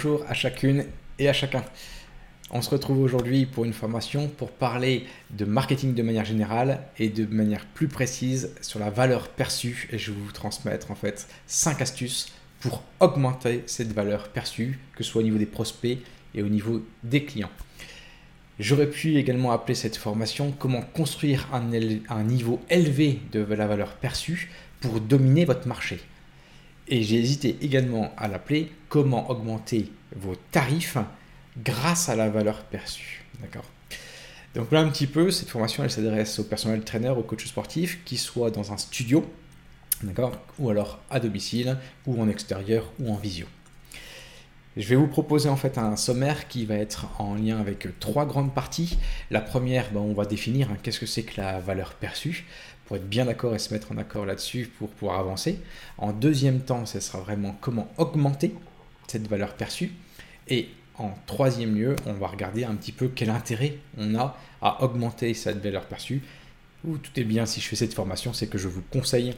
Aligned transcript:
Bonjour 0.00 0.24
à 0.28 0.32
chacune 0.32 0.84
et 1.18 1.28
à 1.28 1.32
chacun. 1.32 1.64
On 2.52 2.62
se 2.62 2.70
retrouve 2.70 3.00
aujourd'hui 3.00 3.46
pour 3.46 3.64
une 3.64 3.72
formation 3.72 4.28
pour 4.28 4.52
parler 4.52 5.06
de 5.30 5.44
marketing 5.44 5.92
de 5.94 6.04
manière 6.04 6.24
générale 6.24 6.84
et 7.00 7.08
de 7.08 7.26
manière 7.26 7.66
plus 7.66 7.88
précise 7.88 8.54
sur 8.60 8.78
la 8.78 8.90
valeur 8.90 9.28
perçue 9.28 9.88
et 9.90 9.98
je 9.98 10.12
vais 10.12 10.20
vous 10.20 10.30
transmettre 10.30 10.92
en 10.92 10.94
fait 10.94 11.26
5 11.48 11.82
astuces 11.82 12.32
pour 12.60 12.84
augmenter 13.00 13.64
cette 13.66 13.92
valeur 13.92 14.28
perçue, 14.28 14.78
que 14.94 15.02
ce 15.02 15.10
soit 15.10 15.22
au 15.22 15.24
niveau 15.24 15.36
des 15.36 15.46
prospects 15.46 15.98
et 16.32 16.42
au 16.44 16.48
niveau 16.48 16.86
des 17.02 17.24
clients. 17.24 17.50
J'aurais 18.60 18.90
pu 18.90 19.16
également 19.16 19.50
appeler 19.50 19.74
cette 19.74 19.96
formation 19.96 20.54
comment 20.56 20.82
construire 20.82 21.48
un, 21.52 21.72
un 22.08 22.22
niveau 22.22 22.62
élevé 22.70 23.20
de 23.32 23.40
la 23.40 23.66
valeur 23.66 23.96
perçue 23.96 24.52
pour 24.80 25.00
dominer 25.00 25.44
votre 25.44 25.66
marché. 25.66 25.98
Et 26.88 27.02
j'ai 27.02 27.16
hésité 27.16 27.56
également 27.60 28.12
à 28.16 28.28
l'appeler 28.28 28.72
comment 28.88 29.30
augmenter 29.30 29.92
vos 30.16 30.36
tarifs 30.50 30.96
grâce 31.62 32.08
à 32.08 32.16
la 32.16 32.30
valeur 32.30 32.62
perçue. 32.64 33.24
D'accord 33.40 33.64
Donc 34.54 34.72
là 34.72 34.80
un 34.80 34.88
petit 34.88 35.06
peu, 35.06 35.30
cette 35.30 35.50
formation 35.50 35.84
elle 35.84 35.90
s'adresse 35.90 36.38
aux 36.38 36.44
personnels 36.44 36.84
traîneurs, 36.84 37.18
aux 37.18 37.22
coachs 37.22 37.46
sportifs 37.46 38.02
qui 38.04 38.16
soient 38.16 38.50
dans 38.50 38.72
un 38.72 38.78
studio, 38.78 39.30
d'accord, 40.02 40.32
ou 40.58 40.70
alors 40.70 41.00
à 41.10 41.20
domicile, 41.20 41.76
ou 42.06 42.20
en 42.22 42.28
extérieur, 42.28 42.90
ou 42.98 43.12
en 43.12 43.16
visio. 43.16 43.46
Je 44.78 44.86
vais 44.86 44.96
vous 44.96 45.08
proposer 45.08 45.48
en 45.48 45.56
fait 45.56 45.76
un 45.76 45.96
sommaire 45.96 46.46
qui 46.46 46.64
va 46.64 46.76
être 46.76 47.20
en 47.20 47.34
lien 47.34 47.58
avec 47.58 47.88
trois 47.98 48.24
grandes 48.26 48.54
parties. 48.54 48.96
La 49.30 49.40
première, 49.40 49.90
ben, 49.90 50.00
on 50.00 50.12
va 50.12 50.24
définir 50.24 50.70
hein, 50.70 50.76
qu'est-ce 50.82 51.00
que 51.00 51.06
c'est 51.06 51.24
que 51.24 51.40
la 51.40 51.58
valeur 51.58 51.94
perçue 51.94 52.46
pour 52.88 52.96
être 52.96 53.08
bien 53.08 53.26
d'accord 53.26 53.54
et 53.54 53.58
se 53.58 53.74
mettre 53.74 53.92
en 53.92 53.98
accord 53.98 54.24
là-dessus 54.24 54.72
pour 54.78 54.88
pouvoir 54.88 55.18
avancer. 55.20 55.60
En 55.98 56.12
deuxième 56.12 56.60
temps, 56.60 56.86
ce 56.86 57.00
sera 57.00 57.20
vraiment 57.20 57.54
comment 57.60 57.86
augmenter 57.98 58.54
cette 59.06 59.28
valeur 59.28 59.52
perçue. 59.56 59.92
Et 60.48 60.70
en 60.96 61.12
troisième 61.26 61.74
lieu, 61.74 61.96
on 62.06 62.14
va 62.14 62.28
regarder 62.28 62.64
un 62.64 62.74
petit 62.74 62.92
peu 62.92 63.08
quel 63.14 63.28
intérêt 63.28 63.76
on 63.98 64.14
a 64.14 64.38
à 64.62 64.82
augmenter 64.82 65.34
cette 65.34 65.62
valeur 65.62 65.84
perçue. 65.84 66.22
Ou 66.86 66.96
tout 66.96 67.10
est 67.20 67.24
bien 67.24 67.44
si 67.44 67.60
je 67.60 67.68
fais 67.68 67.76
cette 67.76 67.92
formation, 67.92 68.32
c'est 68.32 68.46
que 68.46 68.56
je 68.56 68.68
vous 68.68 68.82
conseille 68.90 69.34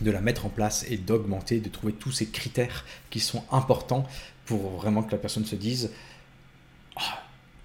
de 0.00 0.10
la 0.10 0.20
mettre 0.20 0.44
en 0.44 0.48
place 0.48 0.84
et 0.90 0.96
d'augmenter, 0.96 1.60
de 1.60 1.68
trouver 1.68 1.92
tous 1.92 2.10
ces 2.10 2.26
critères 2.30 2.84
qui 3.10 3.20
sont 3.20 3.44
importants 3.52 4.08
pour 4.44 4.70
vraiment 4.70 5.04
que 5.04 5.12
la 5.12 5.18
personne 5.18 5.44
se 5.44 5.54
dise 5.54 5.92
ah, 6.96 7.22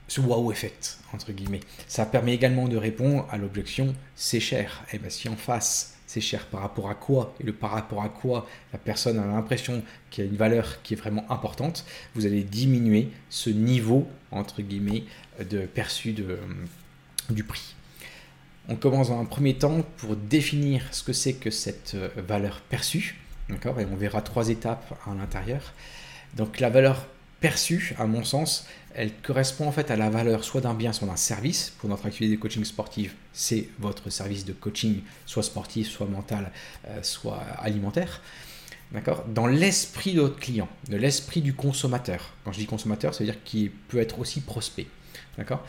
ce 0.08 0.22
wow 0.22 0.52
effect, 0.52 1.00
entre 1.14 1.32
guillemets. 1.32 1.60
Ça 1.88 2.06
permet 2.06 2.34
également 2.34 2.68
de 2.68 2.78
répondre 2.78 3.28
à 3.30 3.38
l'objection 3.38 3.94
c'est 4.16 4.40
cher. 4.40 4.84
Et 4.92 4.96
eh 4.96 5.00
bien 5.00 5.10
si 5.10 5.30
en 5.30 5.36
face 5.36 5.98
c'est 6.08 6.22
cher 6.22 6.46
par 6.46 6.62
rapport 6.62 6.90
à 6.90 6.96
quoi? 6.96 7.36
Et 7.40 7.44
le 7.44 7.52
par 7.52 7.72
rapport 7.72 8.02
à 8.02 8.10
quoi 8.10 8.48
la 8.72 8.80
personne 8.80 9.20
a 9.20 9.26
l'impression 9.26 9.84
qu'il 10.10 10.24
y 10.24 10.28
a 10.28 10.30
une 10.30 10.38
valeur 10.38 10.82
qui 10.82 10.94
est 10.94 10.98
vraiment 10.98 11.30
importante, 11.30 11.86
vous 12.16 12.26
allez 12.26 12.44
diminuer 12.44 13.10
ce 13.30 13.50
niveau 13.50 14.08
entre 14.32 14.62
guillemets 14.62 15.04
de 15.50 15.66
perçu 15.66 16.14
de, 16.14 16.40
du 17.30 17.44
prix. 17.44 17.76
On 18.70 18.76
commence 18.76 19.10
dans 19.10 19.20
un 19.20 19.26
premier 19.26 19.56
temps 19.56 19.84
pour 19.98 20.16
définir 20.16 20.84
ce 20.92 21.04
que 21.04 21.14
c'est 21.14 21.34
que 21.34 21.52
cette 21.52 21.94
euh, 21.96 22.10
valeur 22.18 22.62
perçue, 22.62 23.18
d'accord? 23.50 23.80
Et 23.80 23.86
on 23.86 23.96
verra 23.96 24.22
trois 24.22 24.50
étapes 24.50 24.98
à 25.06 25.14
l'intérieur. 25.14 25.74
Donc 26.36 26.60
la 26.60 26.70
valeur 26.70 27.08
perçue, 27.40 27.96
à 27.98 28.08
mon 28.08 28.24
sens, 28.24 28.68
elle 28.98 29.14
correspond 29.14 29.68
en 29.68 29.72
fait 29.72 29.92
à 29.92 29.96
la 29.96 30.10
valeur 30.10 30.44
soit 30.44 30.60
d'un 30.60 30.74
bien, 30.74 30.92
soit 30.92 31.08
d'un 31.08 31.16
service. 31.16 31.72
Pour 31.78 31.88
notre 31.88 32.08
activité 32.08 32.36
de 32.36 32.42
coaching 32.42 32.66
sportive, 32.66 33.14
c'est 33.32 33.70
votre 33.78 34.10
service 34.10 34.44
de 34.44 34.54
coaching, 34.54 35.02
soit 35.28 35.44
sportif, 35.44 35.88
soit 35.88 36.08
mental, 36.08 36.52
euh, 36.88 37.04
soit 37.04 37.44
alimentaire. 37.60 38.22
D'accord? 38.92 39.24
Dans 39.28 39.46
l'esprit 39.46 40.16
de 40.16 40.22
votre 40.22 40.40
client, 40.40 40.68
de 40.90 40.98
l'esprit 40.98 41.42
du 41.42 41.54
consommateur. 41.54 42.34
Quand 42.44 42.52
je 42.52 42.58
dis 42.58 42.66
consommateur, 42.66 43.14
ça 43.14 43.20
veut 43.20 43.32
dire 43.32 43.44
qu'il 43.44 43.70
peut 43.70 44.00
être 44.00 44.18
aussi 44.18 44.42
prospect. 44.42 44.88
D'accord? 45.38 45.64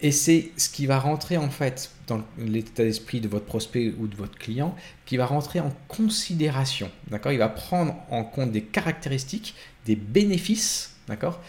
Et 0.00 0.10
c'est 0.10 0.50
ce 0.56 0.68
qui 0.68 0.86
va 0.86 0.98
rentrer 0.98 1.36
en 1.36 1.50
fait 1.50 1.92
dans 2.08 2.20
l'état 2.36 2.82
d'esprit 2.82 3.20
de 3.20 3.28
votre 3.28 3.46
prospect 3.46 3.94
ou 3.96 4.08
de 4.08 4.16
votre 4.16 4.36
client, 4.36 4.74
qui 5.04 5.16
va 5.16 5.26
rentrer 5.26 5.60
en 5.60 5.72
considération. 5.86 6.90
D'accord? 7.12 7.30
Il 7.30 7.38
va 7.38 7.48
prendre 7.48 7.94
en 8.10 8.24
compte 8.24 8.50
des 8.50 8.62
caractéristiques, 8.62 9.54
des 9.84 9.94
bénéfices, 9.94 10.96
d'accord? 11.06 11.40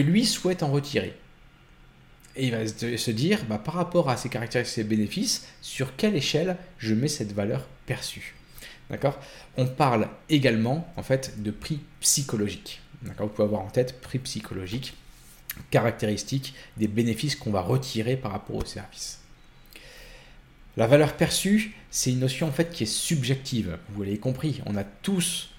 Lui 0.00 0.24
souhaite 0.24 0.62
en 0.62 0.70
retirer. 0.70 1.14
Et 2.36 2.46
il 2.46 2.50
va 2.50 2.66
se 2.66 3.10
dire, 3.10 3.44
bah, 3.48 3.58
par 3.58 3.74
rapport 3.74 4.10
à 4.10 4.16
ces 4.16 4.28
caractéristiques 4.28 4.78
et 4.78 4.82
ces 4.82 4.88
bénéfices, 4.88 5.46
sur 5.60 5.94
quelle 5.96 6.16
échelle 6.16 6.56
je 6.78 6.94
mets 6.94 7.08
cette 7.08 7.32
valeur 7.32 7.66
perçue. 7.86 8.34
D'accord? 8.90 9.18
On 9.56 9.66
parle 9.66 10.08
également 10.28 10.92
en 10.96 11.02
fait 11.02 11.42
de 11.42 11.50
prix 11.50 11.80
psychologique. 12.00 12.80
D'accord? 13.02 13.28
Vous 13.28 13.34
pouvez 13.34 13.46
avoir 13.46 13.62
en 13.62 13.70
tête 13.70 14.00
prix 14.00 14.18
psychologique 14.18 14.94
caractéristiques 15.70 16.54
des 16.76 16.88
bénéfices 16.88 17.36
qu'on 17.36 17.50
va 17.50 17.60
retirer 17.60 18.16
par 18.16 18.32
rapport 18.32 18.56
au 18.56 18.64
service. 18.64 19.20
La 20.76 20.88
valeur 20.88 21.16
perçue, 21.16 21.76
c'est 21.90 22.10
une 22.10 22.18
notion 22.18 22.48
en 22.48 22.52
fait 22.52 22.70
qui 22.70 22.82
est 22.82 22.86
subjective. 22.86 23.78
Vous 23.90 24.02
l'avez 24.02 24.18
compris, 24.18 24.60
on 24.66 24.76
a 24.76 24.82
tous 24.82 25.50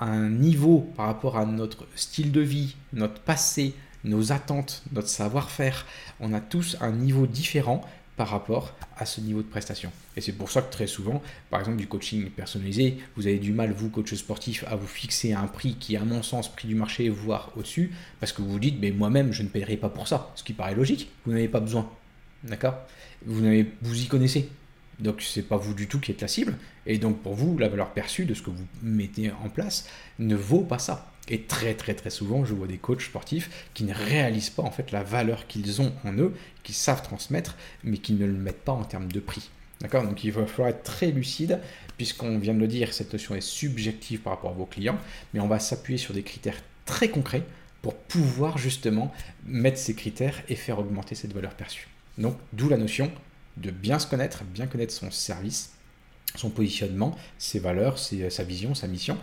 un, 0.00 0.28
niveau 0.28 0.92
par 0.96 1.06
rapport 1.06 1.36
à 1.36 1.46
notre 1.46 1.86
style 1.96 2.32
de 2.32 2.40
vie, 2.40 2.76
notre 2.92 3.20
passé, 3.20 3.74
nos 4.04 4.32
attentes, 4.32 4.82
notre 4.92 5.08
savoir-faire. 5.08 5.86
On 6.20 6.32
a 6.32 6.40
tous 6.40 6.76
un 6.80 6.92
niveau 6.92 7.26
différent 7.26 7.84
par 8.16 8.28
rapport 8.28 8.72
à 8.96 9.06
ce 9.06 9.20
niveau 9.20 9.42
de 9.42 9.48
prestation. 9.48 9.90
Et 10.16 10.20
c'est 10.20 10.32
pour 10.32 10.50
ça 10.50 10.62
que 10.62 10.70
très 10.70 10.86
souvent, 10.86 11.20
par 11.50 11.60
exemple 11.60 11.78
du 11.78 11.88
coaching 11.88 12.30
personnalisé, 12.30 12.98
vous 13.16 13.26
avez 13.26 13.38
du 13.38 13.52
mal, 13.52 13.72
vous, 13.72 13.90
coach 13.90 14.14
sportif, 14.14 14.64
à 14.68 14.76
vous 14.76 14.86
fixer 14.86 15.32
un 15.32 15.48
prix 15.48 15.74
qui, 15.74 15.96
à 15.96 16.04
mon 16.04 16.22
sens, 16.22 16.54
prix 16.54 16.68
du 16.68 16.76
marché, 16.76 17.08
voire 17.08 17.50
au-dessus, 17.56 17.92
parce 18.20 18.32
que 18.32 18.40
vous 18.42 18.52
vous 18.52 18.60
dites, 18.60 18.76
mais 18.80 18.92
moi-même, 18.92 19.32
je 19.32 19.42
ne 19.42 19.48
paierai 19.48 19.76
pas 19.76 19.88
pour 19.88 20.06
ça. 20.06 20.30
Ce 20.36 20.44
qui 20.44 20.52
paraît 20.52 20.76
logique, 20.76 21.10
vous 21.26 21.32
n'avez 21.32 21.48
pas 21.48 21.60
besoin. 21.60 21.90
D'accord? 22.44 22.76
Vous, 23.26 23.42
vous 23.82 24.02
y 24.02 24.06
connaissez. 24.06 24.48
Donc 25.00 25.22
c'est 25.22 25.42
pas 25.42 25.56
vous 25.56 25.74
du 25.74 25.88
tout 25.88 26.00
qui 26.00 26.12
êtes 26.12 26.22
la 26.22 26.28
cible. 26.28 26.56
Et 26.86 26.98
donc 26.98 27.22
pour 27.22 27.34
vous, 27.34 27.58
la 27.58 27.68
valeur 27.68 27.92
perçue 27.92 28.24
de 28.24 28.34
ce 28.34 28.42
que 28.42 28.50
vous 28.50 28.66
mettez 28.82 29.32
en 29.44 29.48
place 29.48 29.88
ne 30.18 30.36
vaut 30.36 30.62
pas 30.62 30.78
ça. 30.78 31.10
Et 31.28 31.42
très 31.42 31.74
très 31.74 31.94
très 31.94 32.10
souvent, 32.10 32.44
je 32.44 32.54
vois 32.54 32.66
des 32.66 32.76
coachs 32.76 33.02
sportifs 33.02 33.68
qui 33.72 33.84
ne 33.84 33.94
réalisent 33.94 34.50
pas 34.50 34.62
en 34.62 34.70
fait 34.70 34.92
la 34.92 35.02
valeur 35.02 35.46
qu'ils 35.46 35.80
ont 35.80 35.92
en 36.04 36.12
eux, 36.14 36.34
qu'ils 36.62 36.74
savent 36.74 37.02
transmettre, 37.02 37.56
mais 37.82 37.98
qui 37.98 38.12
ne 38.12 38.26
le 38.26 38.32
mettent 38.32 38.64
pas 38.64 38.72
en 38.72 38.84
termes 38.84 39.10
de 39.10 39.20
prix. 39.20 39.50
D'accord? 39.80 40.04
Donc 40.04 40.22
il 40.24 40.32
va 40.32 40.46
falloir 40.46 40.68
être 40.68 40.82
très 40.82 41.10
lucide, 41.10 41.60
puisqu'on 41.96 42.38
vient 42.38 42.54
de 42.54 42.60
le 42.60 42.68
dire, 42.68 42.92
cette 42.92 43.12
notion 43.12 43.34
est 43.34 43.40
subjective 43.40 44.20
par 44.20 44.34
rapport 44.34 44.50
à 44.50 44.54
vos 44.54 44.66
clients, 44.66 44.98
mais 45.32 45.40
on 45.40 45.48
va 45.48 45.58
s'appuyer 45.58 45.98
sur 45.98 46.14
des 46.14 46.22
critères 46.22 46.62
très 46.84 47.08
concrets 47.08 47.42
pour 47.82 47.94
pouvoir 47.94 48.56
justement 48.56 49.12
mettre 49.46 49.78
ces 49.78 49.94
critères 49.94 50.42
et 50.48 50.56
faire 50.56 50.78
augmenter 50.78 51.14
cette 51.14 51.32
valeur 51.32 51.54
perçue. 51.54 51.88
Donc 52.16 52.36
d'où 52.52 52.68
la 52.68 52.76
notion 52.76 53.10
de 53.56 53.70
bien 53.70 53.98
se 53.98 54.06
connaître, 54.06 54.44
bien 54.44 54.66
connaître 54.66 54.92
son 54.92 55.10
service, 55.10 55.70
son 56.34 56.50
positionnement, 56.50 57.16
ses 57.38 57.58
valeurs, 57.58 57.98
sa 57.98 58.44
vision, 58.44 58.74
sa 58.74 58.88
mission, 58.88 59.18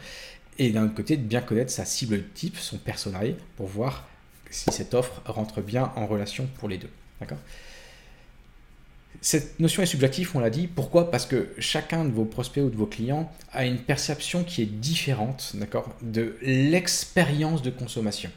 et 0.58 0.70
d'un 0.72 0.86
autre 0.86 0.96
côté 0.96 1.18
de 1.18 1.24
bien 1.24 1.42
connaître 1.42 1.72
sa 1.72 1.86
cible 1.86 2.24
type, 2.34 2.58
son 2.58 2.78
personnel, 2.78 3.36
pour 3.58 3.68
voir 3.68 4.08
si 4.50 4.72
cette 4.72 4.94
offre 4.94 5.22
rentre 5.26 5.62
bien 5.62 5.92
en 5.96 6.08
relation 6.08 6.48
pour 6.60 6.70
les 6.70 6.78
deux. 6.78 6.90
Cette 9.20 9.60
notion 9.60 9.84
est 9.84 9.88
subjective, 9.88 10.32
on 10.34 10.40
l'a 10.40 10.50
dit. 10.50 10.68
Pourquoi? 10.68 11.12
Parce 11.12 11.26
que 11.26 11.50
chacun 11.60 12.06
de 12.06 12.12
vos 12.12 12.26
prospects 12.26 12.64
ou 12.64 12.70
de 12.70 12.76
vos 12.76 12.88
clients 12.88 13.32
a 13.52 13.66
une 13.66 13.78
perception 13.78 14.44
qui 14.44 14.64
est 14.64 14.66
différente, 14.66 15.52
d'accord, 15.56 15.94
de 16.02 16.38
l'expérience 16.42 17.62
de 17.62 17.70
consommation. 17.70 18.32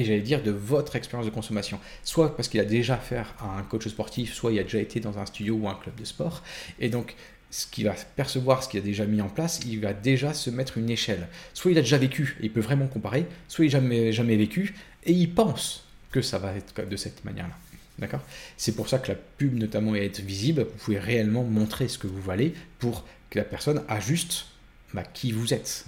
Et 0.00 0.04
j'allais 0.04 0.20
dire 0.22 0.42
de 0.42 0.50
votre 0.50 0.96
expérience 0.96 1.26
de 1.26 1.30
consommation. 1.30 1.78
Soit 2.04 2.34
parce 2.34 2.48
qu'il 2.48 2.58
a 2.58 2.64
déjà 2.64 2.94
affaire 2.94 3.34
à 3.38 3.58
un 3.58 3.62
coach 3.62 3.86
sportif, 3.88 4.32
soit 4.32 4.50
il 4.50 4.58
a 4.58 4.62
déjà 4.62 4.78
été 4.78 4.98
dans 4.98 5.18
un 5.18 5.26
studio 5.26 5.56
ou 5.56 5.68
un 5.68 5.74
club 5.74 5.94
de 5.94 6.06
sport. 6.06 6.42
Et 6.78 6.88
donc, 6.88 7.16
ce 7.50 7.66
qu'il 7.66 7.84
va 7.84 7.94
percevoir, 8.16 8.62
ce 8.62 8.70
qu'il 8.70 8.80
a 8.80 8.82
déjà 8.82 9.04
mis 9.04 9.20
en 9.20 9.28
place, 9.28 9.60
il 9.66 9.78
va 9.80 9.92
déjà 9.92 10.32
se 10.32 10.48
mettre 10.48 10.78
une 10.78 10.88
échelle. 10.88 11.28
Soit 11.52 11.72
il 11.72 11.78
a 11.78 11.82
déjà 11.82 11.98
vécu 11.98 12.38
et 12.40 12.46
il 12.46 12.50
peut 12.50 12.60
vraiment 12.60 12.86
comparer, 12.86 13.26
soit 13.46 13.66
il 13.66 13.68
n'a 13.68 13.80
jamais, 13.80 14.12
jamais 14.12 14.36
vécu 14.36 14.74
et 15.04 15.12
il 15.12 15.34
pense 15.34 15.84
que 16.10 16.22
ça 16.22 16.38
va 16.38 16.54
être 16.54 16.88
de 16.88 16.96
cette 16.96 17.22
manière-là. 17.24 17.54
D'accord? 17.98 18.22
C'est 18.56 18.74
pour 18.74 18.88
ça 18.88 18.98
que 18.98 19.08
la 19.08 19.16
pub, 19.36 19.54
notamment, 19.58 19.94
est 19.94 20.20
visible. 20.20 20.62
Vous 20.62 20.84
pouvez 20.84 20.98
réellement 20.98 21.44
montrer 21.44 21.88
ce 21.88 21.98
que 21.98 22.06
vous 22.06 22.22
valez 22.22 22.54
pour 22.78 23.04
que 23.28 23.38
la 23.38 23.44
personne 23.44 23.82
ajuste 23.88 24.46
bah, 24.94 25.04
qui 25.04 25.32
vous 25.32 25.52
êtes. 25.52 25.84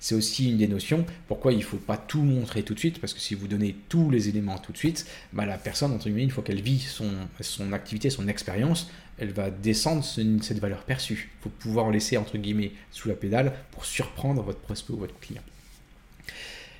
C'est 0.00 0.14
aussi 0.14 0.50
une 0.50 0.58
des 0.58 0.68
notions. 0.68 1.04
Pourquoi 1.26 1.52
il 1.52 1.58
ne 1.58 1.64
faut 1.64 1.76
pas 1.76 1.96
tout 1.96 2.22
montrer 2.22 2.62
tout 2.62 2.74
de 2.74 2.78
suite 2.78 3.00
Parce 3.00 3.14
que 3.14 3.20
si 3.20 3.34
vous 3.34 3.48
donnez 3.48 3.76
tous 3.88 4.10
les 4.10 4.28
éléments 4.28 4.58
tout 4.58 4.72
de 4.72 4.78
suite, 4.78 5.06
bah, 5.32 5.46
la 5.46 5.58
personne, 5.58 5.92
entre 5.92 6.04
guillemets, 6.04 6.24
une 6.24 6.30
fois 6.30 6.44
qu'elle 6.44 6.62
vit 6.62 6.80
son, 6.80 7.10
son 7.40 7.72
activité, 7.72 8.10
son 8.10 8.28
expérience, 8.28 8.90
elle 9.18 9.32
va 9.32 9.50
descendre 9.50 10.04
cette 10.04 10.58
valeur 10.58 10.84
perçue. 10.84 11.30
Il 11.40 11.42
faut 11.42 11.50
pouvoir 11.50 11.90
laisser, 11.90 12.16
entre 12.16 12.38
guillemets, 12.38 12.72
sous 12.90 13.08
la 13.08 13.14
pédale 13.14 13.52
pour 13.72 13.84
surprendre 13.84 14.42
votre 14.42 14.60
prospect 14.60 14.92
ou 14.92 14.98
votre 14.98 15.18
client. 15.18 15.42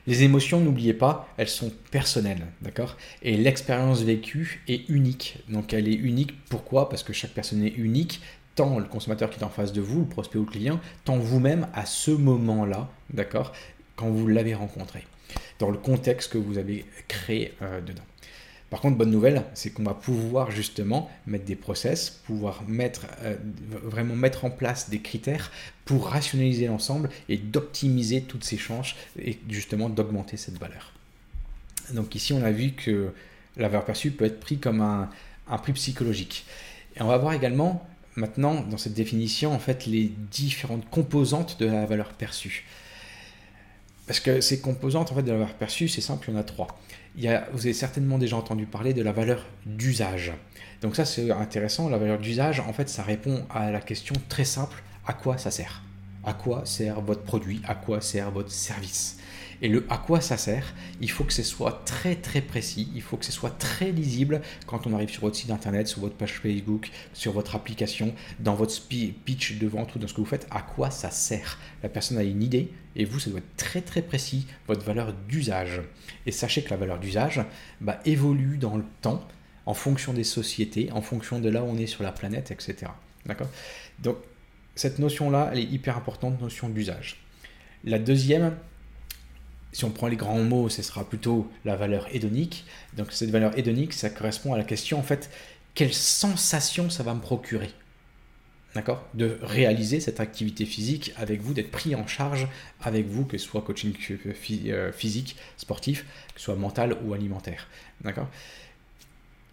Les 0.08 0.22
émotions, 0.22 0.58
n'oubliez 0.58 0.94
pas, 0.94 1.28
elles 1.36 1.50
sont 1.50 1.70
personnelles, 1.90 2.46
d'accord? 2.62 2.96
Et 3.20 3.36
l'expérience 3.36 4.00
vécue 4.00 4.62
est 4.66 4.88
unique. 4.88 5.36
Donc 5.50 5.74
elle 5.74 5.86
est 5.86 5.92
unique, 5.92 6.32
pourquoi? 6.48 6.88
Parce 6.88 7.02
que 7.02 7.12
chaque 7.12 7.32
personne 7.32 7.62
est 7.62 7.76
unique, 7.76 8.22
tant 8.58 8.80
le 8.80 8.86
consommateur 8.86 9.30
qui 9.30 9.38
est 9.38 9.44
en 9.44 9.50
face 9.50 9.72
de 9.72 9.80
vous, 9.80 10.00
le 10.00 10.06
prospect 10.06 10.36
ou 10.36 10.44
le 10.44 10.50
client, 10.50 10.80
tant 11.04 11.16
vous-même 11.16 11.68
à 11.74 11.86
ce 11.86 12.10
moment-là, 12.10 12.90
d'accord 13.10 13.52
Quand 13.94 14.08
vous 14.10 14.26
l'avez 14.26 14.52
rencontré, 14.52 15.06
dans 15.60 15.70
le 15.70 15.78
contexte 15.78 16.32
que 16.32 16.38
vous 16.38 16.58
avez 16.58 16.84
créé 17.06 17.54
euh, 17.62 17.80
dedans. 17.80 18.02
Par 18.68 18.80
contre, 18.80 18.98
bonne 18.98 19.12
nouvelle, 19.12 19.44
c'est 19.54 19.70
qu'on 19.70 19.84
va 19.84 19.94
pouvoir 19.94 20.50
justement 20.50 21.08
mettre 21.28 21.44
des 21.44 21.54
process, 21.54 22.10
pouvoir 22.26 22.64
mettre, 22.66 23.06
euh, 23.22 23.36
vraiment 23.84 24.16
mettre 24.16 24.44
en 24.44 24.50
place 24.50 24.90
des 24.90 24.98
critères 24.98 25.52
pour 25.84 26.08
rationaliser 26.08 26.66
l'ensemble 26.66 27.10
et 27.28 27.36
d'optimiser 27.36 28.22
toutes 28.22 28.42
ces 28.42 28.58
chances 28.58 28.96
et 29.20 29.38
justement 29.48 29.88
d'augmenter 29.88 30.36
cette 30.36 30.58
valeur. 30.58 30.92
Donc 31.92 32.16
ici, 32.16 32.32
on 32.32 32.42
a 32.42 32.50
vu 32.50 32.72
que 32.72 33.12
la 33.56 33.68
valeur 33.68 33.84
perçue 33.84 34.10
peut 34.10 34.24
être 34.24 34.40
pris 34.40 34.58
comme 34.58 34.80
un, 34.80 35.10
un 35.46 35.58
prix 35.58 35.74
psychologique. 35.74 36.44
Et 36.96 37.02
on 37.02 37.06
va 37.06 37.18
voir 37.18 37.34
également 37.34 37.86
maintenant 38.18 38.60
dans 38.62 38.78
cette 38.78 38.94
définition 38.94 39.54
en 39.54 39.58
fait 39.58 39.86
les 39.86 40.12
différentes 40.30 40.88
composantes 40.90 41.58
de 41.60 41.66
la 41.66 41.86
valeur 41.86 42.12
perçue. 42.12 42.66
Parce 44.06 44.20
que 44.20 44.40
ces 44.40 44.60
composantes 44.60 45.12
en 45.12 45.14
fait 45.14 45.22
de 45.22 45.30
la 45.30 45.38
valeur 45.38 45.54
perçue, 45.54 45.88
c'est 45.88 46.00
simple, 46.00 46.28
il 46.28 46.34
y 46.34 46.36
en 46.36 46.40
a 46.40 46.44
trois 46.44 46.78
vous 47.52 47.66
avez 47.66 47.72
certainement 47.72 48.18
déjà 48.18 48.36
entendu 48.36 48.66
parler 48.66 48.94
de 48.94 49.02
la 49.02 49.12
valeur 49.12 49.44
d'usage. 49.66 50.32
Donc 50.82 50.94
ça 50.94 51.04
c'est 51.04 51.30
intéressant, 51.30 51.88
la 51.88 51.98
valeur 51.98 52.18
d'usage, 52.18 52.60
en 52.60 52.72
fait 52.72 52.88
ça 52.88 53.02
répond 53.02 53.44
à 53.50 53.70
la 53.70 53.80
question 53.80 54.14
très 54.28 54.44
simple, 54.44 54.82
à 55.06 55.12
quoi 55.12 55.38
ça 55.38 55.50
sert? 55.50 55.82
À 56.24 56.32
quoi 56.32 56.64
sert 56.64 57.00
votre 57.00 57.22
produit? 57.22 57.60
À 57.66 57.74
quoi 57.74 58.00
sert 58.00 58.30
votre 58.30 58.52
service? 58.52 59.18
Et 59.62 59.68
le 59.68 59.84
à 59.88 59.98
quoi 59.98 60.20
ça 60.20 60.36
sert, 60.36 60.74
il 61.00 61.10
faut 61.10 61.24
que 61.24 61.32
ce 61.32 61.42
soit 61.42 61.82
très 61.84 62.14
très 62.14 62.40
précis, 62.40 62.88
il 62.94 63.02
faut 63.02 63.16
que 63.16 63.24
ce 63.24 63.32
soit 63.32 63.50
très 63.50 63.90
lisible 63.90 64.40
quand 64.66 64.86
on 64.86 64.94
arrive 64.94 65.10
sur 65.10 65.22
votre 65.22 65.36
site 65.36 65.50
internet, 65.50 65.88
sur 65.88 66.00
votre 66.00 66.14
page 66.14 66.34
Facebook, 66.34 66.90
sur 67.12 67.32
votre 67.32 67.54
application, 67.56 68.14
dans 68.38 68.54
votre 68.54 68.74
pitch 68.88 69.58
de 69.58 69.66
vente 69.66 69.94
ou 69.94 69.98
dans 69.98 70.06
ce 70.06 70.14
que 70.14 70.20
vous 70.20 70.26
faites, 70.26 70.46
à 70.50 70.62
quoi 70.62 70.90
ça 70.90 71.10
sert. 71.10 71.58
La 71.82 71.88
personne 71.88 72.18
a 72.18 72.22
une 72.22 72.42
idée 72.42 72.72
et 72.96 73.04
vous, 73.04 73.18
ça 73.18 73.30
doit 73.30 73.38
être 73.38 73.56
très 73.56 73.80
très 73.80 74.02
précis, 74.02 74.46
votre 74.66 74.84
valeur 74.84 75.12
d'usage. 75.12 75.82
Et 76.26 76.32
sachez 76.32 76.62
que 76.62 76.70
la 76.70 76.76
valeur 76.76 76.98
d'usage 76.98 77.40
bah, 77.80 78.00
évolue 78.04 78.58
dans 78.58 78.76
le 78.76 78.84
temps 79.00 79.26
en 79.66 79.74
fonction 79.74 80.12
des 80.12 80.24
sociétés, 80.24 80.90
en 80.92 81.02
fonction 81.02 81.40
de 81.40 81.48
là 81.48 81.62
où 81.62 81.66
on 81.66 81.76
est 81.76 81.86
sur 81.86 82.02
la 82.02 82.12
planète, 82.12 82.50
etc. 82.50 82.90
D'accord? 83.26 83.48
Donc 83.98 84.16
cette 84.74 84.98
notion-là, 84.98 85.50
elle 85.52 85.58
est 85.58 85.64
hyper 85.64 85.96
importante, 85.96 86.40
notion 86.40 86.68
d'usage. 86.68 87.20
La 87.84 87.98
deuxième, 87.98 88.56
si 89.72 89.84
on 89.84 89.90
prend 89.90 90.06
les 90.06 90.16
grands 90.16 90.42
mots, 90.42 90.68
ce 90.68 90.82
sera 90.82 91.08
plutôt 91.08 91.50
la 91.64 91.76
valeur 91.76 92.06
hédonique. 92.14 92.64
Donc 92.96 93.12
cette 93.12 93.30
valeur 93.30 93.56
hédonique, 93.58 93.92
ça 93.92 94.10
correspond 94.10 94.54
à 94.54 94.58
la 94.58 94.64
question 94.64 94.98
en 94.98 95.02
fait, 95.02 95.30
quelle 95.74 95.94
sensation 95.94 96.90
ça 96.90 97.02
va 97.02 97.14
me 97.14 97.20
procurer? 97.20 97.70
D'accord? 98.74 99.06
De 99.14 99.38
réaliser 99.42 100.00
cette 100.00 100.20
activité 100.20 100.66
physique 100.66 101.12
avec 101.16 101.40
vous, 101.40 101.54
d'être 101.54 101.70
pris 101.70 101.94
en 101.94 102.06
charge 102.06 102.48
avec 102.80 103.06
vous, 103.06 103.24
que 103.24 103.38
ce 103.38 103.46
soit 103.46 103.62
coaching 103.62 103.94
euh, 104.10 104.92
physique, 104.92 105.36
sportif, 105.56 106.04
que 106.34 106.40
ce 106.40 106.44
soit 106.46 106.56
mental 106.56 106.96
ou 107.04 107.14
alimentaire. 107.14 107.68
D'accord? 108.02 108.28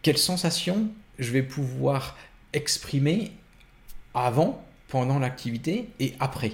Quelle 0.02 0.18
sensation 0.18 0.90
je 1.18 1.32
vais 1.32 1.44
pouvoir 1.44 2.18
exprimer 2.54 3.32
avant, 4.14 4.66
pendant 4.90 5.18
l'activité 5.18 5.90
et 6.00 6.14
après? 6.20 6.52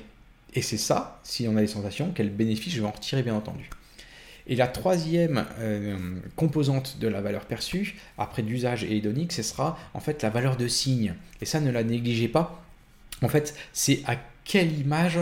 Et 0.53 0.61
c'est 0.61 0.77
ça, 0.77 1.19
si 1.23 1.47
on 1.47 1.55
a 1.55 1.61
des 1.61 1.67
sensations, 1.67 2.11
quel 2.13 2.29
bénéfice 2.29 2.73
je 2.73 2.81
vais 2.81 2.87
en 2.87 2.91
retirer 2.91 3.23
bien 3.23 3.35
entendu. 3.35 3.69
Et 4.47 4.55
la 4.55 4.67
troisième 4.67 5.45
euh, 5.59 5.97
composante 6.35 6.97
de 6.99 7.07
la 7.07 7.21
valeur 7.21 7.45
perçue, 7.45 7.97
après 8.17 8.41
d'usage 8.41 8.83
et 8.83 8.97
hédonique, 8.97 9.31
ce 9.31 9.43
sera 9.43 9.77
en 9.93 9.99
fait 9.99 10.23
la 10.23 10.29
valeur 10.29 10.57
de 10.57 10.67
signe. 10.67 11.13
Et 11.41 11.45
ça, 11.45 11.59
ne 11.59 11.71
la 11.71 11.83
négligez 11.83 12.27
pas. 12.27 12.63
En 13.21 13.29
fait, 13.29 13.55
c'est 13.71 14.01
à 14.07 14.17
quelle 14.43 14.77
image 14.79 15.19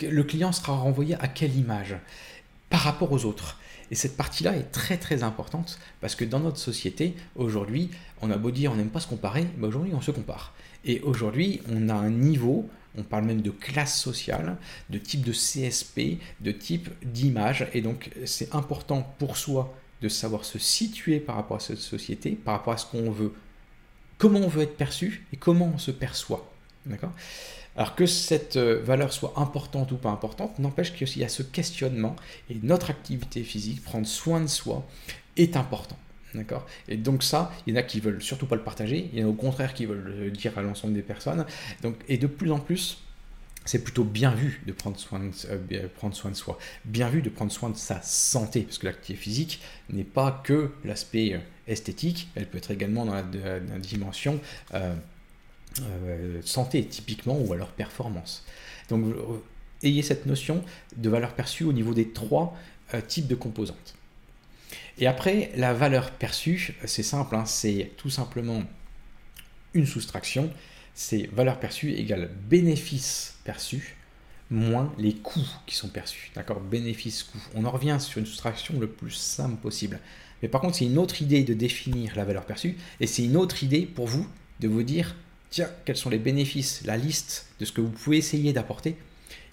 le 0.00 0.22
client 0.22 0.52
sera 0.52 0.74
renvoyé 0.74 1.14
à 1.16 1.26
quelle 1.26 1.56
image 1.56 1.96
par 2.68 2.80
rapport 2.80 3.10
aux 3.12 3.24
autres. 3.24 3.58
Et 3.90 3.96
cette 3.96 4.16
partie-là 4.16 4.56
est 4.56 4.70
très 4.70 4.96
très 4.96 5.22
importante 5.24 5.78
parce 6.00 6.14
que 6.14 6.24
dans 6.24 6.38
notre 6.38 6.58
société, 6.58 7.16
aujourd'hui, 7.34 7.90
on 8.22 8.30
a 8.30 8.36
beau 8.36 8.52
dire 8.52 8.72
on 8.72 8.76
n'aime 8.76 8.90
pas 8.90 9.00
se 9.00 9.08
comparer, 9.08 9.46
mais 9.58 9.66
aujourd'hui 9.66 9.92
on 9.94 10.00
se 10.00 10.12
compare. 10.12 10.54
Et 10.84 11.00
aujourd'hui, 11.00 11.60
on 11.68 11.88
a 11.88 11.94
un 11.94 12.10
niveau 12.10 12.68
on 12.98 13.02
parle 13.02 13.24
même 13.24 13.42
de 13.42 13.50
classe 13.50 14.00
sociale, 14.00 14.56
de 14.88 14.98
type 14.98 15.22
de 15.22 15.32
CSP, 15.32 16.18
de 16.40 16.52
type 16.52 16.90
d'image. 17.04 17.68
Et 17.72 17.80
donc, 17.80 18.10
c'est 18.24 18.54
important 18.54 19.02
pour 19.18 19.36
soi 19.36 19.74
de 20.02 20.08
savoir 20.08 20.44
se 20.44 20.58
situer 20.58 21.20
par 21.20 21.36
rapport 21.36 21.58
à 21.58 21.60
cette 21.60 21.78
société, 21.78 22.32
par 22.32 22.54
rapport 22.54 22.72
à 22.72 22.78
ce 22.78 22.86
qu'on 22.86 23.10
veut, 23.10 23.34
comment 24.18 24.40
on 24.40 24.48
veut 24.48 24.62
être 24.62 24.76
perçu 24.76 25.26
et 25.32 25.36
comment 25.36 25.70
on 25.74 25.78
se 25.78 25.90
perçoit. 25.90 26.50
D'accord? 26.86 27.12
Alors 27.76 27.94
que 27.94 28.06
cette 28.06 28.56
euh, 28.56 28.82
valeur 28.82 29.12
soit 29.12 29.34
importante 29.36 29.92
ou 29.92 29.96
pas 29.96 30.10
importante, 30.10 30.58
n'empêche 30.58 30.92
qu'il 30.92 31.18
y 31.18 31.24
a 31.24 31.28
ce 31.28 31.42
questionnement 31.42 32.16
et 32.48 32.56
notre 32.62 32.90
activité 32.90 33.44
physique, 33.44 33.84
prendre 33.84 34.06
soin 34.06 34.40
de 34.40 34.48
soi, 34.48 34.84
est 35.36 35.56
important. 35.56 35.96
D'accord 36.34 36.66
Et 36.88 36.96
donc 36.96 37.22
ça, 37.22 37.52
il 37.66 37.74
y 37.74 37.76
en 37.76 37.80
a 37.80 37.82
qui 37.82 38.00
veulent 38.00 38.22
surtout 38.22 38.46
pas 38.46 38.56
le 38.56 38.62
partager, 38.62 39.10
il 39.12 39.18
y 39.18 39.22
en 39.22 39.26
a 39.26 39.30
au 39.30 39.34
contraire 39.34 39.74
qui 39.74 39.86
veulent 39.86 40.16
le 40.20 40.30
dire 40.30 40.56
à 40.56 40.62
l'ensemble 40.62 40.94
des 40.94 41.02
personnes. 41.02 41.44
Donc, 41.82 41.96
et 42.08 42.18
de 42.18 42.26
plus 42.28 42.52
en 42.52 42.60
plus, 42.60 42.98
c'est 43.64 43.82
plutôt 43.82 44.04
bien 44.04 44.32
vu 44.32 44.62
de 44.66 44.72
prendre 44.72 44.98
soin 44.98 45.20
de, 45.20 45.30
euh, 45.48 45.88
prendre 45.94 46.14
soin 46.14 46.30
de 46.30 46.36
soi, 46.36 46.58
bien 46.84 47.08
vu 47.08 47.22
de 47.22 47.28
prendre 47.28 47.52
soin 47.52 47.70
de 47.70 47.76
sa 47.76 48.00
santé, 48.02 48.62
parce 48.62 48.78
que 48.78 48.86
l'activité 48.86 49.22
physique 49.22 49.60
n'est 49.90 50.04
pas 50.04 50.40
que 50.44 50.70
l'aspect 50.84 51.34
euh, 51.34 51.38
esthétique, 51.66 52.28
elle 52.34 52.46
peut 52.46 52.58
être 52.58 52.70
également 52.70 53.04
dans 53.04 53.14
la, 53.14 53.22
dimension 53.78 54.40
euh, 54.74 54.94
santé, 56.42 56.84
typiquement, 56.84 57.38
ou 57.38 57.52
alors 57.52 57.68
performance. 57.68 58.44
Donc, 58.88 59.14
ayez 59.82 60.02
cette 60.02 60.26
notion 60.26 60.64
de 60.96 61.08
valeur 61.08 61.34
perçue 61.34 61.64
au 61.64 61.72
niveau 61.72 61.94
des 61.94 62.08
trois 62.08 62.56
types 63.06 63.28
de 63.28 63.36
composantes. 63.36 63.94
Et 65.00 65.06
après, 65.06 65.50
la 65.56 65.72
valeur 65.72 66.10
perçue, 66.10 66.76
c'est 66.84 67.02
simple, 67.02 67.34
hein, 67.34 67.46
c'est 67.46 67.92
tout 67.96 68.10
simplement 68.10 68.62
une 69.72 69.86
soustraction. 69.86 70.52
C'est 70.94 71.28
valeur 71.32 71.58
perçue 71.58 71.92
égale 71.92 72.30
bénéfice 72.48 73.38
perçu 73.44 73.96
moins 74.50 74.92
les 74.98 75.14
coûts 75.14 75.48
qui 75.66 75.74
sont 75.74 75.88
perçus. 75.88 76.30
D'accord? 76.34 76.60
Bénéfice-coût. 76.60 77.38
On 77.54 77.64
en 77.64 77.70
revient 77.70 77.96
sur 77.98 78.18
une 78.18 78.26
soustraction 78.26 78.78
le 78.78 78.88
plus 78.88 79.12
simple 79.12 79.56
possible. 79.56 80.00
Mais 80.42 80.48
par 80.48 80.60
contre, 80.60 80.76
c'est 80.76 80.86
une 80.86 80.98
autre 80.98 81.22
idée 81.22 81.44
de 81.44 81.54
définir 81.54 82.14
la 82.16 82.24
valeur 82.24 82.44
perçue 82.44 82.76
et 82.98 83.06
c'est 83.06 83.24
une 83.24 83.36
autre 83.36 83.62
idée 83.62 83.86
pour 83.86 84.06
vous 84.06 84.26
de 84.58 84.68
vous 84.68 84.82
dire 84.82 85.16
tiens, 85.50 85.70
quels 85.84 85.96
sont 85.96 86.10
les 86.10 86.18
bénéfices, 86.18 86.82
la 86.84 86.96
liste 86.96 87.46
de 87.58 87.64
ce 87.64 87.72
que 87.72 87.80
vous 87.80 87.90
pouvez 87.90 88.18
essayer 88.18 88.52
d'apporter 88.52 88.96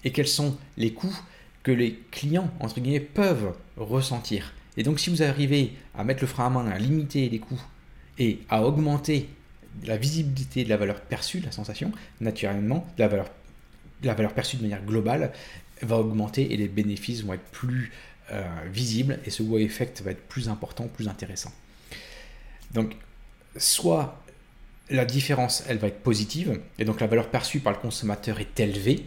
et 0.04 0.12
quels 0.12 0.28
sont 0.28 0.58
les 0.76 0.92
coûts 0.92 1.18
que 1.62 1.72
les 1.72 1.98
clients, 2.10 2.50
entre 2.60 2.80
guillemets, 2.80 3.00
peuvent 3.00 3.54
ressentir. 3.76 4.52
Et 4.78 4.84
donc 4.84 5.00
si 5.00 5.10
vous 5.10 5.22
arrivez 5.22 5.72
à 5.94 6.04
mettre 6.04 6.22
le 6.22 6.28
frein 6.28 6.46
à 6.46 6.50
main, 6.50 6.66
à 6.68 6.78
limiter 6.78 7.28
les 7.28 7.40
coûts 7.40 7.60
et 8.16 8.38
à 8.48 8.62
augmenter 8.62 9.28
la 9.84 9.96
visibilité 9.96 10.64
de 10.64 10.68
la 10.68 10.76
valeur 10.76 11.00
perçue, 11.00 11.40
la 11.40 11.52
sensation, 11.52 11.92
naturellement, 12.20 12.86
la 12.96 13.08
valeur, 13.08 13.28
perçue 14.34 14.56
de 14.56 14.62
manière 14.62 14.84
globale 14.84 15.32
va 15.82 15.96
augmenter 15.96 16.52
et 16.52 16.56
les 16.56 16.68
bénéfices 16.68 17.24
vont 17.24 17.34
être 17.34 17.50
plus 17.50 17.92
euh, 18.30 18.44
visibles 18.70 19.18
et 19.26 19.30
ce 19.30 19.42
wow 19.42 19.58
effect 19.58 20.00
va 20.02 20.12
être 20.12 20.26
plus 20.28 20.48
important, 20.48 20.86
plus 20.86 21.08
intéressant. 21.08 21.52
Donc, 22.72 22.94
soit 23.56 24.22
la 24.90 25.04
différence, 25.04 25.64
elle 25.68 25.78
va 25.78 25.88
être 25.88 26.02
positive, 26.02 26.60
et 26.78 26.84
donc 26.84 27.00
la 27.00 27.06
valeur 27.06 27.28
perçue 27.28 27.60
par 27.60 27.72
le 27.72 27.78
consommateur 27.78 28.40
est 28.40 28.58
élevée, 28.60 29.06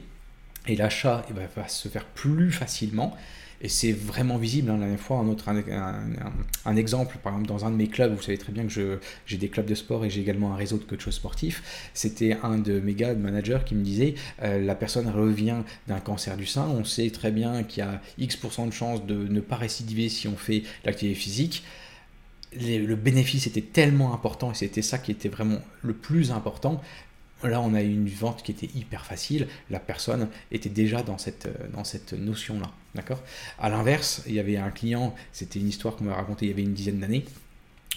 et 0.68 0.76
l'achat 0.76 1.26
eh 1.30 1.34
ben, 1.34 1.48
va 1.56 1.68
se 1.68 1.88
faire 1.88 2.06
plus 2.06 2.52
facilement, 2.52 3.18
et 3.62 3.70
c'est 3.70 3.92
vraiment 3.92 4.38
visible. 4.38 4.70
Hein. 4.70 4.74
La 4.74 4.80
dernière 4.82 5.00
fois, 5.00 5.18
un, 5.18 5.28
autre, 5.28 5.46
un, 5.48 6.76
exemple, 6.76 7.18
par 7.24 7.34
exemple, 7.34 7.48
dans 7.48 7.66
un 7.66 7.72
de 7.72 7.76
mes 7.76 7.88
clubs, 7.88 8.14
vous 8.14 8.22
savez 8.22 8.38
très 8.38 8.52
bien 8.52 8.66
que 8.66 9.00
j'ai 9.26 9.38
des 9.38 9.50
clubs 9.50 9.66
de 9.66 9.76
sport 9.76 10.04
et 10.04 10.10
j'ai 10.10 10.22
également 10.22 10.54
un 10.54 10.56
réseau 10.56 10.78
de 10.78 10.84
coachs 10.84 11.12
sportifs. 11.12 11.90
C'était 11.94 12.38
un 12.44 12.58
de 12.58 12.80
mes 12.80 12.94
gars, 12.94 13.14
de 13.14 13.22
managers, 13.22 13.60
qui 13.66 13.76
me 13.76 13.84
disait 13.84 14.16
euh, 14.42 14.60
la 14.60 14.76
personne 14.76 15.08
revient 15.08 15.58
d'un 15.88 16.00
cancer 16.00 16.38
du 16.38 16.46
sein. 16.46 16.68
On 16.68 16.84
sait 16.84 17.10
très 17.12 17.32
bien 17.32 17.64
qu'il 17.64 17.84
y 17.84 17.88
a 17.88 18.02
X% 18.18 18.66
de 18.66 18.74
chances 18.74 19.06
de 19.06 19.28
ne 19.28 19.40
pas 19.40 19.58
récidiver 19.58 20.10
si 20.10 20.28
on 20.28 20.36
fait 20.36 20.64
l'activité 20.84 21.20
physique. 21.20 21.64
le 22.60 22.96
bénéfice 22.96 23.46
était 23.46 23.62
tellement 23.62 24.14
important 24.14 24.52
et 24.52 24.56
c'était 24.56 24.82
ça 24.82 24.98
qui 24.98 25.12
était 25.12 25.30
vraiment 25.30 25.60
le 25.84 25.94
plus 25.94 26.32
important 26.32 26.82
Là, 27.44 27.62
on 27.62 27.74
a 27.74 27.82
eu 27.82 27.92
une 27.92 28.10
vente 28.10 28.44
qui 28.44 28.52
était 28.52 28.70
hyper 28.76 29.06
facile. 29.06 29.48
La 29.70 29.80
personne 29.80 30.28
était 30.52 30.70
déjà 30.70 31.02
dans 31.02 31.18
cette, 31.18 31.50
dans 31.74 31.84
cette 31.84 32.14
notion-là. 32.14 32.72
D'accord? 32.96 33.22
À 33.60 33.70
l'inverse, 33.70 34.24
il 34.28 34.34
y 34.34 34.40
avait 34.40 34.58
un 34.58 34.70
client, 34.70 35.16
c'était 35.32 35.60
une 35.60 35.70
histoire 35.70 35.96
qu'on 35.96 36.06
m'a 36.06 36.16
racontée 36.16 36.46
il 36.46 36.50
y 36.50 36.52
avait 36.52 36.64
une 36.64 36.74
dizaine 36.74 37.00
d'années 37.00 37.26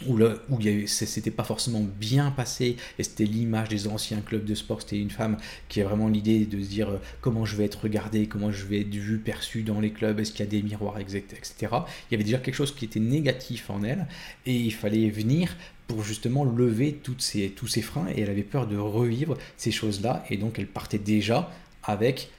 où, 0.07 0.17
le, 0.17 0.41
où 0.51 0.59
c'était 0.87 1.31
pas 1.31 1.45
forcément 1.45 1.83
bien 1.83 2.31
passé 2.33 2.77
et 2.99 3.05
c'était 3.05 3.25
l'image 3.25 3.69
des 3.69 3.87
anciens 3.87 4.21
clubs 4.21 4.45
de 4.45 4.55
sport. 4.55 4.83
C'était 4.83 4.99
une 4.99 5.11
femme 5.11 5.37
qui 5.69 5.81
a 5.81 5.85
vraiment 5.85 6.09
l'idée 6.09 6.47
de 6.47 6.61
se 6.63 6.69
dire 6.69 6.91
euh, 6.91 6.99
comment 7.21 7.45
je 7.45 7.57
vais 7.57 7.65
être 7.65 7.83
regardé, 7.83 8.27
comment 8.27 8.51
je 8.51 8.65
vais 8.67 8.81
être 8.81 8.95
vu, 8.95 9.19
perçu 9.19 9.63
dans 9.63 9.81
les 9.81 9.91
clubs, 9.91 10.19
est-ce 10.19 10.33
qu'il 10.33 10.45
y 10.45 10.49
a 10.49 10.51
des 10.51 10.63
miroirs, 10.63 10.99
etc. 10.99 11.53
Il 11.61 12.13
y 12.13 12.15
avait 12.15 12.25
déjà 12.25 12.39
quelque 12.39 12.55
chose 12.55 12.75
qui 12.75 12.85
était 12.85 13.01
négatif 13.01 13.71
en 13.71 13.83
elle 13.85 14.07
et 14.47 14.55
il 14.55 14.73
fallait 14.73 15.11
venir 15.11 15.57
pour 15.87 16.03
justement 16.03 16.45
lever 16.45 16.95
toutes 17.03 17.23
ces, 17.23 17.51
tous 17.51 17.67
ces 17.67 17.83
freins 17.83 18.07
et 18.15 18.23
elle 18.23 18.31
avait 18.31 18.43
peur 18.43 18.67
de 18.67 18.77
revivre 18.77 19.37
ces 19.57 19.71
choses-là 19.71 20.25
et 20.31 20.37
donc 20.37 20.59
elle 20.59 20.67
partait 20.67 20.99
déjà 20.99 21.51
avec, 21.83 22.31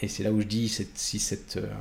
et 0.00 0.08
c'est 0.08 0.22
là 0.22 0.32
où 0.32 0.40
je 0.40 0.46
dis 0.46 0.68
si 0.94 1.18
cette. 1.18 1.58
Euh, 1.58 1.72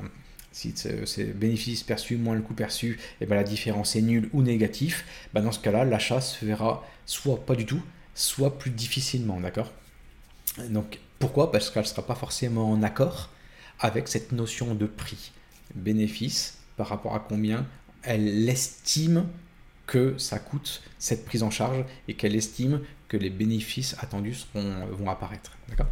si 0.51 0.73
c'est 0.73 1.37
bénéfice 1.37 1.83
perçu 1.83 2.15
moins 2.15 2.33
le 2.33 2.41
coût 2.41 2.53
perçu, 2.53 2.97
et 3.19 3.25
ben 3.25 3.35
la 3.35 3.43
différence 3.43 3.97
est 3.97 4.01
nulle 4.01 4.29
ou 4.31 4.41
négatif, 4.41 5.05
ben 5.33 5.41
dans 5.41 5.51
ce 5.51 5.59
cas-là, 5.59 5.83
l'achat 5.83 6.21
se 6.21 6.45
verra 6.45 6.87
soit 7.05 7.45
pas 7.45 7.55
du 7.55 7.65
tout, 7.65 7.81
soit 8.13 8.57
plus 8.57 8.71
difficilement, 8.71 9.41
d'accord? 9.41 9.73
Donc 10.69 10.99
pourquoi? 11.19 11.51
Parce 11.51 11.69
qu'elle 11.69 11.83
ne 11.83 11.87
sera 11.89 12.05
pas 12.07 12.15
forcément 12.15 12.71
en 12.71 12.83
accord 12.83 13.31
avec 13.81 14.07
cette 14.07 14.31
notion 14.31 14.75
de 14.75 14.85
prix, 14.85 15.33
bénéfice 15.75 16.59
par 16.77 16.87
rapport 16.87 17.15
à 17.15 17.19
combien 17.19 17.67
elle 18.03 18.47
estime 18.47 19.25
que 19.85 20.17
ça 20.17 20.39
coûte 20.39 20.81
cette 20.97 21.25
prise 21.25 21.43
en 21.43 21.51
charge 21.51 21.85
et 22.07 22.13
qu'elle 22.15 22.35
estime 22.35 22.81
que 23.07 23.17
les 23.17 23.29
bénéfices 23.29 23.95
attendus 23.99 24.45
vont 24.53 25.09
apparaître, 25.09 25.51
d'accord? 25.69 25.87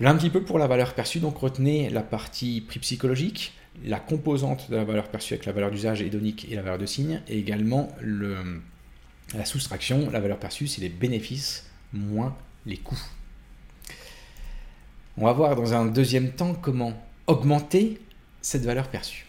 Là, 0.00 0.10
un 0.10 0.16
petit 0.16 0.30
peu 0.30 0.42
pour 0.42 0.58
la 0.58 0.66
valeur 0.66 0.94
perçue, 0.94 1.20
donc 1.20 1.36
retenez 1.38 1.88
la 1.88 2.02
partie 2.02 2.60
prix 2.62 2.80
psychologique, 2.80 3.52
la 3.84 4.00
composante 4.00 4.68
de 4.70 4.76
la 4.76 4.84
valeur 4.84 5.08
perçue 5.08 5.34
avec 5.34 5.46
la 5.46 5.52
valeur 5.52 5.70
d'usage 5.70 6.02
hédonique 6.02 6.50
et 6.50 6.56
la 6.56 6.62
valeur 6.62 6.78
de 6.78 6.86
signe, 6.86 7.22
et 7.28 7.38
également 7.38 7.88
le, 8.00 8.60
la 9.34 9.44
soustraction, 9.44 10.10
la 10.10 10.18
valeur 10.18 10.38
perçue, 10.38 10.66
c'est 10.66 10.80
les 10.80 10.88
bénéfices 10.88 11.70
moins 11.92 12.36
les 12.66 12.78
coûts. 12.78 13.00
On 15.16 15.26
va 15.26 15.32
voir 15.32 15.54
dans 15.54 15.74
un 15.74 15.86
deuxième 15.86 16.32
temps 16.32 16.54
comment 16.54 16.94
augmenter 17.26 18.00
cette 18.40 18.64
valeur 18.64 18.88
perçue. 18.88 19.26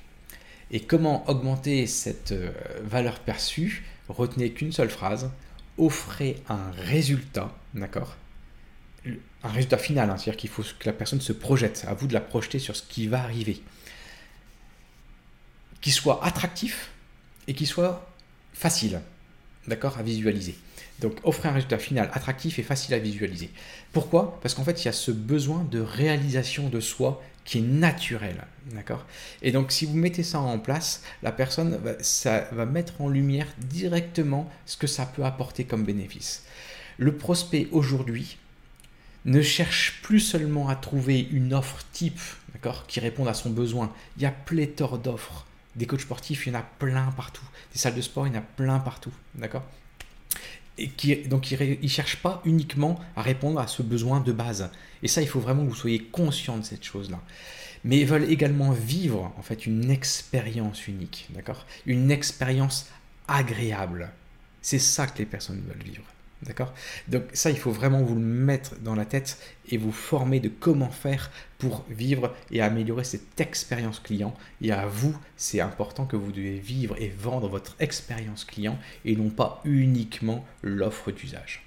Et 0.71 0.79
comment 0.79 1.27
augmenter 1.29 1.87
cette 1.87 2.31
euh, 2.31 2.51
valeur 2.83 3.19
perçue? 3.19 3.83
Retenez 4.09 4.51
qu'une 4.51 4.71
seule 4.71 4.89
phrase, 4.89 5.29
offrez 5.77 6.41
un 6.49 6.71
résultat, 6.71 7.55
d'accord? 7.73 8.15
Un 9.43 9.49
résultat 9.49 9.77
final, 9.77 10.09
hein, 10.09 10.17
c'est-à-dire 10.17 10.37
qu'il 10.37 10.49
faut 10.49 10.63
que 10.63 10.85
la 10.85 10.93
personne 10.93 11.21
se 11.21 11.33
projette, 11.33 11.85
à 11.87 11.93
vous 11.93 12.07
de 12.07 12.13
la 12.13 12.21
projeter 12.21 12.59
sur 12.59 12.75
ce 12.75 12.83
qui 12.83 13.07
va 13.07 13.21
arriver, 13.21 13.61
qui 15.81 15.91
soit 15.91 16.23
attractif 16.23 16.91
et 17.47 17.53
qui 17.53 17.65
soit 17.65 18.09
facile, 18.53 19.01
d'accord, 19.67 19.97
à 19.97 20.03
visualiser. 20.03 20.55
Donc 20.99 21.19
offrir 21.23 21.51
un 21.51 21.55
résultat 21.55 21.79
final 21.79 22.09
attractif 22.13 22.59
et 22.59 22.63
facile 22.63 22.93
à 22.93 22.99
visualiser. 22.99 23.49
Pourquoi? 23.91 24.39
Parce 24.41 24.53
qu'en 24.53 24.63
fait, 24.63 24.81
il 24.81 24.85
y 24.85 24.89
a 24.89 24.93
ce 24.93 25.11
besoin 25.11 25.65
de 25.69 25.81
réalisation 25.81 26.69
de 26.69 26.79
soi 26.79 27.21
qui 27.43 27.57
est 27.57 27.61
naturel, 27.61 28.45
d'accord 28.71 29.05
Et 29.41 29.51
donc 29.51 29.71
si 29.71 29.85
vous 29.85 29.95
mettez 29.95 30.23
ça 30.23 30.39
en 30.39 30.59
place, 30.59 31.03
la 31.21 31.31
personne, 31.31 31.79
ça 32.01 32.47
va 32.51 32.65
mettre 32.65 33.01
en 33.01 33.09
lumière 33.09 33.47
directement 33.57 34.49
ce 34.65 34.77
que 34.77 34.87
ça 34.87 35.05
peut 35.05 35.25
apporter 35.25 35.65
comme 35.65 35.83
bénéfice. 35.83 36.43
Le 36.97 37.15
prospect 37.15 37.67
aujourd'hui, 37.71 38.37
ne 39.25 39.41
cherche 39.41 40.01
plus 40.01 40.19
seulement 40.19 40.67
à 40.67 40.75
trouver 40.75 41.27
une 41.31 41.53
offre 41.53 41.79
type 41.93 42.19
d'accord, 42.53 42.85
qui 42.87 42.99
réponde 42.99 43.27
à 43.27 43.33
son 43.33 43.49
besoin. 43.49 43.93
Il 44.17 44.23
y 44.23 44.25
a 44.25 44.31
pléthore 44.31 44.99
d'offres. 44.99 45.45
Des 45.75 45.87
coachs 45.87 46.01
sportifs, 46.01 46.45
il 46.45 46.53
y 46.53 46.55
en 46.55 46.59
a 46.59 46.63
plein 46.63 47.11
partout. 47.11 47.45
Des 47.71 47.79
salles 47.79 47.95
de 47.95 48.01
sport, 48.01 48.27
il 48.27 48.33
y 48.33 48.35
en 48.35 48.39
a 48.39 48.43
plein 48.43 48.79
partout. 48.79 49.13
D'accord 49.35 49.63
et 50.79 50.89
qui, 50.89 51.15
donc 51.15 51.51
ils 51.51 51.79
ne 51.81 51.87
cherchent 51.87 52.17
pas 52.17 52.41
uniquement 52.45 52.99
à 53.15 53.21
répondre 53.21 53.59
à 53.59 53.67
ce 53.67 53.83
besoin 53.83 54.21
de 54.21 54.31
base. 54.31 54.71
Et 55.03 55.07
ça, 55.07 55.21
il 55.21 55.27
faut 55.27 55.39
vraiment 55.39 55.63
que 55.63 55.69
vous 55.69 55.75
soyez 55.75 55.99
conscient 55.99 56.57
de 56.57 56.63
cette 56.63 56.83
chose-là. 56.83 57.21
Mais 57.83 57.99
ils 57.99 58.05
veulent 58.05 58.29
également 58.29 58.71
vivre 58.71 59.33
en 59.37 59.41
fait 59.41 59.65
une 59.65 59.91
expérience 59.91 60.87
unique, 60.87 61.27
d'accord? 61.31 61.65
Une 61.85 62.11
expérience 62.11 62.89
agréable. 63.27 64.11
C'est 64.61 64.79
ça 64.79 65.07
que 65.07 65.17
les 65.17 65.25
personnes 65.25 65.61
veulent 65.67 65.83
vivre. 65.83 66.03
D'accord? 66.43 66.73
Donc 67.07 67.23
ça, 67.33 67.51
il 67.51 67.57
faut 67.57 67.71
vraiment 67.71 68.01
vous 68.01 68.15
le 68.15 68.21
mettre 68.21 68.75
dans 68.81 68.95
la 68.95 69.05
tête 69.05 69.37
et 69.69 69.77
vous 69.77 69.93
former 69.93 70.39
de 70.41 70.49
comment 70.49 70.89
faire 70.89 71.31
pour 71.57 71.85
vivre 71.89 72.35
et 72.51 72.61
améliorer 72.61 73.05
cette 73.05 73.39
expérience 73.39 73.99
client. 73.99 74.35
Et 74.61 74.71
à 74.71 74.85
vous, 74.85 75.17
c'est 75.37 75.61
important 75.61 76.05
que 76.05 76.17
vous 76.17 76.33
devez 76.33 76.59
vivre 76.59 76.95
et 77.01 77.09
vendre 77.09 77.47
votre 77.47 77.75
expérience 77.79 78.43
client 78.43 78.77
et 79.05 79.15
non 79.15 79.29
pas 79.29 79.61
uniquement 79.63 80.45
l'offre 80.61 81.11
d'usage. 81.11 81.65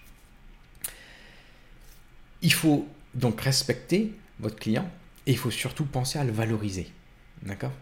Il 2.43 2.53
faut 2.53 2.87
donc 3.15 3.41
respecter 3.41 4.13
votre 4.41 4.57
client 4.57 4.91
et 5.27 5.33
il 5.33 5.39
faut 5.39 5.51
surtout 5.51 5.85
penser 5.85 6.19
à 6.19 6.25
le 6.25 6.33
valoriser. 6.33 6.89
D'accord? 7.43 7.73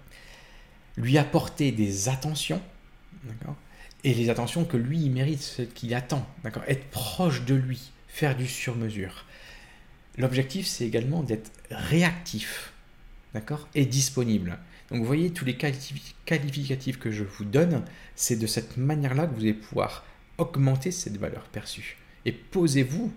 Lui 0.96 1.18
apporter 1.18 1.72
des 1.72 2.08
attentions. 2.08 2.62
D'accord? 3.24 3.56
Et 4.02 4.14
les 4.14 4.30
attentions 4.30 4.64
que 4.64 4.76
lui, 4.76 5.00
il 5.00 5.10
mérite, 5.10 5.40
ce 5.40 5.62
qu'il 5.62 5.94
attend. 5.94 6.26
D'accord? 6.42 6.62
Être 6.66 6.86
proche 6.90 7.44
de 7.44 7.54
lui, 7.54 7.92
faire 8.08 8.36
du 8.36 8.46
sur-mesure. 8.46 9.24
L'objectif, 10.16 10.66
c'est 10.66 10.86
également 10.86 11.22
d'être 11.22 11.50
réactif, 11.70 12.72
d'accord? 13.32 13.68
Et 13.74 13.84
disponible. 13.84 14.58
Donc 14.88 15.00
vous 15.00 15.06
voyez, 15.06 15.30
tous 15.30 15.44
les 15.44 15.56
qualificatifs 15.56 16.98
que 17.00 17.10
je 17.10 17.24
vous 17.24 17.44
donne, 17.44 17.82
c'est 18.14 18.36
de 18.36 18.46
cette 18.46 18.76
manière-là 18.76 19.26
que 19.26 19.34
vous 19.34 19.40
allez 19.40 19.54
pouvoir 19.54 20.04
augmenter 20.38 20.92
cette 20.92 21.16
valeur 21.16 21.44
perçue. 21.44 21.96
Et 22.26 22.32
posez-vous 22.32 23.12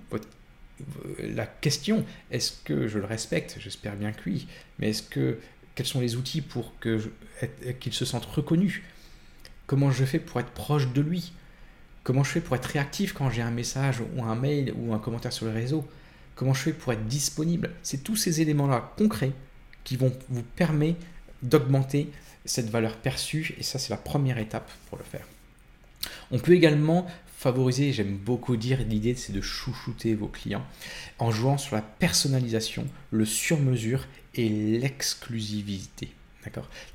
la 1.19 1.45
question, 1.45 2.05
est-ce 2.31 2.51
que 2.63 2.87
je 2.87 2.99
le 2.99 3.05
respecte? 3.05 3.57
J'espère 3.59 3.95
bien 3.95 4.11
que 4.11 4.21
oui. 4.27 4.47
Mais 4.79 4.89
est-ce 4.89 5.03
que 5.03 5.39
quels 5.75 5.85
sont 5.85 6.01
les 6.01 6.15
outils 6.15 6.41
pour 6.41 6.73
qu'il 6.79 7.93
se 7.93 8.05
sente 8.05 8.25
reconnu? 8.25 8.83
Comment 9.65 9.91
je 9.91 10.05
fais 10.05 10.19
pour 10.19 10.39
être 10.39 10.51
proche 10.51 10.91
de 10.93 11.01
lui? 11.01 11.33
Comment 12.03 12.23
je 12.23 12.31
fais 12.31 12.41
pour 12.41 12.55
être 12.55 12.65
réactif 12.65 13.13
quand 13.13 13.29
j'ai 13.29 13.41
un 13.41 13.51
message 13.51 14.01
ou 14.15 14.23
un 14.23 14.35
mail 14.35 14.73
ou 14.77 14.93
un 14.93 14.99
commentaire 14.99 15.33
sur 15.33 15.45
le 15.45 15.51
réseau? 15.51 15.87
Comment 16.35 16.53
je 16.53 16.61
fais 16.61 16.73
pour 16.73 16.93
être 16.93 17.05
disponible? 17.05 17.71
C'est 17.83 18.03
tous 18.03 18.15
ces 18.15 18.41
éléments-là 18.41 18.93
concrets 18.97 19.33
qui 19.83 19.97
vont 19.97 20.13
vous 20.29 20.43
permettre 20.43 20.99
d'augmenter 21.43 22.09
cette 22.45 22.69
valeur 22.69 22.95
perçue. 22.97 23.55
Et 23.59 23.63
ça 23.63 23.77
c'est 23.77 23.89
la 23.89 23.97
première 23.97 24.37
étape 24.37 24.71
pour 24.89 24.97
le 24.97 25.03
faire. 25.03 25.27
On 26.31 26.39
peut 26.39 26.53
également 26.53 27.07
favoriser, 27.37 27.93
j'aime 27.93 28.17
beaucoup 28.17 28.57
dire, 28.57 28.79
l'idée 28.79 29.13
c'est 29.13 29.31
de 29.31 29.41
chouchouter 29.41 30.15
vos 30.15 30.27
clients 30.27 30.65
en 31.19 31.29
jouant 31.29 31.59
sur 31.59 31.75
la 31.75 31.83
personnalisation, 31.83 32.87
le 33.11 33.25
sur-mesure 33.25 34.07
et 34.33 34.49
l'exclusivité. 34.49 36.09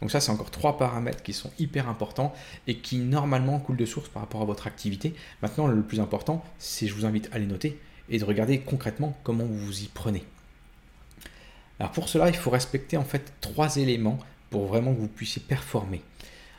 donc 0.00 0.10
ça, 0.10 0.20
c'est 0.20 0.32
encore 0.32 0.50
trois 0.50 0.78
paramètres 0.78 1.22
qui 1.22 1.32
sont 1.32 1.52
hyper 1.60 1.88
importants 1.88 2.34
et 2.66 2.78
qui 2.78 2.98
normalement 2.98 3.60
coulent 3.60 3.76
de 3.76 3.86
source 3.86 4.08
par 4.08 4.22
rapport 4.22 4.42
à 4.42 4.44
votre 4.44 4.66
activité. 4.66 5.14
Maintenant, 5.42 5.68
le 5.68 5.82
plus 5.82 6.00
important, 6.00 6.44
c'est 6.58 6.88
je 6.88 6.94
vous 6.94 7.04
invite 7.04 7.28
à 7.32 7.38
les 7.38 7.46
noter 7.46 7.78
et 8.08 8.18
de 8.18 8.24
regarder 8.24 8.58
concrètement 8.58 9.16
comment 9.22 9.44
vous 9.44 9.58
vous 9.58 9.82
y 9.82 9.86
prenez. 9.94 10.24
Alors 11.78 11.92
pour 11.92 12.08
cela, 12.08 12.28
il 12.28 12.36
faut 12.36 12.50
respecter 12.50 12.96
en 12.96 13.04
fait 13.04 13.32
trois 13.40 13.76
éléments 13.76 14.18
pour 14.50 14.66
vraiment 14.66 14.92
que 14.92 14.98
vous 14.98 15.08
puissiez 15.08 15.40
performer. 15.40 16.02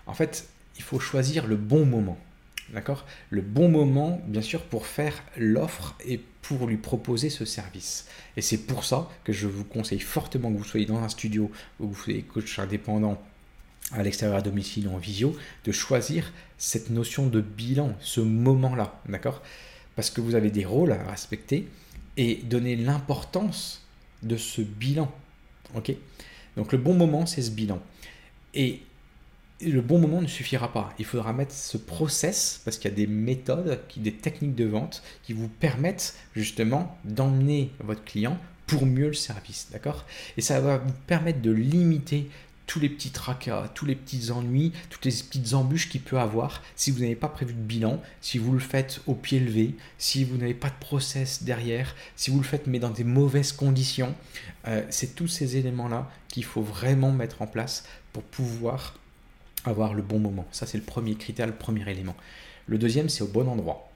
En 0.06 0.14
fait, 0.14 0.48
il 0.78 0.84
faut 0.84 1.00
choisir 1.00 1.48
le 1.48 1.58
bon 1.58 1.86
moment. 1.86 2.18
D'accord? 2.70 3.06
Le 3.30 3.42
bon 3.42 3.70
moment, 3.70 4.22
bien 4.28 4.42
sûr, 4.42 4.64
pour 4.64 4.88
faire 4.88 5.22
l'offre 5.38 5.96
et 6.06 6.20
pour 6.42 6.68
lui 6.68 6.78
proposer 6.78 7.30
ce 7.30 7.46
service. 7.46 8.08
Et 8.36 8.42
c'est 8.42 8.66
pour 8.66 8.84
ça 8.84 9.10
que 9.24 9.34
je 9.34 9.48
vous 9.48 9.64
conseille 9.64 10.00
fortement 10.00 10.52
que 10.52 10.58
vous 10.58 10.64
soyez 10.64 10.86
dans 10.86 11.00
un 11.00 11.10
studio 11.10 11.52
ou 11.80 11.88
que 11.88 11.94
vous 11.94 12.02
soyez 12.02 12.22
coach 12.22 12.60
indépendant 12.60 13.22
à 13.92 14.02
l'extérieur 14.02 14.38
à 14.38 14.42
domicile 14.42 14.88
ou 14.88 14.94
en 14.94 14.98
visio, 14.98 15.36
de 15.66 15.72
choisir 15.72 16.32
cette 16.58 16.90
notion 16.90 17.28
de 17.28 17.42
bilan, 17.42 17.94
ce 18.00 18.22
moment-là. 18.22 19.00
D'accord? 19.08 19.42
Parce 19.96 20.10
que 20.10 20.22
vous 20.22 20.36
avez 20.36 20.52
des 20.52 20.66
rôles 20.66 20.92
à 20.92 21.04
respecter 21.12 21.68
et 22.18 22.36
donner 22.36 22.76
l'importance 22.76 23.86
de 24.24 24.38
ce 24.38 24.62
bilan. 24.62 25.12
Ok? 25.76 25.94
Donc 26.56 26.72
le 26.72 26.78
bon 26.78 26.94
moment, 26.94 27.26
c'est 27.26 27.42
ce 27.42 27.52
bilan. 27.52 27.82
Et 28.54 28.82
le 29.72 29.82
bon 29.82 30.00
moment 30.00 30.22
ne 30.22 30.28
suffira 30.28 30.72
pas. 30.72 30.94
Il 31.00 31.06
faudra 31.06 31.34
mettre 31.34 31.54
ce 31.54 31.78
process, 31.78 32.62
parce 32.64 32.78
qu'il 32.78 32.90
y 32.90 32.94
a 32.94 32.96
des 32.96 33.08
méthodes, 33.08 33.80
des 33.98 34.14
techniques 34.14 34.56
de 34.56 34.66
vente 34.66 35.04
qui 35.24 35.34
vous 35.34 35.48
permettent 35.48 36.16
justement 36.36 36.98
d'emmener 37.06 37.72
votre 37.80 38.04
client 38.04 38.38
pour 38.68 38.86
mieux 38.86 39.08
le 39.08 39.14
service. 39.14 39.68
D'accord? 39.72 40.06
Et 40.38 40.42
ça 40.42 40.60
va 40.62 40.78
vous 40.78 40.94
permettre 41.08 41.42
de 41.42 41.52
limiter 41.52 42.30
tous 42.66 42.80
les 42.80 42.90
petits 42.90 43.12
tracas, 43.12 43.70
tous 43.74 43.86
les 43.86 43.96
petits 43.96 44.32
ennuis, 44.32 44.72
toutes 44.90 45.06
les 45.06 45.12
petites 45.12 45.54
embûches 45.54 45.90
qu'il 45.90 46.02
peut 46.02 46.20
avoir 46.20 46.64
si 46.76 46.92
vous 46.92 47.02
n'avez 47.02 47.16
pas 47.16 47.28
prévu 47.28 47.54
de 47.54 47.60
bilan, 47.60 48.02
si 48.22 48.38
vous 48.38 48.54
le 48.54 48.60
faites 48.60 49.02
au 49.06 49.16
pied 49.16 49.40
levé, 49.40 49.76
si 49.98 50.24
vous 50.24 50.38
n'avez 50.38 50.54
pas 50.54 50.70
de 50.70 50.80
process 50.80 51.44
derrière, 51.44 51.94
si 52.16 52.32
vous 52.32 52.38
le 52.38 52.46
faites 52.46 52.68
mais 52.68 52.80
dans 52.80 52.90
des 52.90 53.04
mauvaises 53.04 53.52
conditions. 53.52 54.16
Euh, 54.68 54.82
c'est 54.90 55.16
tous 55.16 55.28
ces 55.28 55.58
éléments-là 55.58 56.10
qu'il 56.30 56.46
faut 56.46 56.62
vraiment 56.62 57.12
mettre 57.12 57.42
en 57.42 57.48
place 57.48 57.84
pour 58.14 58.24
pouvoir 58.24 58.96
avoir 59.66 59.94
le 59.94 60.02
bon 60.02 60.20
moment. 60.20 60.46
Ça, 60.52 60.66
c'est 60.66 60.78
le 60.78 60.84
premier 60.84 61.16
critère, 61.16 61.48
le 61.48 61.54
premier 61.54 61.90
élément. 61.90 62.16
Le 62.68 62.78
deuxième, 62.78 63.10
c'est 63.10 63.24
au 63.24 63.28
bon 63.28 63.48
endroit. 63.48 63.90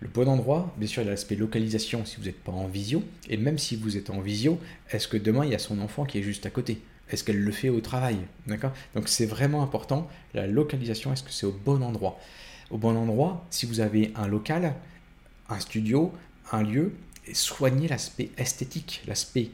Le 0.00 0.08
bon 0.08 0.28
endroit, 0.28 0.72
bien 0.76 0.86
sûr, 0.86 1.02
il 1.02 1.06
y 1.06 1.08
a 1.08 1.10
l'aspect 1.12 1.34
localisation 1.34 2.04
si 2.04 2.16
vous 2.16 2.24
n'êtes 2.24 2.42
pas 2.42 2.52
en 2.52 2.68
visio. 2.68 3.02
Et 3.28 3.36
même 3.36 3.58
si 3.58 3.74
vous 3.74 3.96
êtes 3.96 4.10
en 4.10 4.20
visio, 4.20 4.60
est-ce 4.90 5.08
que 5.08 5.16
demain, 5.16 5.44
il 5.44 5.50
y 5.50 5.54
a 5.54 5.58
son 5.58 5.80
enfant 5.80 6.04
qui 6.04 6.18
est 6.18 6.22
juste 6.22 6.46
à 6.46 6.50
côté? 6.50 6.80
Est-ce 7.10 7.24
qu'elle 7.24 7.40
le 7.40 7.52
fait 7.52 7.68
au 7.68 7.80
travail? 7.80 8.18
D'accord? 8.46 8.72
Donc 8.94 9.08
c'est 9.08 9.26
vraiment 9.26 9.62
important, 9.62 10.08
la 10.34 10.46
localisation, 10.46 11.12
est-ce 11.12 11.22
que 11.22 11.32
c'est 11.32 11.46
au 11.46 11.52
bon 11.52 11.82
endroit? 11.82 12.20
Au 12.70 12.76
bon 12.76 12.96
endroit, 12.96 13.46
si 13.50 13.66
vous 13.66 13.80
avez 13.80 14.12
un 14.14 14.28
local, 14.28 14.74
un 15.48 15.58
studio, 15.58 16.12
un 16.52 16.62
lieu, 16.62 16.92
soignez 17.32 17.88
l'aspect 17.88 18.30
esthétique, 18.36 19.02
l'aspect 19.06 19.50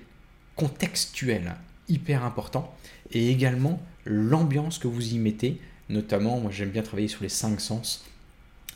contextuel, 0.57 1.55
hyper 1.89 2.25
important. 2.25 2.75
Et 3.13 3.31
également 3.31 3.81
l'ambiance 4.05 4.79
que 4.79 4.89
vous 4.89 5.15
y 5.15 5.19
mettez, 5.19 5.61
notamment, 5.89 6.41
moi 6.41 6.51
j'aime 6.51 6.71
bien 6.71 6.83
travailler 6.83 7.09
sur 7.09 7.23
les 7.23 7.29
cinq 7.29 7.61
sens 7.61 8.05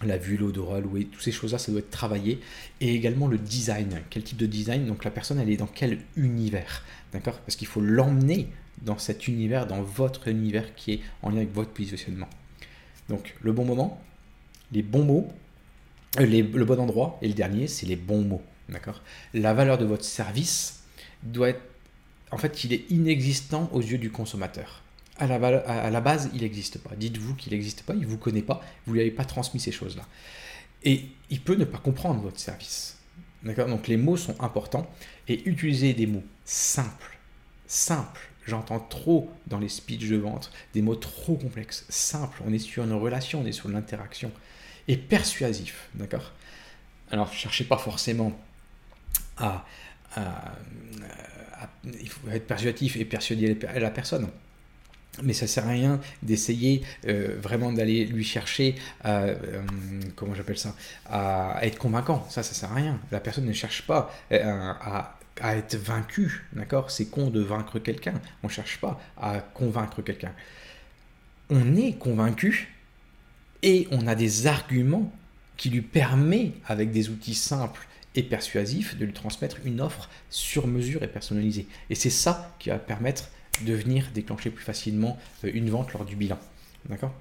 la 0.07 0.17
vue, 0.17 0.37
l'odorat, 0.37 0.81
l'ouïe, 0.81 1.07
toutes 1.07 1.23
ces 1.23 1.33
choses-là, 1.33 1.59
ça 1.59 1.73
doit 1.73 1.81
être 1.81 1.91
travaillé. 1.91 2.41
Et 2.81 2.95
également 2.95 3.27
le 3.27 3.39
design. 3.39 4.01
Quel 4.11 4.23
type 4.23 4.39
de 4.39 4.47
design? 4.47 4.87
Donc 4.87 5.05
la 5.05 5.11
personne, 5.11 5.39
elle 5.39 5.51
est 5.51 5.57
dans 5.57 5.67
quel 5.67 6.01
univers? 6.17 6.85
D'accord? 7.13 7.39
Parce 7.41 7.57
qu'il 7.57 7.67
faut 7.67 7.81
l'emmener 7.81 8.49
dans 8.83 8.99
cet 8.99 9.27
univers, 9.27 9.67
dans 9.67 9.83
votre 9.83 10.29
univers 10.29 10.75
qui 10.75 10.93
est 10.93 11.01
en 11.23 11.31
lien 11.31 11.39
avec 11.39 11.53
votre 11.53 11.71
positionnement. 11.71 12.29
Donc 13.09 13.35
le 13.43 13.53
bon 13.53 13.65
moment, 13.65 14.01
les 14.71 14.83
bons 14.83 15.05
mots, 15.05 15.29
euh, 16.21 16.27
le 16.27 16.65
bon 16.65 16.79
endroit, 16.79 17.19
et 17.23 17.29
le 17.29 17.35
dernier, 17.35 17.67
c'est 17.67 17.87
les 17.87 17.97
bons 17.97 18.23
mots. 18.23 18.43
D'accord? 18.69 19.03
La 19.35 19.55
valeur 19.55 19.79
de 19.79 19.85
votre 19.85 20.05
service 20.05 20.85
doit 21.23 21.49
être. 21.51 21.63
En 22.31 22.39
fait, 22.39 22.63
il 22.65 22.73
est 22.73 22.85
inexistant 22.91 23.71
aux 23.73 23.81
yeux 23.81 23.99
du 23.99 24.11
consommateur 24.11 24.83
à 25.19 25.91
la, 25.91 26.01
base, 26.01 26.31
il 26.35 26.43
n'existe 26.43 26.79
pas. 26.79 26.95
Dites-vous 26.97 27.35
qu'il 27.35 27.53
n'existe 27.53 27.83
pas, 27.83 27.95
il 27.95 28.01
ne 28.01 28.07
vous 28.07 28.19
connaît 28.19 28.43
pas, 28.43 28.63
vous 28.87 28.93
ne 28.93 28.99
lui 28.99 29.01
avez 29.03 29.11
pas 29.11 29.25
transmis 29.25 29.61
ces 29.61 29.73
choses-là. 29.73 30.07
Et 30.85 31.07
il 31.31 31.41
peut 31.41 31.57
ne 31.57 31.65
pas 31.65 31.79
comprendre 31.79 32.21
votre 32.21 32.39
service. 32.39 32.99
D'accord? 33.43 33.69
Donc 33.69 33.89
les 33.89 33.97
mots 33.97 34.17
sont 34.17 34.41
importants 34.43 34.91
et 35.27 35.49
utilisez 35.49 35.93
des 35.93 36.07
mots 36.07 36.25
simples. 36.45 37.19
Simples. 37.67 38.29
J'entends 38.47 38.81
trop 38.81 39.31
dans 39.47 39.59
les 39.59 39.69
speeches 39.69 40.09
de 40.09 40.17
vente 40.17 40.51
des 40.73 40.83
mots 40.83 40.97
trop 40.97 41.37
complexes. 41.37 41.85
Simples. 41.89 42.43
On 42.47 42.53
est 42.53 42.59
sur 42.59 42.85
une 42.85 42.93
relation, 42.93 43.43
on 43.43 43.47
est 43.47 43.53
sur 43.53 43.69
l'interaction. 43.69 44.33
Et 44.87 44.97
persuasif. 44.97 45.89
D'accord? 45.95 46.33
Alors, 47.11 47.33
cherchez 47.33 47.65
pas 47.65 47.77
forcément 47.77 48.33
à, 49.37 49.67
être 51.93 52.47
persuasif 52.47 52.97
et 52.97 53.05
persuader 53.05 53.59
la 53.75 53.91
personne 53.91 54.29
mais 55.23 55.33
ça 55.33 55.47
sert 55.47 55.67
à 55.67 55.71
rien 55.71 56.01
d'essayer 56.23 56.83
euh, 57.07 57.37
vraiment 57.41 57.73
d'aller 57.73 58.05
lui 58.05 58.25
chercher 58.25 58.77
à, 59.03 59.23
euh, 59.23 59.63
comment 60.17 60.35
j'appelle 60.35 60.59
ça 60.59 60.75
à, 61.07 61.59
être 61.63 61.79
convaincant. 61.79 62.27
Ça 62.31 62.43
ça 62.43 62.55
sert 62.55 62.71
à 62.73 62.75
rien. 62.75 63.01
La 63.11 63.21
personne 63.21 63.45
ne 63.45 63.53
cherche 63.53 63.83
pas 63.87 64.15
euh, 64.33 64.73
à, 64.81 65.15
être 65.41 65.77
vaincue 65.77 66.47
d'accord? 66.53 66.91
C'est 66.91 67.07
con 67.07 67.31
de 67.31 67.41
vaincre 67.41 67.79
quelqu'un. 67.79 68.15
On 68.43 68.49
cherche 68.49 68.79
pas 68.79 69.01
à 69.17 69.41
convaincre 69.41 70.03
quelqu'un. 70.03 70.33
On 71.51 71.77
est 71.77 71.93
convaincu 71.93 72.75
et 73.63 73.89
on 73.91 74.07
a 74.07 74.15
des 74.15 74.47
arguments 74.47 75.13
qui 75.57 75.71
lui 75.71 75.83
permettent 75.83 76.55
avec 76.67 76.91
des 76.91 77.09
outils 77.09 77.35
simples 77.35 77.87
et 78.15 78.23
persuasifs 78.23 78.97
de 78.97 79.05
lui 79.05 79.13
transmettre 79.13 79.59
une 79.65 79.81
offre 79.81 80.09
sur 80.31 80.67
mesure 80.67 81.03
et 81.03 81.09
personnalisée. 81.09 81.67
Et 81.91 81.95
c'est 81.95 82.11
ça 82.11 82.55
qui 82.59 82.71
va 82.71 82.79
permettre 82.79 83.31
de 83.65 83.75
venir 83.75 84.11
déclencher 84.13 84.51
plus 84.51 84.65
facilement 84.65 85.19
euh, 85.45 85.51
une 85.53 85.71
vente 85.71 85.93
lors 85.93 86.05
du 86.05 86.17
bilan. 86.17 86.39
D'accord? 86.89 87.13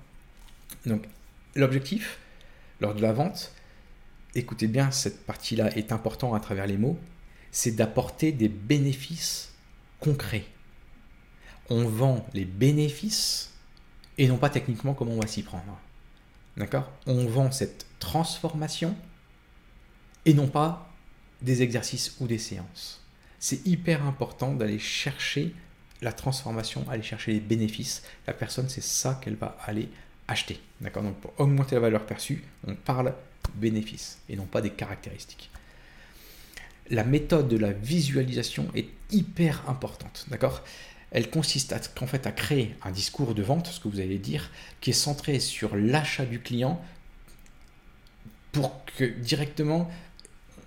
Donc, 0.86 1.06
l'objectif, 1.56 2.19
lors 2.80 2.93
de 2.93 3.02
la 3.02 3.13
vente, 3.13 3.54
écoutez 4.36 4.67
bien, 4.67 4.91
cette 4.91 5.26
partie-là 5.26 5.76
est 5.76 5.91
importante 5.91 6.36
à 6.36 6.39
travers 6.39 6.67
les 6.67 6.78
mots, 6.78 6.97
c'est 7.52 7.71
d'apporter 7.71 8.32
des 8.32 8.50
bénéfices 8.50 9.54
concrets. 10.00 10.45
On 11.69 11.86
vend 11.88 12.26
les 12.34 12.45
bénéfices 12.45 13.54
et 14.17 14.28
non 14.28 14.38
pas 14.38 14.50
techniquement 14.50 14.93
comment 14.93 15.13
on 15.13 15.19
va 15.19 15.28
s'y 15.28 15.43
prendre. 15.43 15.80
D'accord? 16.56 16.91
On 17.06 17.26
vend 17.26 17.52
cette 17.52 17.86
transformation 18.00 18.95
et 20.26 20.34
non 20.34 20.47
pas 20.47 20.91
des 21.41 21.62
exercices 21.62 22.15
ou 22.19 22.28
des 22.28 22.38
séances. 22.38 23.04
C'est 23.39 23.65
hyper 23.67 24.04
important 24.06 24.54
d'aller 24.54 24.80
chercher 24.80 25.54
la 26.01 26.13
transformation, 26.13 26.86
aller 26.89 27.03
chercher 27.03 27.33
les 27.33 27.39
bénéfices. 27.39 28.03
La 28.27 28.33
personne, 28.33 28.69
c'est 28.69 28.83
ça 28.83 29.19
qu'elle 29.23 29.36
va 29.36 29.57
aller 29.65 29.89
acheter. 30.27 30.60
D'accord? 30.81 31.03
Donc 31.03 31.17
pour 31.19 31.33
augmenter 31.39 31.75
la 31.75 31.81
valeur 31.81 32.05
perçue, 32.05 32.43
on 32.67 32.75
parle 32.75 33.13
bénéfices 33.55 34.19
et 34.29 34.36
non 34.36 34.45
pas 34.45 34.62
des 34.62 34.71
caractéristiques. 34.71 35.49
La 36.89 37.03
méthode 37.03 37.47
de 37.47 37.57
la 37.57 37.71
visualisation 37.71 38.69
est 38.75 38.89
hyper 39.12 39.69
importante. 39.69 40.25
D'accord? 40.29 40.63
Elle 41.12 41.29
consiste 41.29 41.73
à, 41.73 41.79
en 42.01 42.07
fait 42.07 42.27
à 42.27 42.31
créer 42.31 42.75
un 42.83 42.91
discours 42.91 43.33
de 43.33 43.41
vente, 43.41 43.67
ce 43.67 43.79
que 43.79 43.88
vous 43.88 43.99
allez 43.99 44.19
dire, 44.19 44.51
qui 44.81 44.91
est 44.91 44.93
centré 44.93 45.39
sur 45.39 45.75
l'achat 45.75 46.25
du 46.25 46.39
client 46.39 46.81
pour 48.51 48.83
que 48.86 49.05
directement 49.05 49.89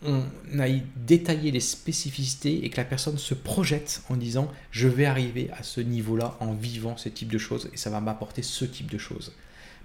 on 0.02 0.24
aille 0.58 0.82
détailler 0.96 1.50
les 1.50 1.60
spécificités 1.60 2.64
et 2.64 2.70
que 2.70 2.78
la 2.78 2.84
personne 2.84 3.18
se 3.18 3.34
projette 3.34 4.02
en 4.08 4.16
disant 4.16 4.50
je 4.70 4.88
vais 4.88 5.04
arriver 5.04 5.50
à 5.52 5.62
ce 5.62 5.80
niveau-là 5.80 6.36
en 6.40 6.54
vivant 6.54 6.96
ce 6.96 7.08
type 7.08 7.30
de 7.30 7.38
choses 7.38 7.68
et 7.72 7.76
ça 7.76 7.90
va 7.90 8.00
m'apporter 8.00 8.42
ce 8.42 8.64
type 8.64 8.90
de 8.90 8.98
choses. 8.98 9.32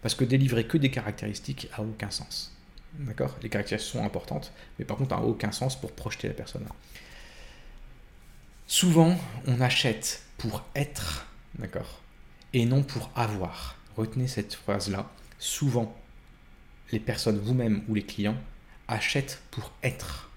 Parce 0.02 0.16
que 0.16 0.24
délivrer 0.24 0.66
que 0.66 0.78
des 0.78 0.92
caractéristiques 0.92 1.68
a 1.74 1.82
aucun 1.82 2.12
sens. 2.12 2.56
D'accord? 3.00 3.36
Les 3.42 3.50
caractéristiques 3.50 3.94
sont 3.94 4.06
importantes, 4.06 4.54
mais 4.80 4.86
par 4.86 4.98
contre, 4.98 5.16
n'a 5.16 5.22
aucun 5.22 5.52
sens 5.52 5.80
pour 5.80 5.92
projeter 5.92 6.28
la 6.28 6.34
personne. 6.34 6.66
Souvent, 8.68 9.18
on 9.48 9.62
achète 9.62 10.24
pour 10.38 10.64
être, 10.76 11.28
d'accord? 11.60 12.02
Et 12.54 12.66
non 12.66 12.84
pour 12.84 13.10
avoir. 13.16 13.78
Retenez 13.98 14.28
cette 14.28 14.54
phrase-là. 14.54 15.12
Souvent, 15.40 15.96
les 16.92 17.00
personnes, 17.00 17.38
vous-même 17.38 17.84
ou 17.88 17.96
les 17.96 18.04
clients, 18.04 18.38
achète 18.88 19.42
pour 19.52 19.72
être 19.84 20.30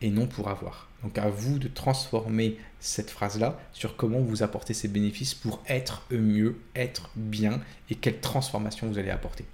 et 0.00 0.10
non 0.10 0.26
pour 0.26 0.48
avoir. 0.48 0.88
Donc 1.02 1.18
à 1.18 1.28
vous 1.28 1.58
de 1.58 1.68
transformer 1.68 2.58
cette 2.78 3.10
phrase-là 3.10 3.58
sur 3.72 3.96
comment 3.96 4.20
vous 4.20 4.42
apportez 4.42 4.74
ces 4.74 4.88
bénéfices 4.88 5.34
pour 5.34 5.62
être 5.66 6.02
mieux, 6.10 6.58
être 6.74 7.10
bien 7.16 7.60
et 7.90 7.94
quelle 7.94 8.20
transformation 8.20 8.88
vous 8.88 8.98
allez 8.98 9.10
apporter. 9.10 9.44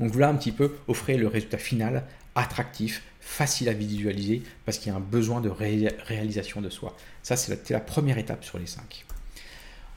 Donc 0.00 0.10
voilà 0.12 0.28
un 0.28 0.34
petit 0.34 0.52
peu, 0.52 0.76
offrez 0.86 1.16
le 1.16 1.26
résultat 1.26 1.58
final 1.58 2.04
attractif, 2.34 3.02
facile 3.20 3.68
à 3.68 3.72
visualiser 3.72 4.42
parce 4.64 4.78
qu'il 4.78 4.92
y 4.92 4.94
a 4.94 4.96
un 4.96 5.00
besoin 5.00 5.40
de 5.40 5.48
réalisation 5.48 6.60
de 6.60 6.70
soi. 6.70 6.96
Ça, 7.22 7.36
c'est 7.36 7.70
la, 7.70 7.80
première 7.80 8.18
étape 8.18 8.44
sur 8.44 8.58
les 8.58 8.66
cinq. 8.66 9.04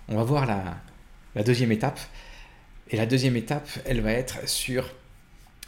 On 0.08 0.15
va 0.15 0.24
voir 0.24 0.46
la, 0.46 0.78
la 1.36 1.44
deuxième 1.44 1.72
étape. 1.72 2.00
Et 2.89 2.98
la 2.98 3.06
deuxième 3.06 3.38
étape, 3.38 3.70
elle 3.86 4.02
va 4.02 4.12
être 4.12 4.50
sur 4.50 4.89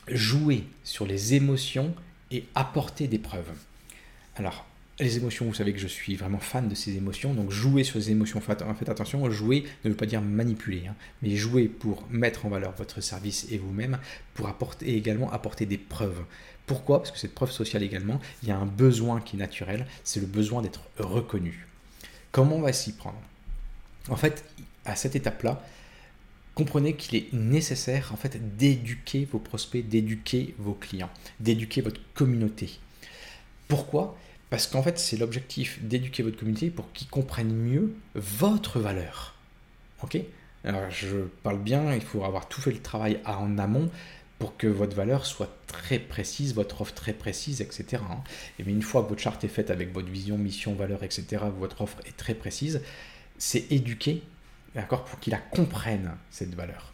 jouer 0.08 0.66
sur 0.84 1.06
les 1.06 1.34
émotions 1.34 1.94
et 2.32 2.46
apporter 2.56 3.08
des 3.08 3.20
preuves. 3.20 3.52
Alors, 4.36 4.66
les 5.00 5.18
émotions, 5.18 5.46
vous 5.46 5.54
savez 5.54 5.74
que 5.74 5.80
je 5.80 5.88
suis 5.88 6.16
vraiment 6.16 6.40
fan 6.40 6.70
de 6.70 6.76
ces 6.76 6.96
émotions, 6.96 7.34
donc 7.34 7.50
jouer 7.50 7.84
sur 7.84 7.98
les 7.98 8.12
émotions, 8.12 8.40
faites, 8.42 8.62
attention, 8.90 9.30
jouer 9.32 9.64
ne 9.84 9.90
veut 9.90 9.96
pas 9.96 10.06
dire 10.06 10.22
manipuler, 10.22 10.86
hein, 10.88 10.96
mais 11.22 11.36
jouer 11.36 11.68
pour 11.68 12.06
mettre 12.10 12.46
en 12.46 12.50
valeur 12.50 12.74
votre 12.78 13.02
service 13.02 13.48
et 13.52 13.58
vous-même, 13.58 13.98
pour 14.36 14.48
apporter 14.48 14.96
également 14.96 15.32
apporter 15.32 15.66
des 15.66 15.80
preuves. 15.80 16.24
Pourquoi? 16.68 17.00
Parce 17.00 17.12
que 17.12 17.18
cette 17.18 17.34
preuve 17.34 17.52
sociale 17.52 17.84
également, 17.84 18.22
il 18.44 18.50
y 18.50 18.52
a 18.52 18.58
un 18.58 18.66
besoin 18.66 19.20
qui 19.20 19.36
est 19.36 19.40
naturel, 19.40 19.88
c'est 20.04 20.20
le 20.20 20.28
besoin 20.28 20.62
d'être 20.62 20.82
reconnu. 20.98 21.68
Comment 22.32 22.58
on 22.58 22.62
va 22.62 22.74
s'y 22.74 22.94
prendre? 22.94 23.22
En 24.10 24.16
fait, 24.16 24.46
à 24.86 24.96
cette 24.96 25.16
étape-là, 25.16 25.66
comprenez 26.56 26.96
qu'il 26.96 27.18
est 27.18 27.34
nécessaire 27.34 28.12
en 28.14 28.18
fait 28.18 28.58
d'éduquer 28.58 29.28
vos 29.32 29.40
prospects, 29.40 29.88
d'éduquer 29.88 30.56
vos 30.58 30.74
clients, 30.74 31.10
d'éduquer 31.40 31.82
votre 31.82 32.00
communauté. 32.14 32.80
Pourquoi? 33.68 34.18
Parce 34.50 34.68
qu'en 34.68 34.84
fait, 34.84 35.00
c'est 35.00 35.18
l'objectif 35.18 35.82
d'éduquer 35.82 36.22
votre 36.22 36.38
communauté 36.38 36.70
pour 36.70 36.92
qu'ils 36.92 37.08
comprennent 37.08 37.56
mieux 37.56 37.96
votre 38.14 38.80
valeur. 38.80 39.36
Ok? 40.04 40.20
Je 40.64 41.18
parle 41.42 41.60
bien, 41.60 41.94
il 41.94 42.02
faut 42.02 42.24
avoir 42.24 42.48
tout 42.48 42.62
fait 42.62 42.72
le 42.72 42.82
travail 42.82 43.20
en 43.26 43.58
amont 43.58 43.90
pour 44.40 44.56
que 44.58 44.68
votre 44.68 44.96
valeur 44.96 45.26
soit 45.26 45.58
très 45.68 46.00
précise, 46.00 46.54
votre 46.54 46.82
offre 46.82 46.94
très 46.94 47.14
précise, 47.14 47.62
etc. 47.62 48.04
Et 48.60 48.64
bien 48.64 48.74
une 48.74 48.82
fois 48.82 49.04
que 49.04 49.10
votre 49.10 49.22
charte 49.22 49.44
est 49.44 49.50
faite 49.50 49.72
avec 49.72 49.92
votre 49.94 50.10
vision, 50.10 50.38
mission, 50.38 50.76
valeur, 50.76 51.04
etc., 51.04 51.44
votre 51.58 51.82
offre 51.82 52.00
est 52.06 52.16
très 52.16 52.34
précise, 52.34 52.82
c'est 53.38 53.72
éduquer 53.72 54.22
d'accord, 54.76 55.06
pour 55.06 55.20
qu'il 55.20 55.32
la 55.32 55.40
comprenne, 55.40 56.12
cette 56.30 56.56
valeur. 56.56 56.94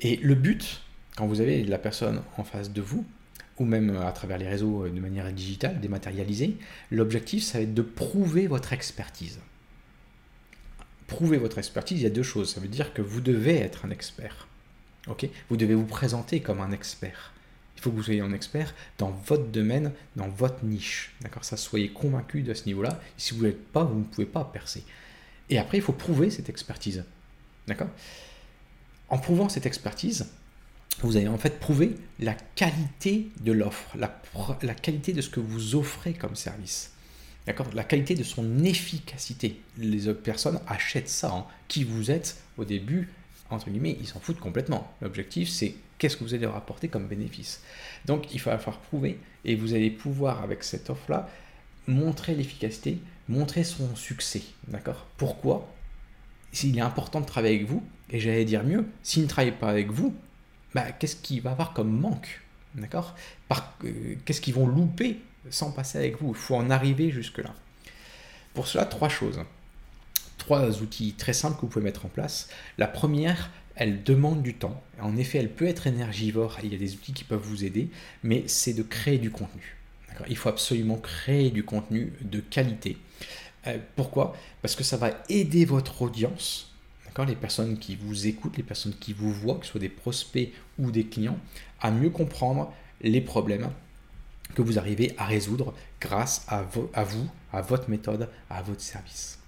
Et 0.00 0.16
le 0.16 0.34
but, 0.34 0.82
quand 1.16 1.26
vous 1.26 1.40
avez 1.40 1.64
la 1.64 1.78
personne 1.78 2.22
en 2.36 2.44
face 2.44 2.70
de 2.70 2.82
vous, 2.82 3.04
ou 3.58 3.64
même 3.64 3.96
à 3.96 4.12
travers 4.12 4.38
les 4.38 4.48
réseaux 4.48 4.84
euh, 4.84 4.90
de 4.90 5.00
manière 5.00 5.32
digitale, 5.32 5.80
dématérialisée, 5.80 6.56
l'objectif, 6.90 7.42
ça 7.42 7.58
va 7.58 7.64
être 7.64 7.74
de 7.74 7.82
prouver 7.82 8.46
votre 8.46 8.72
expertise. 8.72 9.40
Prouver 11.06 11.38
votre 11.38 11.58
expertise, 11.58 12.00
il 12.00 12.04
y 12.04 12.06
a 12.06 12.10
deux 12.10 12.22
choses. 12.22 12.52
Ça 12.52 12.60
veut 12.60 12.68
dire 12.68 12.92
que 12.92 13.02
vous 13.02 13.20
devez 13.20 13.56
être 13.56 13.86
un 13.86 13.90
expert. 13.90 14.48
ok? 15.06 15.28
Vous 15.48 15.56
devez 15.56 15.74
vous 15.74 15.86
présenter 15.86 16.40
comme 16.40 16.60
un 16.60 16.72
expert. 16.72 17.32
Il 17.76 17.82
faut 17.82 17.90
que 17.90 17.96
vous 17.96 18.02
soyez 18.02 18.20
un 18.20 18.32
expert 18.32 18.74
dans 18.98 19.10
votre 19.10 19.46
domaine, 19.48 19.92
dans 20.16 20.28
votre 20.28 20.64
niche. 20.64 21.14
D'accord? 21.20 21.44
Ça, 21.44 21.56
soyez 21.56 21.90
convaincu 21.90 22.42
de 22.42 22.54
ce 22.54 22.66
niveau-là. 22.66 23.00
Si 23.16 23.34
vous 23.34 23.42
ne 23.42 23.48
l'êtes 23.48 23.68
pas, 23.68 23.84
vous 23.84 23.98
ne 23.98 24.04
pouvez 24.04 24.26
pas 24.26 24.44
percer. 24.44 24.82
Et 25.50 25.58
après, 25.58 25.78
il 25.78 25.82
faut 25.82 25.92
prouver 25.92 26.30
cette 26.30 26.48
expertise. 26.48 27.04
D'accord? 27.66 27.90
En 29.08 29.18
prouvant 29.18 29.48
cette 29.48 29.66
expertise, 29.66 30.26
vous 31.02 31.16
allez 31.16 31.28
en 31.28 31.38
fait 31.38 31.60
prouver 31.60 31.94
la 32.18 32.34
qualité 32.54 33.28
de 33.40 33.52
l'offre, 33.52 33.96
la, 33.96 34.08
qualité 34.74 35.12
de 35.12 35.20
ce 35.20 35.28
que 35.28 35.40
vous 35.40 35.76
offrez 35.76 36.14
comme 36.14 36.34
service. 36.34 36.92
D'accord? 37.46 37.68
La 37.74 37.84
qualité 37.84 38.14
de 38.14 38.24
son 38.24 38.64
efficacité. 38.64 39.60
Les 39.78 40.08
autres 40.08 40.22
personnes 40.22 40.60
achètent 40.66 41.08
ça. 41.08 41.32
Hein. 41.32 41.46
Qui 41.68 41.84
vous 41.84 42.10
êtes 42.10 42.38
au 42.56 42.64
début, 42.64 43.10
entre 43.50 43.70
guillemets, 43.70 43.96
ils 44.00 44.06
s'en 44.06 44.18
foutent 44.18 44.40
complètement. 44.40 44.92
L'objectif, 45.00 45.48
c'est 45.48 45.74
qu'est-ce 45.98 46.16
que 46.16 46.24
vous 46.24 46.34
allez 46.34 46.44
leur 46.44 46.56
apporter 46.56 46.88
comme 46.88 47.06
bénéfice? 47.06 47.62
Donc, 48.06 48.34
il 48.34 48.40
va 48.40 48.58
falloir 48.58 48.80
prouver 48.80 49.20
et 49.44 49.54
vous 49.54 49.74
allez 49.74 49.90
pouvoir, 49.90 50.42
avec 50.42 50.64
cette 50.64 50.90
offre-là, 50.90 51.28
montrer 51.86 52.34
l'efficacité, 52.34 52.98
montrer 53.28 53.64
son 53.64 53.94
succès. 53.96 54.42
D'accord? 54.68 55.06
Pourquoi? 55.16 55.72
S'il 56.52 56.76
est 56.78 56.82
important 56.82 57.20
de 57.20 57.26
travailler 57.26 57.56
avec 57.56 57.68
vous, 57.68 57.82
et 58.10 58.20
j'allais 58.20 58.44
dire 58.44 58.64
mieux, 58.64 58.86
s'il 59.02 59.22
ne 59.22 59.28
travaille 59.28 59.52
pas 59.52 59.68
avec 59.68 59.90
vous, 59.90 60.14
bah, 60.74 60.92
qu'est-ce 60.92 61.16
qu'il 61.16 61.40
va 61.42 61.52
avoir 61.52 61.72
comme 61.72 61.90
manque 61.90 62.42
D'accord? 62.74 63.14
Euh, 63.84 64.14
Qu'est-ce 64.24 64.40
qu'ils 64.40 64.54
vont 64.54 64.66
louper 64.66 65.20
sans 65.50 65.72
passer 65.72 65.98
avec 65.98 66.20
vous? 66.20 66.30
Il 66.30 66.34
faut 66.34 66.56
en 66.56 66.70
arriver 66.70 67.10
jusque-là. 67.10 67.54
Pour 68.54 68.66
cela, 68.66 68.84
trois 68.84 69.08
choses. 69.08 69.40
Trois 70.38 70.82
outils 70.82 71.14
très 71.14 71.32
simples 71.32 71.56
que 71.56 71.62
vous 71.62 71.68
pouvez 71.68 71.84
mettre 71.84 72.06
en 72.06 72.08
place. 72.08 72.48
La 72.78 72.86
première, 72.86 73.50
elle 73.74 74.02
demande 74.02 74.42
du 74.42 74.54
temps. 74.54 74.82
En 75.00 75.16
effet, 75.16 75.38
elle 75.38 75.50
peut 75.50 75.66
être 75.66 75.86
énergivore 75.86 76.58
il 76.62 76.72
y 76.72 76.74
a 76.74 76.78
des 76.78 76.94
outils 76.94 77.12
qui 77.12 77.24
peuvent 77.24 77.40
vous 77.42 77.64
aider, 77.64 77.90
mais 78.22 78.44
c'est 78.46 78.72
de 78.72 78.82
créer 78.82 79.18
du 79.18 79.30
contenu. 79.30 79.75
Il 80.28 80.36
faut 80.36 80.48
absolument 80.48 80.96
créer 80.96 81.50
du 81.50 81.64
contenu 81.64 82.12
de 82.22 82.40
qualité. 82.40 82.98
Euh, 83.66 83.78
pourquoi? 83.96 84.36
Parce 84.62 84.74
que 84.74 84.84
ça 84.84 84.96
va 84.96 85.12
aider 85.28 85.64
votre 85.64 86.02
audience, 86.02 86.72
les 87.24 87.34
personnes 87.34 87.78
qui 87.78 87.96
vous 87.96 88.26
écoutent, 88.26 88.56
les 88.56 88.62
personnes 88.62 88.94
qui 89.00 89.12
vous 89.12 89.32
voient, 89.32 89.56
que 89.56 89.64
ce 89.64 89.72
soit 89.72 89.80
des 89.80 89.88
prospects 89.88 90.52
ou 90.78 90.90
des 90.90 91.06
clients, 91.06 91.38
à 91.80 91.90
mieux 91.90 92.10
comprendre 92.10 92.72
les 93.00 93.20
problèmes 93.20 93.70
que 94.54 94.62
vous 94.62 94.78
arrivez 94.78 95.14
à 95.16 95.24
résoudre 95.24 95.74
grâce 96.00 96.44
à, 96.48 96.62
vous, 96.62 96.90
à 97.52 97.62
votre 97.62 97.88
méthode, 97.88 98.28
à 98.50 98.62
votre 98.62 98.80
service. 98.80 99.38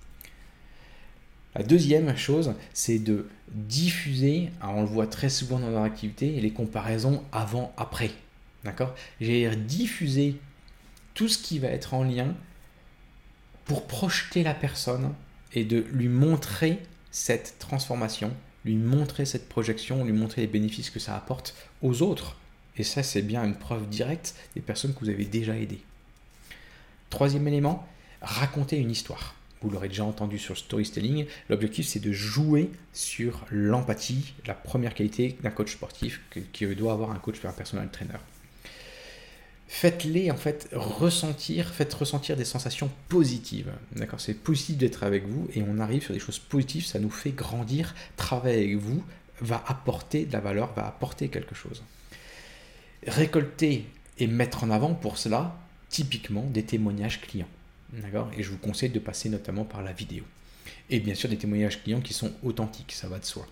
La 1.55 1.63
deuxième 1.63 2.17
chose, 2.17 2.55
c'est 2.73 2.99
de 2.99 3.29
diffuser, 3.49 4.51
on 4.63 4.83
le 4.83 4.87
voit 4.87 5.07
très 5.07 5.29
souvent 5.29 5.59
dans 5.59 5.71
leur 5.71 5.83
activité, 5.83 6.41
les 6.41 6.53
comparaisons 6.53 7.23
avant-après. 7.33 8.11
D'accord? 8.65 8.95
J'ai 9.21 9.55
diffusé 9.57 10.37
tout 11.19 11.27
ce 11.27 11.37
qui 11.37 11.59
va 11.59 11.67
être 11.67 11.95
en 11.95 12.05
lien 12.05 12.33
pour 13.65 13.89
projeter 13.89 14.45
la 14.45 14.55
personne 14.55 15.13
et 15.53 15.65
de 15.65 15.85
lui 15.91 16.07
montrer 16.07 16.79
cette 17.11 17.57
transformation, 17.59 18.33
lui 18.65 18.77
montrer 18.77 19.25
cette 19.25 19.49
projection, 19.49 20.05
lui 20.05 20.13
montrer 20.13 20.43
les 20.43 20.47
bénéfices 20.47 20.91
que 20.91 21.01
ça 21.01 21.17
apporte 21.17 21.57
aux 21.83 22.03
autres. 22.03 22.37
Et 22.77 22.85
ça, 22.85 23.03
c'est 23.03 23.23
bien 23.23 23.43
une 23.45 23.57
preuve 23.57 23.89
directe 23.89 24.37
des 24.55 24.61
personnes 24.61 24.95
que 24.95 25.01
vous 25.01 25.09
avez 25.09 25.25
déjà 25.25 25.57
aidées. 25.57 25.83
Troisième 27.11 27.49
élément, 27.49 27.89
raconter 28.23 28.77
une 28.77 28.93
histoire. 28.93 29.35
Vous 29.61 29.71
l'aurez 29.71 29.89
déjà 29.89 30.05
entendu 30.05 30.39
sur 30.39 30.57
storytelling. 30.57 31.27
L'objectif, 31.49 31.89
c'est 31.89 31.99
de 31.99 32.13
jouer 32.13 32.71
sur 32.93 33.45
l'empathie, 33.51 34.35
la 34.47 34.55
première 34.55 34.95
qualité 34.95 35.37
d'un 35.43 35.51
coach 35.51 35.73
sportif 35.73 36.21
qui 36.53 36.65
doit 36.77 36.93
avoir 36.93 37.11
un 37.11 37.19
coach, 37.19 37.45
un 37.45 37.51
personnel 37.51 37.89
trainer 37.91 38.19
faites-les 39.69 40.31
en 40.31 40.37
fait 40.37 40.69
ressentir, 40.73 41.69
faites 41.69 41.93
ressentir 41.93 42.37
des 42.37 42.45
sensations 42.45 42.91
positives. 43.09 43.71
D'accord 43.95 44.21
C'est 44.21 44.35
possible 44.35 44.79
d'être 44.79 45.05
avec 45.05 45.27
vous 45.27 45.47
et 45.55 45.63
on 45.63 45.79
arrive 45.79 46.03
sur 46.03 46.15
des 46.15 46.21
choses 46.21 46.39
positives, 46.39 46.87
ça 46.87 46.99
nous 46.99 47.11
fait 47.11 47.31
grandir. 47.31 47.95
Travailler 48.17 48.65
avec 48.65 48.77
vous 48.77 49.05
va 49.41 49.63
apporter 49.67 50.25
de 50.25 50.33
la 50.33 50.41
valeur, 50.41 50.73
va 50.75 50.87
apporter 50.87 51.29
quelque 51.29 51.55
chose. 51.55 51.83
Récolter 53.07 53.87
et 54.19 54.27
mettre 54.27 54.65
en 54.65 54.71
avant 54.71 54.95
pour 54.95 55.19
cela, 55.19 55.57
typiquement, 55.91 56.43
des 56.43 56.65
témoignages 56.65 57.21
clients. 57.21 57.49
D'accord 57.93 58.31
Et 58.37 58.43
je 58.43 58.51
vous 58.51 58.59
conseille 58.59 58.91
de 58.91 58.99
passer 58.99 59.29
notamment 59.29 59.65
par 59.65 59.83
la 59.83 59.93
vidéo. 59.93 60.25
Et 60.91 60.99
bien 61.01 61.15
sûr, 61.15 61.29
des 61.29 61.37
témoignages 61.37 61.83
clients 61.83 62.01
qui 62.01 62.15
sont 62.15 62.33
authentiques, 62.43 62.93
ça 62.93 63.09
va 63.09 63.19
de 63.19 63.25
soi. 63.25 63.47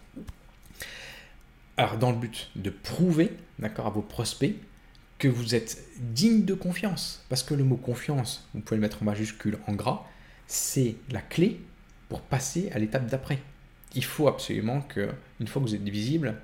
Alors, 1.76 1.98
dans 1.98 2.11
le 2.11 2.16
but 2.16 2.50
de 2.57 2.70
prouver, 2.70 3.31
d'accord, 3.59 3.87
à 3.87 3.90
vos 3.90 4.02
prospects 4.02 4.55
que 5.18 5.29
vous 5.29 5.55
êtes 5.55 5.83
digne 5.98 6.44
de 6.44 6.55
confiance. 6.55 7.24
Parce 7.29 7.42
que 7.42 7.55
le 7.55 7.64
mot 7.64 7.76
confiance, 7.76 8.48
vous 8.55 8.61
pouvez 8.61 8.76
le 8.76 8.83
mettre 8.83 9.02
en 9.02 9.07
majuscule 9.07 9.59
en 9.66 9.72
gras, 9.72 10.05
c'est 10.46 10.96
la 11.11 11.20
clé 11.22 11.61
pour 12.09 12.20
passer 12.20 12.70
à 12.72 12.79
l'étape 12.79 13.07
d'après. 13.07 13.40
Il 13.94 14.05
faut 14.05 14.29
absolument 14.29 14.83
que, 14.83 15.11
une 15.40 15.46
fois 15.46 15.62
que 15.62 15.68
vous 15.68 15.74
êtes 15.74 15.88
visible, 15.88 16.37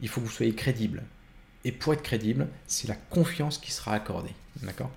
il 0.00 0.08
faut 0.08 0.20
que 0.20 0.26
vous 0.26 0.32
soyez 0.32 0.54
crédible. 0.54 1.02
Et 1.64 1.72
pour 1.72 1.92
être 1.92 2.02
crédible, 2.02 2.48
c'est 2.66 2.88
la 2.88 2.94
confiance 2.94 3.58
qui 3.58 3.72
sera 3.72 3.94
accordée. 3.94 4.34
D'accord? 4.62 4.90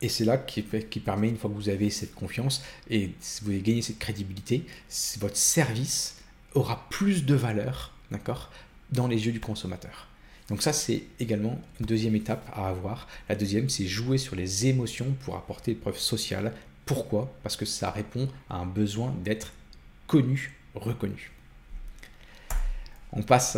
Et 0.00 0.08
c'est 0.08 0.24
là 0.24 0.36
qui, 0.36 0.62
permet, 0.62 1.28
une 1.28 1.38
fois 1.38 1.48
que 1.48 1.54
vous 1.54 1.70
avez 1.70 1.88
cette 1.88 2.14
confiance 2.14 2.62
et 2.90 3.12
vous 3.42 3.50
avez 3.50 3.60
gagné 3.60 3.80
cette 3.80 3.98
crédibilité, 3.98 4.66
votre 5.18 5.36
service 5.36 6.16
aura 6.52 6.86
plus 6.90 7.24
de 7.24 7.34
valeur, 7.34 7.92
d'accord, 8.10 8.52
dans 8.92 9.08
les 9.08 9.26
yeux 9.26 9.32
du 9.32 9.40
consommateur. 9.40 10.08
Donc 10.48 10.62
ça, 10.62 10.72
c'est 10.72 11.04
également 11.20 11.58
une 11.80 11.86
deuxième 11.86 12.14
étape 12.16 12.50
à 12.54 12.68
avoir. 12.68 13.08
La 13.28 13.34
deuxième, 13.34 13.68
c'est 13.68 13.86
jouer 13.86 14.18
sur 14.18 14.36
les 14.36 14.66
émotions 14.66 15.14
pour 15.24 15.36
apporter 15.36 15.72
des 15.72 15.80
preuves 15.80 15.98
sociales. 15.98 16.52
Pourquoi? 16.84 17.32
Parce 17.42 17.56
que 17.56 17.64
ça 17.64 17.90
répond 17.90 18.28
à 18.50 18.56
un 18.56 18.66
besoin 18.66 19.14
d'être 19.24 19.52
connu, 20.06 20.54
reconnu. 20.74 21.32
On 23.12 23.22
passe 23.22 23.56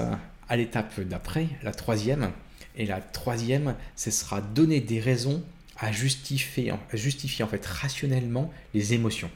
à 0.49 0.57
l'étape 0.57 1.01
d'après, 1.01 1.49
la 1.63 1.73
troisième. 1.73 2.31
Et 2.77 2.87
la 2.87 3.01
troisième, 3.01 3.75
ce 3.97 4.11
sera 4.11 4.41
donner 4.41 4.81
des 4.81 5.01
raisons 5.01 5.43
à 5.79 5.93
justifier, 5.93 6.71
à 6.71 6.97
justifier 6.97 7.45
en 7.45 7.49
fait 7.49 7.65
rationnellement 7.65 8.53
les 8.75 8.95
émotions. 8.95 9.31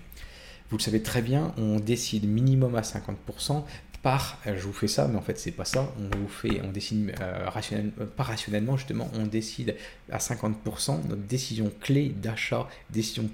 Vous 0.71 0.77
le 0.77 0.83
savez 0.83 1.03
très 1.03 1.21
bien, 1.21 1.53
on 1.57 1.81
décide 1.81 2.29
minimum 2.29 2.77
à 2.77 2.83
50%, 2.83 3.65
par, 4.03 4.39
euh, 4.47 4.57
je 4.57 4.63
vous 4.63 4.73
fais 4.73 4.89
ça, 4.89 5.09
mais 5.09 5.17
en 5.17 5.23
fait 5.23 5.39
c'est 5.39 5.51
pas 5.51 5.65
ça, 5.65 5.93
on 5.99 6.17
vous 6.17 6.29
fait, 6.29 6.61
on 6.65 6.71
décide 6.71 7.15
euh, 7.21 7.51
euh, 7.73 8.07
pas 8.07 8.23
rationnellement 8.23 8.77
justement, 8.77 9.11
on 9.15 9.27
décide 9.27 9.77
à 10.11 10.19
50% 10.19 11.09
notre 11.09 11.23
décision 11.23 11.71
clé 11.81 12.09
d'achat, 12.09 12.69
décision 12.91 13.29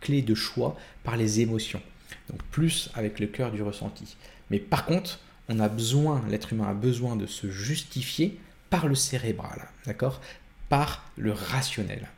clé 0.00 0.22
de 0.22 0.34
choix 0.34 0.76
par 1.04 1.16
les 1.16 1.40
émotions. 1.40 1.80
Donc 2.28 2.42
plus 2.50 2.90
avec 2.94 3.20
le 3.20 3.26
cœur 3.26 3.52
du 3.52 3.62
ressenti. 3.62 4.16
Mais 4.50 4.58
par 4.58 4.86
contre, 4.86 5.20
on 5.48 5.60
a 5.60 5.68
besoin, 5.68 6.22
l'être 6.28 6.52
humain 6.52 6.68
a 6.68 6.74
besoin 6.74 7.16
de 7.16 7.26
se 7.26 7.50
justifier 7.50 8.38
par 8.70 8.88
le 8.88 8.94
cérébral, 8.94 9.68
d'accord? 9.86 10.20
Par 10.68 11.10
le 11.16 11.32
rationnel. 11.32 12.08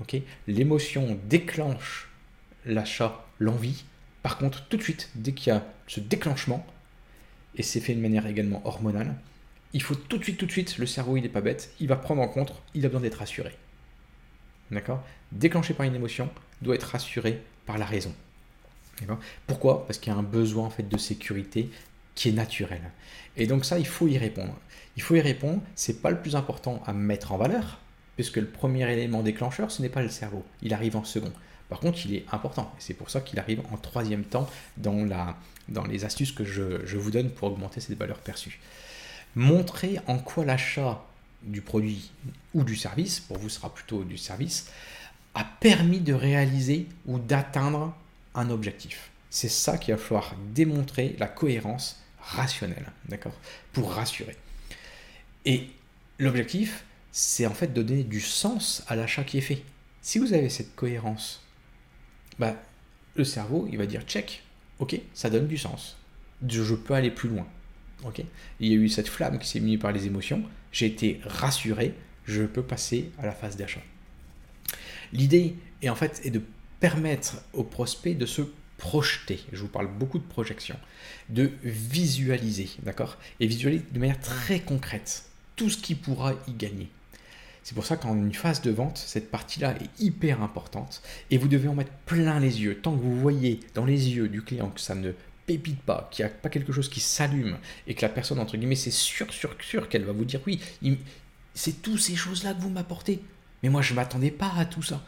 ok? 0.00 0.16
L'émotion 0.46 1.18
déclenche 1.28 2.08
l'achat, 2.66 3.26
l'envie. 3.38 3.84
Par 4.22 4.36
contre, 4.36 4.66
tout 4.68 4.76
de 4.76 4.82
suite, 4.82 5.10
dès 5.14 5.32
qu'il 5.32 5.52
y 5.52 5.56
a 5.56 5.64
ce 5.86 6.00
déclenchement, 6.00 6.66
et 7.56 7.62
c'est 7.62 7.80
fait 7.80 7.94
de 7.94 8.00
manière 8.00 8.26
également 8.26 8.62
hormonale, 8.66 9.14
il 9.72 9.82
faut 9.82 9.94
tout 9.94 10.18
de 10.18 10.24
suite, 10.24 10.38
tout 10.38 10.46
de 10.46 10.52
suite, 10.52 10.78
le 10.78 10.86
cerveau 10.86 11.16
il 11.16 11.22
n'est 11.22 11.28
pas 11.28 11.40
bête, 11.40 11.72
il 11.80 11.88
va 11.88 11.96
prendre 11.96 12.22
en 12.22 12.28
compte, 12.28 12.54
il 12.74 12.84
a 12.84 12.88
besoin 12.88 13.00
d'être 13.00 13.16
rassuré. 13.16 13.52
D'accord? 14.70 15.02
Déclenché 15.32 15.74
par 15.74 15.86
une 15.86 15.94
émotion, 15.94 16.28
doit 16.60 16.74
être 16.74 16.84
rassuré 16.84 17.42
par 17.66 17.78
la 17.78 17.84
raison. 17.84 18.14
Pourquoi? 19.46 19.86
Parce 19.86 19.98
qu'il 19.98 20.12
y 20.12 20.16
a 20.16 20.18
un 20.18 20.22
besoin 20.22 20.66
en 20.66 20.70
fait 20.70 20.88
de 20.88 20.96
sécurité 20.96 21.70
qui 22.14 22.28
est 22.28 22.32
naturel. 22.32 22.82
Et 23.36 23.46
donc 23.46 23.64
ça, 23.64 23.78
il 23.78 23.86
faut 23.86 24.06
y 24.06 24.18
répondre. 24.18 24.54
Il 24.96 25.02
faut 25.02 25.14
y 25.14 25.20
répondre, 25.20 25.62
c'est 25.74 26.02
pas 26.02 26.10
le 26.10 26.20
plus 26.20 26.36
important 26.36 26.82
à 26.86 26.92
mettre 26.92 27.32
en 27.32 27.38
valeur, 27.38 27.80
puisque 28.16 28.36
le 28.36 28.46
premier 28.46 28.90
élément 28.92 29.22
déclencheur, 29.22 29.70
ce 29.70 29.80
n'est 29.82 29.88
pas 29.88 30.02
le 30.02 30.10
cerveau, 30.10 30.44
il 30.60 30.74
arrive 30.74 30.96
en 30.96 31.04
second. 31.04 31.32
Par 31.72 31.80
contre, 31.80 32.04
il 32.04 32.14
est 32.14 32.26
important. 32.32 32.70
C'est 32.78 32.92
pour 32.92 33.08
ça 33.08 33.22
qu'il 33.22 33.38
arrive 33.38 33.62
en 33.72 33.78
troisième 33.78 34.24
temps 34.24 34.46
dans, 34.76 35.06
les 35.88 36.04
astuces 36.04 36.30
que 36.30 36.44
je, 36.44 36.84
je 36.84 36.98
vous 36.98 37.10
donne 37.10 37.30
pour 37.30 37.50
augmenter 37.50 37.80
cette 37.80 37.96
valeur 37.96 38.18
perçue. 38.18 38.60
Montrer 39.36 39.98
en 40.06 40.18
quoi 40.18 40.44
l'achat 40.44 41.02
du 41.42 41.62
produit 41.62 42.10
ou 42.52 42.62
du 42.62 42.76
service, 42.76 43.20
pour 43.20 43.38
vous 43.38 43.48
sera 43.48 43.72
plutôt 43.72 44.04
du 44.04 44.18
service, 44.18 44.70
a 45.34 45.44
permis 45.44 46.00
de 46.00 46.12
réaliser 46.12 46.88
ou 47.06 47.18
d'atteindre 47.18 47.94
un 48.34 48.50
objectif. 48.50 49.10
C'est 49.30 49.48
ça 49.48 49.78
qu'il 49.78 49.94
va 49.94 49.98
falloir 49.98 50.34
démontrer 50.52 51.16
la 51.18 51.26
cohérence 51.26 52.02
rationnelle, 52.20 52.92
d'accord 53.08 53.32
Pour 53.72 53.94
rassurer. 53.94 54.36
Et 55.46 55.70
l'objectif, 56.18 56.84
c'est 57.12 57.46
en 57.46 57.54
fait 57.54 57.72
de 57.72 57.82
donner 57.82 58.04
du 58.04 58.20
sens 58.20 58.84
à 58.88 58.94
l'achat 58.94 59.24
qui 59.24 59.38
est 59.38 59.40
fait. 59.40 59.62
Si 60.02 60.18
vous 60.18 60.34
avez 60.34 60.50
cette 60.50 60.74
cohérence, 60.74 61.41
bah, 62.38 62.56
le 63.16 63.24
cerveau, 63.24 63.68
il 63.70 63.78
va 63.78 63.86
dire 63.86 64.02
check, 64.02 64.42
ok, 64.78 65.00
ça 65.14 65.30
donne 65.30 65.46
du 65.46 65.58
sens. 65.58 65.96
Je 66.46 66.74
peux 66.74 66.94
aller 66.94 67.10
plus 67.10 67.28
loin. 67.28 67.46
ok 68.04 68.22
il 68.60 68.68
y 68.68 68.72
a 68.72 68.76
eu 68.76 68.88
cette 68.88 69.08
flamme 69.08 69.38
qui 69.38 69.48
s'est 69.48 69.60
mise 69.60 69.78
par 69.78 69.92
les 69.92 70.06
émotions, 70.06 70.42
j'ai 70.72 70.86
été 70.86 71.20
rassuré, 71.24 71.94
je 72.24 72.42
peux 72.44 72.62
passer 72.62 73.10
à 73.18 73.26
la 73.26 73.32
phase 73.32 73.56
d'achat. 73.56 73.82
L'idée 75.12 75.56
est 75.82 75.88
en 75.88 75.94
fait 75.94 76.20
est 76.24 76.30
de 76.30 76.42
permettre 76.80 77.42
aux 77.52 77.64
prospects 77.64 78.16
de 78.16 78.26
se 78.26 78.42
projeter. 78.78 79.40
Je 79.52 79.60
vous 79.60 79.68
parle 79.68 79.86
beaucoup 79.86 80.18
de 80.18 80.24
projection, 80.24 80.76
de 81.28 81.52
visualiser, 81.62 82.70
d'accord 82.82 83.16
Et 83.38 83.46
visualiser 83.46 83.84
de 83.92 83.98
manière 83.98 84.20
très 84.20 84.60
concrète 84.60 85.26
tout 85.54 85.70
ce 85.70 85.78
qui 85.78 85.94
pourra 85.94 86.34
y 86.48 86.52
gagner. 86.52 86.88
C'est 87.62 87.74
pour 87.74 87.86
ça 87.86 87.96
qu'en 87.96 88.16
une 88.16 88.34
phase 88.34 88.60
de 88.60 88.70
vente, 88.70 88.98
cette 88.98 89.30
partie-là 89.30 89.74
est 89.80 90.02
hyper 90.02 90.42
importante 90.42 91.02
et 91.30 91.38
vous 91.38 91.48
devez 91.48 91.68
en 91.68 91.74
mettre 91.74 91.92
plein 92.06 92.40
les 92.40 92.62
yeux. 92.62 92.80
Tant 92.80 92.92
que 92.92 93.00
vous 93.00 93.18
voyez 93.18 93.60
dans 93.74 93.84
les 93.84 94.10
yeux 94.10 94.28
du 94.28 94.42
client 94.42 94.70
que 94.70 94.80
ça 94.80 94.94
ne 94.94 95.12
pépite 95.46 95.80
pas, 95.80 96.08
qu'il 96.10 96.24
n'y 96.24 96.30
a 96.30 96.34
pas 96.34 96.48
quelque 96.48 96.72
chose 96.72 96.88
qui 96.88 97.00
s'allume 97.00 97.58
et 97.86 97.94
que 97.94 98.02
la 98.02 98.08
personne, 98.08 98.40
entre 98.40 98.56
guillemets, 98.56 98.74
c'est 98.74 98.90
sûr, 98.90 99.32
sûr, 99.32 99.54
sûr 99.60 99.88
qu'elle 99.88 100.04
va 100.04 100.12
vous 100.12 100.24
dire 100.24 100.40
oui, 100.46 100.60
c'est 101.54 101.82
toutes 101.82 102.00
ces 102.00 102.16
choses-là 102.16 102.54
que 102.54 102.60
vous 102.60 102.70
m'apportez. 102.70 103.22
Mais 103.62 103.68
moi, 103.68 103.82
je 103.82 103.92
ne 103.92 103.96
m'attendais 103.96 104.30
pas 104.30 104.52
à 104.56 104.64
tout 104.64 104.82
ça. 104.82 105.02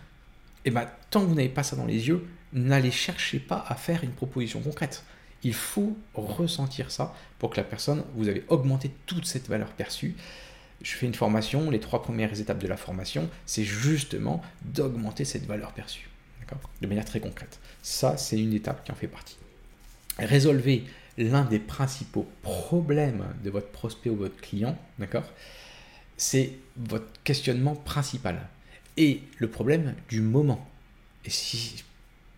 Et 0.65 0.71
bien, 0.71 0.89
tant 1.11 1.23
que 1.23 1.27
vous 1.27 1.35
n'avez 1.35 1.49
pas 1.49 1.63
ça 1.63 1.77
dans 1.77 1.87
les 1.87 2.09
yeux, 2.09 2.25
n'allez 2.53 2.91
chercher 2.91 3.41
pas 3.41 3.65
à 3.69 3.75
faire 3.75 4.05
une 4.05 4.13
proposition 4.13 4.61
concrète. 4.61 5.05
Il 5.43 5.55
faut 5.55 5.97
ressentir 6.15 6.91
ça 6.91 7.15
pour 7.39 7.51
que 7.51 7.57
la 7.57 7.65
personne, 7.65 8.05
vous 8.15 8.29
avez 8.29 8.45
augmenté 8.49 8.91
toute 9.07 9.27
cette 9.27 9.49
valeur 9.49 9.73
perçue. 9.73 10.15
Je 10.83 10.93
fais 10.93 11.07
une 11.07 11.15
formation, 11.15 11.71
les 11.71 11.81
trois 11.81 12.03
premières 12.03 12.39
étapes 12.41 12.59
de 12.59 12.67
la 12.67 12.77
formation, 12.77 13.31
c'est 13.47 13.65
justement 13.65 14.43
d'augmenter 14.63 15.25
cette 15.25 15.47
valeur 15.47 15.73
perçue, 15.73 16.09
de 16.81 16.87
manière 16.87 17.05
très 17.05 17.21
concrète. 17.21 17.59
Ça, 17.83 18.17
c'est 18.17 18.39
une 18.39 18.53
étape 18.53 18.85
qui 18.85 18.93
en 18.93 18.95
fait 18.95 19.09
partie. 19.09 19.37
Résolvez 20.19 20.85
l'un 21.17 21.45
des 21.45 21.59
principaux 21.59 22.29
problèmes 22.43 23.25
de 23.43 23.51
votre 23.51 23.69
prospect 23.69 24.11
ou 24.11 24.17
votre 24.17 24.37
client, 24.41 24.79
d'accord? 24.99 25.31
C'est 26.17 26.53
votre 26.77 27.07
questionnement 27.25 27.75
principal 27.75 28.47
et 28.97 29.23
le 29.39 29.49
problème 29.49 29.95
du 30.09 30.21
moment. 30.21 30.69
Et 31.25 31.31
si, 31.31 31.83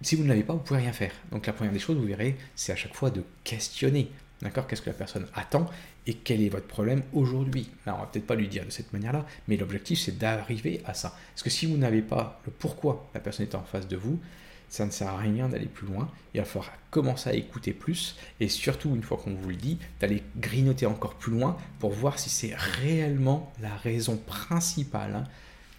si 0.02 0.14
vous 0.14 0.22
ne 0.22 0.28
l'avez 0.28 0.42
pas, 0.42 0.52
vous 0.52 0.60
ne 0.60 0.64
pouvez 0.64 0.80
rien 0.80 0.92
faire. 0.92 1.12
Donc 1.30 1.46
la 1.46 1.52
première 1.52 1.72
des 1.72 1.78
choses, 1.78 1.96
vous 1.96 2.06
verrez, 2.06 2.36
c'est 2.54 2.72
à 2.72 2.76
chaque 2.76 2.94
fois 2.94 3.10
de 3.10 3.22
questionner. 3.44 4.10
D'accord? 4.42 4.66
Qu'est-ce 4.66 4.82
que 4.82 4.90
la 4.90 4.96
personne 4.96 5.26
attend? 5.34 5.70
Et 6.06 6.14
quel 6.14 6.42
est 6.42 6.48
votre 6.48 6.66
problème 6.66 7.02
aujourd'hui? 7.12 7.68
Là, 7.84 7.96
on 7.96 8.00
va 8.00 8.06
peut-être 8.06 8.26
pas 8.26 8.36
lui 8.36 8.48
dire 8.48 8.64
de 8.64 8.70
cette 8.70 8.92
manière-là, 8.92 9.26
mais 9.48 9.56
l'objectif, 9.56 9.98
c'est 9.98 10.16
d'arriver 10.16 10.80
à 10.84 10.94
ça. 10.94 11.16
Parce 11.32 11.42
que 11.42 11.50
si 11.50 11.66
vous 11.66 11.76
n'avez 11.76 12.02
pas 12.02 12.40
le 12.46 12.52
pourquoi 12.52 13.08
la 13.14 13.20
personne 13.20 13.46
est 13.46 13.54
en 13.54 13.62
face 13.62 13.88
de 13.88 13.96
vous, 13.96 14.20
ça 14.68 14.84
ne 14.84 14.90
sert 14.90 15.08
à 15.08 15.16
rien 15.16 15.48
d'aller 15.48 15.66
plus 15.66 15.86
loin. 15.86 16.10
Il 16.34 16.40
va 16.40 16.46
falloir 16.46 16.72
commencer 16.90 17.30
à 17.30 17.34
écouter 17.34 17.72
plus 17.72 18.16
et 18.40 18.48
surtout, 18.48 18.94
une 18.94 19.02
fois 19.02 19.18
qu'on 19.18 19.34
vous 19.34 19.48
le 19.48 19.56
dit, 19.56 19.78
d'aller 20.00 20.22
grignoter 20.36 20.86
encore 20.86 21.14
plus 21.14 21.32
loin 21.32 21.56
pour 21.78 21.90
voir 21.90 22.18
si 22.18 22.30
c'est 22.30 22.54
réellement 22.54 23.52
la 23.60 23.74
raison 23.74 24.16
principale 24.16 25.14
hein, 25.14 25.24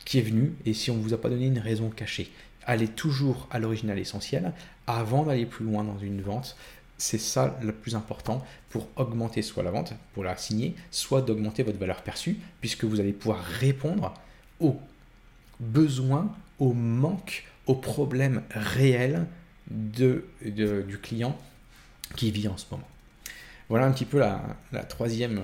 qui 0.05 0.19
est 0.19 0.23
venue 0.23 0.53
et 0.65 0.73
si 0.73 0.91
on 0.91 0.97
ne 0.97 1.01
vous 1.01 1.13
a 1.13 1.21
pas 1.21 1.29
donné 1.29 1.47
une 1.47 1.59
raison 1.59 1.89
cachée. 1.89 2.31
Allez 2.65 2.87
toujours 2.87 3.47
à 3.51 3.59
l'original 3.59 3.97
essentiel 3.97 4.53
avant 4.87 5.23
d'aller 5.23 5.45
plus 5.45 5.65
loin 5.65 5.83
dans 5.83 5.97
une 5.99 6.21
vente. 6.21 6.57
C'est 6.97 7.19
ça 7.19 7.57
le 7.62 7.71
plus 7.71 7.95
important 7.95 8.43
pour 8.69 8.88
augmenter 8.95 9.41
soit 9.41 9.63
la 9.63 9.71
vente, 9.71 9.93
pour 10.13 10.23
la 10.23 10.36
signer, 10.36 10.75
soit 10.89 11.21
d'augmenter 11.21 11.63
votre 11.63 11.77
valeur 11.77 12.01
perçue, 12.01 12.38
puisque 12.60 12.86
vous 12.86 12.99
allez 12.99 13.13
pouvoir 13.13 13.43
répondre 13.43 14.13
aux 14.60 14.79
besoins, 15.60 16.36
aux 16.60 16.73
manques, 16.73 17.45
aux 17.67 17.75
problèmes 17.75 18.41
réels 18.49 19.27
du 19.69 20.23
client 21.01 21.38
qui 22.15 22.31
vit 22.31 22.47
en 22.47 22.57
ce 22.57 22.65
moment. 22.71 22.88
Voilà 23.69 23.86
un 23.86 23.91
petit 23.91 24.05
peu 24.05 24.19
la, 24.19 24.39
troisième, 24.88 25.43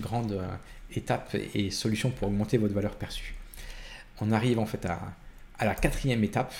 grande 0.00 0.32
euh, 0.32 0.46
étape 0.92 1.36
et 1.54 1.70
solution 1.70 2.10
pour 2.10 2.28
augmenter 2.28 2.58
votre 2.58 2.74
valeur 2.74 2.96
perçue. 2.96 3.34
On 4.20 4.32
arrive 4.32 4.58
en 4.58 4.66
fait 4.66 4.84
à 4.86 5.14
la 5.64 5.74
quatrième 5.74 6.24
étape. 6.24 6.52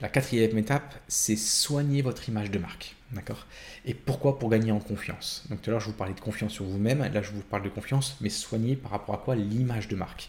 La 0.00 0.08
quatrième 0.08 0.58
étape, 0.58 0.94
c'est 1.06 1.36
soigner 1.36 2.02
votre 2.02 2.28
image 2.28 2.50
de 2.50 2.58
marque. 2.58 2.93
D'accord 3.14 3.46
Et 3.84 3.94
pourquoi 3.94 4.38
Pour 4.38 4.50
gagner 4.50 4.72
en 4.72 4.80
confiance? 4.80 5.44
Donc 5.48 5.62
tout 5.62 5.70
à 5.70 5.72
l'heure, 5.72 5.80
je 5.80 5.86
vous 5.86 5.92
parlais 5.92 6.14
de 6.14 6.20
confiance 6.20 6.52
sur 6.52 6.64
vous-même. 6.64 7.00
Là, 7.00 7.22
je 7.22 7.30
vous 7.30 7.42
parle 7.42 7.62
de 7.62 7.68
confiance, 7.68 8.16
mais 8.20 8.28
soigner 8.28 8.76
par 8.76 8.90
rapport 8.90 9.14
à 9.14 9.18
quoi? 9.18 9.36
L'image 9.36 9.88
de 9.88 9.96
marque. 9.96 10.28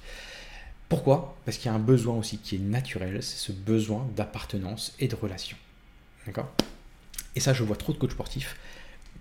Pourquoi? 0.88 1.36
Parce 1.46 1.58
qu'il 1.58 1.66
y 1.66 1.74
a 1.74 1.76
un 1.76 1.80
besoin 1.80 2.16
aussi 2.16 2.38
qui 2.38 2.56
est 2.56 2.60
naturel, 2.60 3.24
c'est 3.24 3.38
ce 3.38 3.52
besoin 3.52 4.08
d'appartenance 4.16 4.94
et 5.00 5.08
de 5.08 5.16
relation. 5.16 5.58
D'accord? 6.28 6.52
Et 7.36 7.40
ça, 7.40 7.54
je 7.54 7.64
vois 7.64 7.76
trop 7.76 7.92
de 7.92 7.98
coachs 7.98 8.12
sportifs 8.12 8.56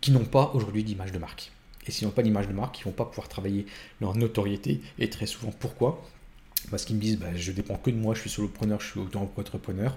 qui 0.01 0.11
n'ont 0.11 0.27
pas 0.27 0.51
aujourd'hui 0.55 0.85
d'image 0.85 1.13
de 1.13 1.19
marque. 1.19 1.51
Et 1.87 1.91
s'ils 1.91 2.07
n'ont 2.07 2.13
pas 2.13 2.23
d'image 2.23 2.49
de 2.49 2.53
marque, 2.53 2.79
ils 2.79 2.83
ne 2.83 2.85
vont 2.87 2.93
pas 2.97 3.07
pouvoir 3.07 3.29
travailler 3.29 3.67
leur 4.01 4.15
notoriété. 4.15 4.83
Et 4.99 5.09
très 5.09 5.27
souvent, 5.27 5.53
pourquoi? 5.59 6.07
Parce 6.71 6.85
qu'ils 6.85 6.97
me 6.97 7.01
disent, 7.01 7.19
bah, 7.19 7.35
je 7.35 7.53
dépends 7.53 7.77
que 7.77 7.91
de 7.91 7.97
moi, 7.97 8.15
je 8.15 8.21
suis 8.21 8.31
solopreneur, 8.31 8.81
je 8.81 8.91
suis 8.91 9.01
auto-entrepreneur. 9.01 9.97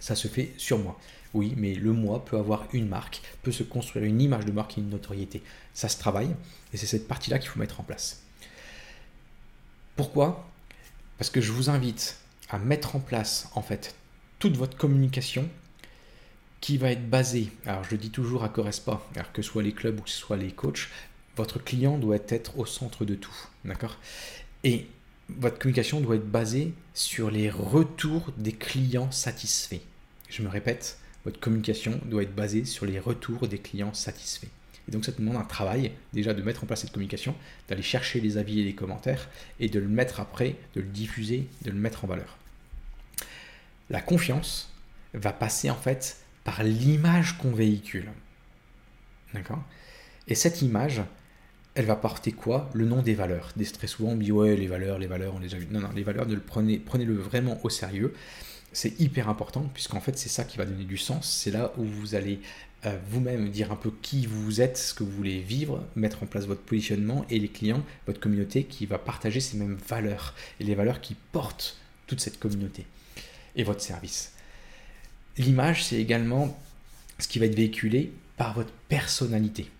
Ça 0.00 0.14
se 0.14 0.28
fait 0.28 0.52
sur 0.58 0.78
moi. 0.78 0.98
Oui, 1.34 1.54
mais 1.56 1.74
le 1.74 1.92
moi 1.92 2.24
peut 2.24 2.38
avoir 2.38 2.66
une 2.72 2.88
marque, 2.88 3.20
peut 3.42 3.52
se 3.52 3.64
construire 3.64 4.04
une 4.04 4.22
image 4.22 4.44
de 4.44 4.52
marque 4.52 4.78
et 4.78 4.80
une 4.80 4.90
notoriété. 4.90 5.42
Ça 5.74 5.88
se 5.88 5.98
travaille, 5.98 6.34
et 6.72 6.76
c'est 6.76 6.86
cette 6.86 7.08
partie-là 7.08 7.38
qu'il 7.38 7.48
faut 7.48 7.58
mettre 7.58 7.80
en 7.80 7.82
place. 7.82 8.22
Pourquoi? 9.96 10.48
Parce 11.18 11.30
que 11.30 11.40
je 11.40 11.52
vous 11.52 11.70
invite 11.70 12.18
à 12.50 12.58
mettre 12.58 12.96
en 12.96 13.00
place 13.00 13.48
en 13.54 13.62
fait 13.62 13.94
toute 14.38 14.56
votre 14.56 14.76
communication 14.76 15.48
qui 16.60 16.78
va 16.78 16.90
être 16.92 17.08
basée, 17.10 17.52
alors 17.66 17.84
je 17.84 17.96
dis 17.96 18.10
toujours 18.10 18.42
à 18.44 18.48
Correspa, 18.48 19.02
que 19.32 19.42
ce 19.42 19.50
soit 19.50 19.62
les 19.62 19.72
clubs 19.72 19.98
ou 19.98 20.02
que 20.02 20.10
ce 20.10 20.16
soit 20.16 20.36
les 20.36 20.50
coachs, 20.50 20.88
votre 21.36 21.58
client 21.58 21.98
doit 21.98 22.18
être 22.28 22.58
au 22.58 22.64
centre 22.64 23.04
de 23.04 23.14
tout. 23.14 23.36
D'accord? 23.64 23.98
Et 24.62 24.86
votre 25.28 25.58
communication 25.58 26.00
doit 26.00 26.16
être 26.16 26.30
basée 26.30 26.72
sur 26.94 27.30
les 27.30 27.50
retours 27.50 28.32
des 28.36 28.52
clients 28.52 29.10
satisfaits. 29.10 29.80
Je 30.28 30.42
me 30.42 30.48
répète, 30.48 30.98
votre 31.24 31.40
communication 31.40 32.00
doit 32.04 32.22
être 32.22 32.34
basée 32.34 32.64
sur 32.64 32.86
les 32.86 32.98
retours 32.98 33.48
des 33.48 33.58
clients 33.58 33.94
satisfaits. 33.94 34.48
Et 34.88 34.92
donc 34.92 35.04
ça 35.04 35.12
te 35.12 35.20
demande 35.20 35.36
un 35.36 35.44
travail 35.44 35.92
déjà 36.12 36.34
de 36.34 36.42
mettre 36.42 36.64
en 36.64 36.66
place 36.66 36.82
cette 36.82 36.92
communication, 36.92 37.34
d'aller 37.68 37.82
chercher 37.82 38.20
les 38.20 38.36
avis 38.36 38.60
et 38.60 38.64
les 38.64 38.74
commentaires 38.74 39.28
et 39.58 39.68
de 39.68 39.78
le 39.78 39.88
mettre 39.88 40.20
après, 40.20 40.56
de 40.74 40.80
le 40.80 40.88
diffuser, 40.88 41.48
de 41.62 41.70
le 41.70 41.78
mettre 41.78 42.04
en 42.04 42.08
valeur. 42.08 42.36
La 43.90 44.02
confiance 44.02 44.72
va 45.14 45.32
passer 45.32 45.70
en 45.70 45.76
fait 45.76 46.18
par 46.44 46.62
l'image 46.62 47.38
qu'on 47.38 47.52
véhicule. 47.52 48.10
D'accord? 49.32 49.62
Et 50.28 50.34
cette 50.34 50.62
image, 50.62 51.02
elle 51.74 51.86
va 51.86 51.96
porter 51.96 52.32
quoi? 52.32 52.70
Le 52.74 52.84
nom 52.84 53.02
des 53.02 53.14
valeurs. 53.14 53.52
Très 53.72 53.86
souvent 53.86 54.10
on 54.10 54.16
dit 54.16 54.32
ouais 54.32 54.56
les 54.56 54.66
valeurs, 54.66 54.98
les 54.98 55.06
valeurs, 55.06 55.34
on 55.34 55.38
les 55.38 55.54
a 55.54 55.58
vues. 55.58 55.68
Non, 55.70 55.80
non, 55.80 55.90
les 55.94 56.02
valeurs, 56.02 56.26
le 56.26 56.40
prenez, 56.40 56.78
prenez-le 56.78 57.14
vraiment 57.14 57.58
au 57.64 57.70
sérieux. 57.70 58.14
C'est 58.74 59.00
hyper 59.00 59.30
important 59.30 59.62
puisqu'en 59.72 60.00
fait 60.00 60.18
c'est 60.18 60.28
ça 60.28 60.44
qui 60.44 60.58
va 60.58 60.66
donner 60.66 60.84
du 60.84 60.98
sens. 60.98 61.30
C'est 61.30 61.50
là 61.50 61.72
où 61.78 61.84
vous 61.84 62.14
allez 62.14 62.40
vous-même 63.08 63.48
dire 63.48 63.72
un 63.72 63.76
peu 63.76 63.90
qui 64.02 64.26
vous 64.26 64.60
êtes, 64.60 64.76
ce 64.76 64.92
que 64.92 65.04
vous 65.04 65.10
voulez 65.10 65.38
vivre, 65.38 65.82
mettre 65.96 66.22
en 66.22 66.26
place 66.26 66.44
votre 66.44 66.60
positionnement 66.60 67.24
et 67.30 67.38
les 67.38 67.48
clients, 67.48 67.82
votre 68.06 68.20
communauté 68.20 68.64
qui 68.64 68.84
va 68.84 68.98
partager 68.98 69.40
ces 69.40 69.56
mêmes 69.56 69.78
valeurs 69.88 70.34
et 70.60 70.64
les 70.64 70.74
valeurs 70.74 71.00
qui 71.00 71.16
portent 71.32 71.78
toute 72.06 72.20
cette 72.20 72.38
communauté 72.38 72.84
et 73.56 73.62
votre 73.62 73.80
service. 73.80 74.32
L'image, 75.38 75.84
c'est 75.84 75.96
également 75.96 76.58
ce 77.18 77.26
qui 77.26 77.38
va 77.38 77.46
être 77.46 77.56
véhiculé 77.56 78.12
par 78.36 78.52
votre 78.54 78.72
personnalité. 78.88 79.70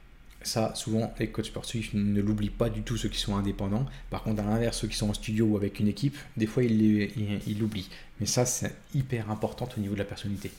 Ça, 0.44 0.74
souvent, 0.74 1.12
les 1.18 1.28
coachs 1.28 1.46
sportifs 1.46 1.94
ne 1.94 2.20
l'oublient 2.20 2.50
pas 2.50 2.68
du 2.68 2.82
tout, 2.82 2.96
ceux 2.96 3.08
qui 3.08 3.18
sont 3.18 3.34
indépendants. 3.34 3.86
Par 4.10 4.22
contre, 4.22 4.42
à 4.42 4.44
l'inverse, 4.44 4.78
ceux 4.78 4.88
qui 4.88 4.96
sont 4.96 5.08
en 5.08 5.14
studio 5.14 5.46
ou 5.46 5.56
avec 5.56 5.80
une 5.80 5.88
équipe, 5.88 6.16
des 6.36 6.46
fois, 6.46 6.62
ils 6.62 7.58
l'oublient. 7.58 7.88
Mais 8.20 8.26
ça, 8.26 8.44
c'est 8.44 8.74
hyper 8.94 9.30
important 9.30 9.68
au 9.76 9.80
niveau 9.80 9.94
de 9.94 9.98
la 9.98 10.04
personnalité. 10.04 10.50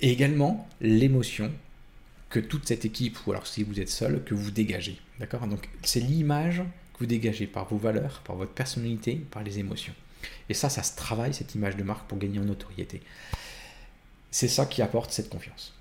Et 0.00 0.10
également 0.10 0.68
l'émotion 0.80 1.52
que 2.28 2.40
toute 2.40 2.66
cette 2.68 2.84
équipe, 2.84 3.16
ou 3.26 3.30
alors 3.30 3.46
si 3.46 3.62
vous 3.62 3.80
êtes 3.80 3.88
seul, 3.88 4.22
que 4.24 4.34
vous 4.34 4.50
dégagez. 4.50 4.98
D'accord? 5.18 5.46
Donc 5.46 5.68
c'est 5.82 6.00
l'image 6.00 6.62
que 6.92 6.98
vous 7.00 7.06
dégagez 7.06 7.46
par 7.46 7.66
vos 7.66 7.78
valeurs, 7.78 8.20
par 8.24 8.36
votre 8.36 8.52
personnalité, 8.52 9.14
par 9.30 9.42
les 9.42 9.58
émotions. 9.58 9.94
Et 10.48 10.54
ça, 10.54 10.68
ça 10.68 10.82
se 10.82 10.96
travaille, 10.96 11.32
cette 11.32 11.54
image 11.54 11.76
de 11.76 11.82
marque, 11.82 12.06
pour 12.08 12.18
gagner 12.18 12.38
en 12.38 12.44
notoriété. 12.44 13.00
C'est 14.30 14.48
ça 14.48 14.66
qui 14.66 14.82
apporte 14.82 15.10
cette 15.12 15.30
confiance. 15.30 15.72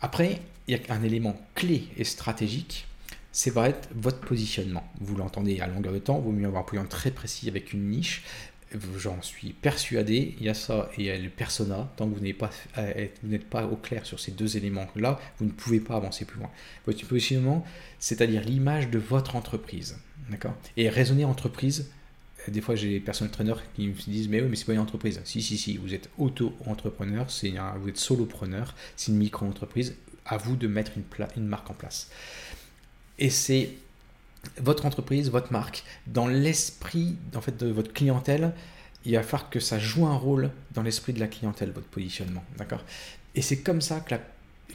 Après, 0.00 0.40
il 0.68 0.76
y 0.76 0.90
a 0.90 0.94
un 0.94 1.02
élément 1.02 1.36
clé 1.54 1.88
et 1.96 2.04
stratégique, 2.04 2.86
c'est 3.32 3.50
va 3.50 3.68
être 3.68 3.88
votre 3.94 4.20
positionnement. 4.20 4.84
Vous 5.00 5.16
l'entendez 5.16 5.60
à 5.60 5.66
longueur 5.66 5.92
de 5.92 5.98
temps, 5.98 6.18
il 6.18 6.24
vaut 6.24 6.32
mieux 6.32 6.46
avoir 6.46 6.62
un 6.62 6.64
positionnement 6.64 6.88
très 6.88 7.10
précis 7.10 7.48
avec 7.48 7.72
une 7.72 7.88
niche, 7.88 8.22
j'en 8.96 9.20
suis 9.22 9.52
persuadé, 9.52 10.34
il 10.38 10.46
y 10.46 10.48
a 10.48 10.54
ça 10.54 10.90
et 10.96 11.00
il 11.00 11.06
y 11.06 11.10
a 11.10 11.18
le 11.18 11.28
persona. 11.28 11.90
Tant 11.96 12.08
que 12.08 12.14
vous 12.14 12.20
n'êtes 12.20 12.38
pas, 12.38 12.50
euh, 12.78 13.06
pas 13.50 13.66
au 13.66 13.76
clair 13.76 14.06
sur 14.06 14.20
ces 14.20 14.32
deux 14.32 14.56
éléments-là, 14.56 15.20
vous 15.38 15.46
ne 15.46 15.50
pouvez 15.50 15.80
pas 15.80 15.96
avancer 15.96 16.24
plus 16.24 16.38
loin. 16.38 16.50
Votre 16.86 17.06
positionnement, 17.06 17.64
c'est-à-dire 17.98 18.42
l'image 18.42 18.90
de 18.90 18.98
votre 18.98 19.36
entreprise. 19.36 19.98
D'accord? 20.30 20.54
Et 20.76 20.88
raisonner 20.88 21.24
entreprise, 21.24 21.90
euh, 22.48 22.52
des 22.52 22.60
fois 22.60 22.74
j'ai 22.74 22.88
des 22.88 23.00
personnes 23.00 23.30
traîneurs 23.30 23.62
qui 23.74 23.88
me 23.88 23.92
disent 23.92 24.28
mais 24.28 24.40
oui 24.40 24.48
mais 24.48 24.56
c'est 24.56 24.66
pas 24.66 24.72
une 24.72 24.78
entreprise. 24.78 25.20
Si 25.24 25.42
si 25.42 25.58
si, 25.58 25.76
vous 25.76 25.94
êtes 25.94 26.08
auto-entrepreneur, 26.18 27.26
vous 27.80 27.88
êtes 27.88 27.98
solopreneur, 27.98 28.74
c'est 28.96 29.12
une 29.12 29.18
micro-entreprise. 29.18 29.94
À 30.26 30.36
vous 30.36 30.56
de 30.56 30.66
mettre 30.68 30.92
une, 30.96 31.46
marque 31.46 31.70
en 31.70 31.74
place. 31.74 32.10
Et 33.18 33.30
c'est 33.30 33.70
votre 34.58 34.86
entreprise, 34.86 35.30
votre 35.30 35.52
marque, 35.52 35.84
dans 36.06 36.26
l'esprit 36.26 37.16
en 37.34 37.40
fait, 37.40 37.56
de 37.56 37.70
votre 37.70 37.92
clientèle, 37.92 38.52
il 39.04 39.14
va 39.14 39.22
falloir 39.22 39.50
que 39.50 39.60
ça 39.60 39.78
joue 39.78 40.06
un 40.06 40.16
rôle 40.16 40.50
dans 40.72 40.82
l'esprit 40.82 41.12
de 41.12 41.20
la 41.20 41.26
clientèle, 41.26 41.72
votre 41.72 41.88
positionnement. 41.88 42.44
D'accord? 42.56 42.84
Et 43.34 43.42
c'est 43.42 43.60
comme 43.60 43.80
ça 43.80 44.04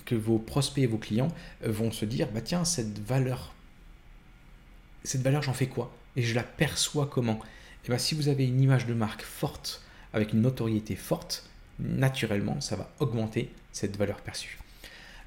que, 0.05 0.15
vos 0.15 0.38
prospects 0.38 0.83
et 0.83 0.88
vos 0.88 0.97
clients 0.97 1.29
vont 1.63 1.91
se 1.91 2.05
dire 2.05 2.29
bah 2.33 2.41
tiens, 2.41 2.65
cette 2.65 2.99
valeur, 2.99 3.53
cette 5.03 5.21
valeur, 5.21 5.41
j'en 5.41 5.53
fais 5.53 5.67
quoi? 5.67 5.93
Et 6.15 6.23
je 6.23 6.36
la 6.36 6.43
perçois 6.43 7.07
comment? 7.07 7.39
Et 7.86 7.89
bien, 7.89 7.97
si 7.97 8.15
vous 8.15 8.27
avez 8.27 8.45
une 8.45 8.62
image 8.62 8.86
de 8.86 8.93
marque 8.93 9.23
forte, 9.23 9.81
avec 10.13 10.33
une 10.33 10.41
notoriété 10.41 10.95
forte, 10.95 11.49
naturellement, 11.79 12.60
ça 12.62 12.75
va 12.75 12.91
augmenter 12.99 13.53
cette 13.71 13.97
valeur 13.97 14.21
perçue. 14.21 14.57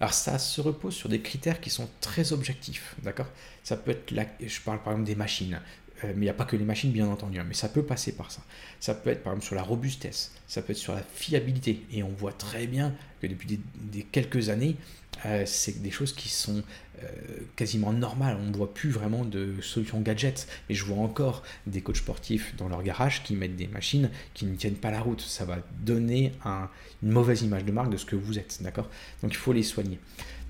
Alors 0.01 0.15
ça 0.15 0.39
se 0.39 0.61
repose 0.63 0.95
sur 0.95 1.11
des 1.11 1.21
critères 1.21 1.61
qui 1.61 1.69
sont 1.69 1.89
très 2.01 2.33
objectifs, 2.33 2.97
d'accord? 3.03 3.29
Ça 3.63 3.77
peut 3.77 3.91
être, 3.91 4.13
je 4.41 4.61
parle 4.63 4.83
par 4.83 4.95
exemple 4.95 5.07
des 5.07 5.15
machines, 5.15 5.61
euh, 6.05 6.13
mais 6.15 6.21
il 6.21 6.21
n'y 6.21 6.29
a 6.31 6.35
pas 6.35 6.47
que 6.47 6.57
les 6.57 6.65
machines 6.65 6.91
bien 6.91 7.07
entendu, 7.07 7.39
hein, 7.39 7.45
mais 7.47 7.55
ça 7.55 7.69
peut 7.69 7.83
passer 7.83 8.13
par 8.13 8.33
ça. 8.33 8.41
Ça 8.81 8.95
peut 8.95 9.11
être 9.11 9.23
par 9.23 9.35
exemple 9.35 9.47
sur 9.47 9.57
la 9.57 9.63
robustesse, 9.63 10.33
ça 10.47 10.63
peut 10.63 10.73
être 10.73 10.79
sur 10.79 10.95
la 10.95 11.03
fiabilité, 11.03 11.85
et 11.93 12.03
on 12.03 12.09
voit 12.09 12.33
très 12.33 12.67
bien 12.67 12.95
que 13.21 13.27
depuis 13.27 13.61
des 13.75 14.03
quelques 14.05 14.49
années, 14.49 14.77
euh, 15.27 15.45
c'est 15.45 15.83
des 15.83 15.91
choses 15.91 16.15
qui 16.15 16.31
sont 16.31 16.63
quasiment 17.57 17.93
normales. 17.93 18.37
On 18.41 18.51
ne 18.51 18.57
voit 18.57 18.73
plus 18.73 18.91
vraiment 18.91 19.25
de 19.25 19.55
solutions 19.61 20.01
gadgets. 20.01 20.47
Mais 20.69 20.75
je 20.75 20.85
vois 20.85 20.99
encore 20.99 21.43
des 21.67 21.81
coachs 21.81 21.97
sportifs 21.97 22.55
dans 22.57 22.69
leur 22.69 22.83
garage 22.83 23.23
qui 23.23 23.35
mettent 23.35 23.57
des 23.57 23.67
machines 23.67 24.11
qui 24.35 24.47
ne 24.47 24.55
tiennent 24.57 24.75
pas 24.75 24.91
la 24.91 25.01
route. 25.01 25.21
Ça 25.21 25.45
va 25.45 25.59
donner 25.81 26.33
une 27.03 27.11
mauvaise 27.11 27.43
image 27.43 27.65
de 27.65 27.73
marque 27.73 27.91
de 27.91 27.97
ce 27.97 28.05
que 28.05 28.17
vous 28.17 28.39
êtes. 28.39 28.63
D'accord? 28.63 28.89
Donc 29.23 29.33
il 29.33 29.37
faut 29.37 29.53
les 29.53 29.63
soigner. 29.63 29.99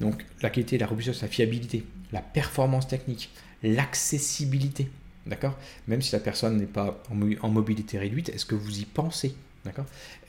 Donc 0.01 0.25
la 0.43 0.51
qualité, 0.51 0.79
la 0.79 0.87
robustesse, 0.87 1.23
la 1.23 1.29
fiabilité, 1.29 1.85
la 2.13 2.21
performance 2.21 2.89
technique, 2.89 3.31
l'accessibilité. 3.63 4.89
D'accord? 5.27 5.57
Même 5.87 6.03
si 6.03 6.13
la 6.13 6.21
personne 6.21 6.57
n'est 6.57 6.67
pas 6.67 7.03
en, 7.11 7.49
mobilité 7.49 7.99
réduite, 7.99 8.31
est-ce 8.31 8.47
que 8.47 8.55
vous 8.55 8.81
y 8.81 8.85
pensez? 8.85 9.35
D'accord? 9.65 9.85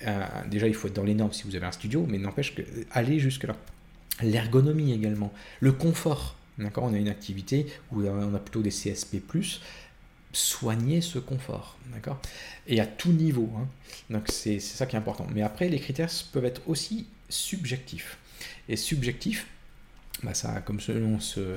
Euh, 0.05 0.25
Déjà, 0.49 0.67
il 0.67 0.73
faut 0.73 0.87
être 0.89 0.95
dans 0.95 1.03
les 1.03 1.15
normes 1.15 1.31
si 1.31 1.43
vous 1.43 1.55
avez 1.55 1.65
un 1.65 1.71
studio, 1.71 2.05
mais 2.07 2.17
n'empêche 2.17 2.53
que 2.53 2.61
aller 2.91 3.19
jusque-là 3.19 3.55
l'ergonomie 4.23 4.93
également, 4.93 5.33
le 5.59 5.71
confort. 5.71 6.35
On 6.75 6.93
a 6.93 6.97
une 6.97 7.09
activité 7.09 7.65
où 7.91 8.03
on 8.03 8.35
a 8.35 8.39
plutôt 8.39 8.61
des 8.61 8.69
CSP+, 8.69 9.21
soigner 10.33 11.01
ce 11.01 11.19
confort, 11.19 11.77
Et 12.67 12.79
à 12.79 12.85
tout 12.85 13.11
niveau, 13.11 13.49
hein. 13.57 13.67
donc 14.09 14.27
c'est 14.29 14.59
ça 14.59 14.85
qui 14.85 14.95
est 14.95 14.99
important. 14.99 15.27
Mais 15.33 15.41
après, 15.41 15.69
les 15.69 15.79
critères 15.79 16.09
peuvent 16.31 16.45
être 16.45 16.61
aussi 16.67 17.07
subjectifs. 17.29 18.17
Et 18.69 18.75
subjectif, 18.75 19.47
bah 20.23 20.33
ça, 20.33 20.61
comme 20.61 20.79
se, 20.79 20.93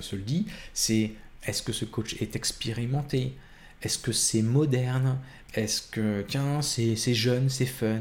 se 0.00 0.16
le 0.16 0.22
dit, 0.22 0.46
c'est 0.72 1.12
est-ce 1.46 1.62
que 1.62 1.72
ce 1.72 1.84
coach 1.84 2.16
est 2.20 2.36
expérimenté? 2.36 3.34
Est-ce 3.82 3.98
que 3.98 4.12
c'est 4.12 4.42
moderne? 4.42 5.18
Est-ce 5.54 5.82
que, 5.82 6.24
tiens, 6.26 6.62
c'est 6.62 7.14
jeune, 7.14 7.48
c'est 7.48 7.66
fun? 7.66 8.00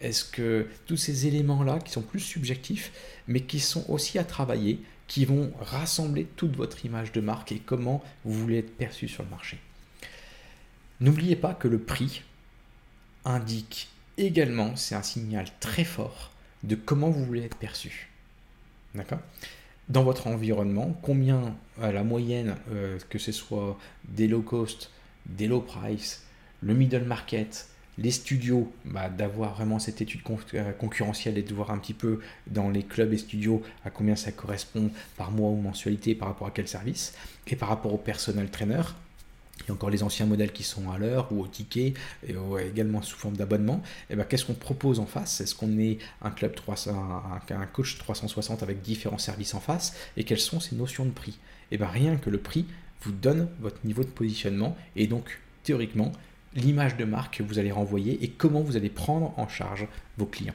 Est-ce 0.00 0.24
que 0.24 0.66
tous 0.86 0.96
ces 0.96 1.26
éléments-là 1.26 1.78
qui 1.78 1.92
sont 1.92 2.02
plus 2.02 2.20
subjectifs, 2.20 2.90
mais 3.28 3.40
qui 3.40 3.60
sont 3.60 3.84
aussi 3.90 4.18
à 4.18 4.24
travailler, 4.24 4.80
qui 5.06 5.24
vont 5.24 5.52
rassembler 5.60 6.26
toute 6.36 6.56
votre 6.56 6.84
image 6.84 7.12
de 7.12 7.20
marque 7.20 7.52
et 7.52 7.58
comment 7.58 8.02
vous 8.24 8.32
voulez 8.32 8.58
être 8.58 8.76
perçu 8.76 9.08
sur 9.08 9.22
le 9.22 9.30
marché? 9.30 9.58
N'oubliez 11.00 11.36
pas 11.36 11.54
que 11.54 11.68
le 11.68 11.78
prix 11.78 12.22
indique 13.24 13.88
également, 14.16 14.74
c'est 14.76 14.94
un 14.94 15.02
signal 15.02 15.46
très 15.60 15.84
fort 15.84 16.30
de 16.62 16.74
comment 16.74 17.10
vous 17.10 17.24
voulez 17.24 17.42
être 17.42 17.58
perçu. 17.58 18.08
D'accord? 18.94 19.20
Dans 19.88 20.02
votre 20.02 20.26
environnement, 20.26 20.98
combien 21.02 21.54
à 21.80 21.92
la 21.92 22.02
moyenne, 22.02 22.56
euh, 22.70 22.98
que 23.10 23.18
ce 23.18 23.30
soit 23.30 23.78
des 24.08 24.26
low 24.26 24.42
cost, 24.42 24.90
des 25.26 25.46
low 25.46 25.60
price, 25.60 26.25
le 26.60 26.74
middle 26.74 27.04
market, 27.04 27.68
les 27.98 28.10
studios, 28.10 28.72
bah, 28.84 29.08
d'avoir 29.08 29.54
vraiment 29.54 29.78
cette 29.78 30.00
étude 30.00 30.20
euh, 30.54 30.72
concurrentielle 30.72 31.38
et 31.38 31.42
de 31.42 31.54
voir 31.54 31.70
un 31.70 31.78
petit 31.78 31.94
peu 31.94 32.20
dans 32.46 32.68
les 32.68 32.82
clubs 32.82 33.12
et 33.12 33.18
studios 33.18 33.62
à 33.84 33.90
combien 33.90 34.16
ça 34.16 34.32
correspond 34.32 34.90
par 35.16 35.30
mois 35.30 35.50
ou 35.50 35.56
mensualité 35.56 36.14
par 36.14 36.28
rapport 36.28 36.46
à 36.46 36.50
quel 36.50 36.68
service. 36.68 37.14
Et 37.46 37.56
par 37.56 37.68
rapport 37.68 37.94
au 37.94 37.98
personnel 37.98 38.50
trainer, 38.50 38.82
il 39.60 39.68
y 39.68 39.70
a 39.70 39.74
encore 39.74 39.90
les 39.90 40.02
anciens 40.02 40.26
modèles 40.26 40.52
qui 40.52 40.62
sont 40.62 40.90
à 40.90 40.98
l'heure 40.98 41.32
ou 41.32 41.42
au 41.42 41.46
ticket, 41.46 41.94
et 42.26 42.34
également 42.68 43.00
sous 43.02 43.16
forme 43.16 43.36
d'abonnement. 43.36 43.82
Et 44.10 44.16
ben, 44.16 44.24
qu'est-ce 44.24 44.44
qu'on 44.44 44.54
propose 44.54 45.00
en 45.00 45.06
face? 45.06 45.40
Est-ce 45.40 45.54
qu'on 45.54 45.78
est 45.78 45.98
un 46.20 46.30
club 46.30 46.54
300, 46.54 47.22
un, 47.50 47.66
coach 47.66 47.98
360 47.98 48.62
avec 48.62 48.82
différents 48.82 49.18
services 49.18 49.54
en 49.54 49.60
face? 49.60 49.96
Et 50.16 50.24
quelles 50.24 50.40
sont 50.40 50.60
ces 50.60 50.76
notions 50.76 51.04
de 51.06 51.10
prix? 51.10 51.38
Et 51.70 51.78
bien 51.78 51.88
rien 51.88 52.16
que 52.16 52.30
le 52.30 52.38
prix 52.38 52.66
vous 53.02 53.12
donne 53.12 53.48
votre 53.60 53.78
niveau 53.84 54.04
de 54.04 54.08
positionnement 54.08 54.76
et 54.94 55.06
donc 55.06 55.40
théoriquement 55.62 56.12
l'image 56.56 56.96
de 56.96 57.04
marque 57.04 57.38
que 57.38 57.42
vous 57.42 57.58
allez 57.58 57.70
renvoyer 57.70 58.24
et 58.24 58.28
comment 58.28 58.62
vous 58.62 58.76
allez 58.76 58.90
prendre 58.90 59.32
en 59.38 59.46
charge 59.46 59.86
vos 60.18 60.26
clients. 60.26 60.54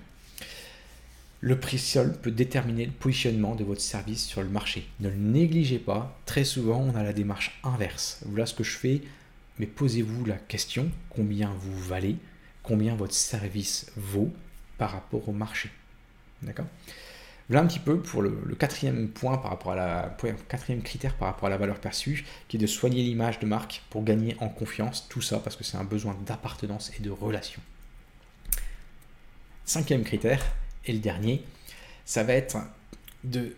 Le 1.39 1.59
prix 1.59 1.79
seul 1.79 2.13
peut 2.19 2.29
déterminer 2.29 2.85
le 2.85 2.91
positionnement 2.91 3.55
de 3.55 3.63
votre 3.63 3.81
service 3.81 4.25
sur 4.25 4.43
le 4.43 4.49
marché. 4.49 4.87
Ne 4.99 5.09
le 5.09 5.15
négligez 5.15 5.79
pas. 5.79 6.19
Très 6.25 6.43
souvent, 6.43 6.79
on 6.81 6.95
a 6.95 7.03
la 7.03 7.13
démarche 7.13 7.59
inverse. 7.63 8.21
Voilà 8.27 8.45
ce 8.45 8.53
que 8.53 8.63
je 8.63 8.77
fais, 8.77 9.01
mais 9.57 9.65
posez-vous 9.65 10.25
la 10.25 10.35
question 10.35 10.91
combien 11.09 11.51
vous 11.57 11.79
valez, 11.79 12.15
combien 12.61 12.95
votre 12.95 13.15
service 13.15 13.91
vaut 13.95 14.31
par 14.77 14.91
rapport 14.91 15.27
au 15.27 15.31
marché? 15.31 15.71
D'accord? 16.43 16.67
Voilà 17.51 17.65
un 17.65 17.67
petit 17.67 17.79
peu 17.79 17.99
pour 17.99 18.21
le, 18.21 18.31
quatrième 18.57 19.09
point 19.09 19.37
par 19.37 19.51
rapport 19.51 19.73
à 19.73 19.75
la 19.75 20.17
quatrième 20.47 20.81
critère 20.81 21.15
par 21.15 21.27
rapport 21.27 21.47
à 21.47 21.49
la 21.49 21.57
valeur 21.57 21.79
perçue, 21.79 22.25
qui 22.47 22.55
est 22.55 22.59
de 22.59 22.65
soigner 22.65 23.03
l'image 23.03 23.39
de 23.39 23.45
marque 23.45 23.83
pour 23.89 24.05
gagner 24.05 24.37
en 24.39 24.47
confiance. 24.47 25.09
Tout 25.09 25.21
ça 25.21 25.37
parce 25.39 25.57
que 25.57 25.65
c'est 25.65 25.75
un 25.75 25.83
besoin 25.83 26.17
d'appartenance 26.25 26.93
et 26.97 27.01
de 27.01 27.09
relation. 27.09 27.61
Cinquième 29.65 30.03
critère 30.03 30.41
et 30.85 30.93
le 30.93 30.99
dernier, 30.99 31.43
ça 32.05 32.23
va 32.23 32.35
être 32.35 32.55
de 33.25 33.53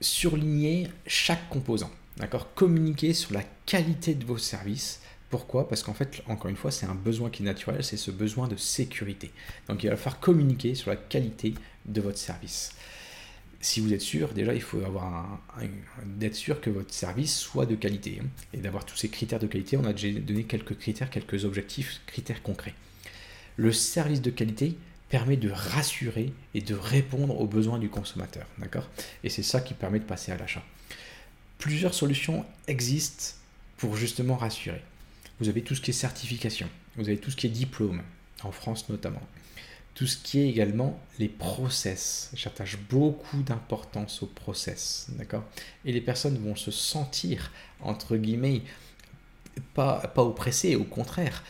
surligner 0.00 0.88
chaque 1.06 1.46
composant. 1.50 1.90
D'accord? 2.16 2.54
Communiquer 2.54 3.12
sur 3.12 3.34
la 3.34 3.42
qualité 3.66 4.14
de 4.14 4.24
vos 4.24 4.38
services. 4.38 5.02
Pourquoi? 5.28 5.68
Parce 5.68 5.82
qu'en 5.82 5.92
fait, 5.92 6.22
encore 6.28 6.48
une 6.48 6.56
fois, 6.56 6.70
c'est 6.70 6.86
un 6.86 6.94
besoin 6.94 7.28
qui 7.28 7.42
est 7.42 7.46
naturel, 7.46 7.84
c'est 7.84 7.98
ce 7.98 8.10
besoin 8.10 8.48
de 8.48 8.56
sécurité. 8.56 9.32
Donc 9.68 9.84
il 9.84 9.90
va 9.90 9.96
falloir 9.96 10.18
communiquer 10.18 10.74
sur 10.74 10.88
la 10.88 10.96
qualité 10.96 11.52
de 11.84 12.00
votre 12.00 12.16
service 12.16 12.72
si 13.64 13.80
vous 13.80 13.94
êtes 13.94 14.02
sûr, 14.02 14.34
déjà, 14.34 14.52
il 14.52 14.60
faut 14.60 14.84
avoir 14.84 15.40
d'être 16.04 16.34
sûr 16.34 16.60
que 16.60 16.68
votre 16.68 16.92
service 16.92 17.34
soit 17.34 17.64
de 17.64 17.74
qualité. 17.74 18.20
Hein, 18.22 18.26
et 18.52 18.58
d'avoir 18.58 18.84
tous 18.84 18.96
ces 18.96 19.08
critères 19.08 19.38
de 19.38 19.46
qualité, 19.46 19.78
on 19.78 19.84
a 19.86 19.94
déjà 19.94 20.20
donné 20.20 20.44
quelques 20.44 20.76
critères, 20.76 21.08
quelques 21.08 21.46
objectifs, 21.46 22.02
critères 22.04 22.42
concrets. 22.42 22.74
Le 23.56 23.72
service 23.72 24.20
de 24.20 24.30
qualité 24.30 24.76
permet 25.08 25.38
de 25.38 25.50
rassurer 25.50 26.34
et 26.52 26.60
de 26.60 26.74
répondre 26.74 27.40
aux 27.40 27.46
besoins 27.46 27.78
du 27.78 27.88
consommateur. 27.88 28.46
D'accord? 28.58 28.86
Et 29.22 29.30
c'est 29.30 29.42
ça 29.42 29.62
qui 29.62 29.72
permet 29.72 29.98
de 29.98 30.04
passer 30.04 30.30
à 30.30 30.36
l'achat. 30.36 30.62
Plusieurs 31.56 31.94
solutions 31.94 32.44
existent 32.68 33.34
pour 33.78 33.96
justement 33.96 34.36
rassurer. 34.36 34.82
Vous 35.40 35.48
avez 35.48 35.62
tout 35.62 35.74
ce 35.74 35.80
qui 35.80 35.90
est 35.90 35.94
certification, 35.94 36.68
vous 36.96 37.08
avez 37.08 37.16
tout 37.16 37.30
ce 37.30 37.36
qui 37.36 37.46
est 37.46 37.50
diplôme, 37.50 38.02
en 38.42 38.52
France 38.52 38.90
notamment 38.90 39.22
tout 39.94 40.06
ce 40.06 40.16
qui 40.16 40.40
est 40.40 40.48
également 40.48 40.98
les 41.18 41.28
process. 41.28 42.30
J'attache 42.34 42.78
beaucoup 42.90 43.42
d'importance 43.42 44.22
aux 44.22 44.26
process, 44.26 45.06
d'accord? 45.10 45.44
Et 45.84 45.92
les 45.92 46.00
personnes 46.00 46.36
vont 46.38 46.56
se 46.56 46.70
sentir, 46.70 47.52
entre 47.80 48.16
guillemets, 48.16 48.62
pas, 49.74 50.08
pas 50.08 50.22
oppressées, 50.22 50.74
au 50.74 50.84
contraire. 50.84 51.44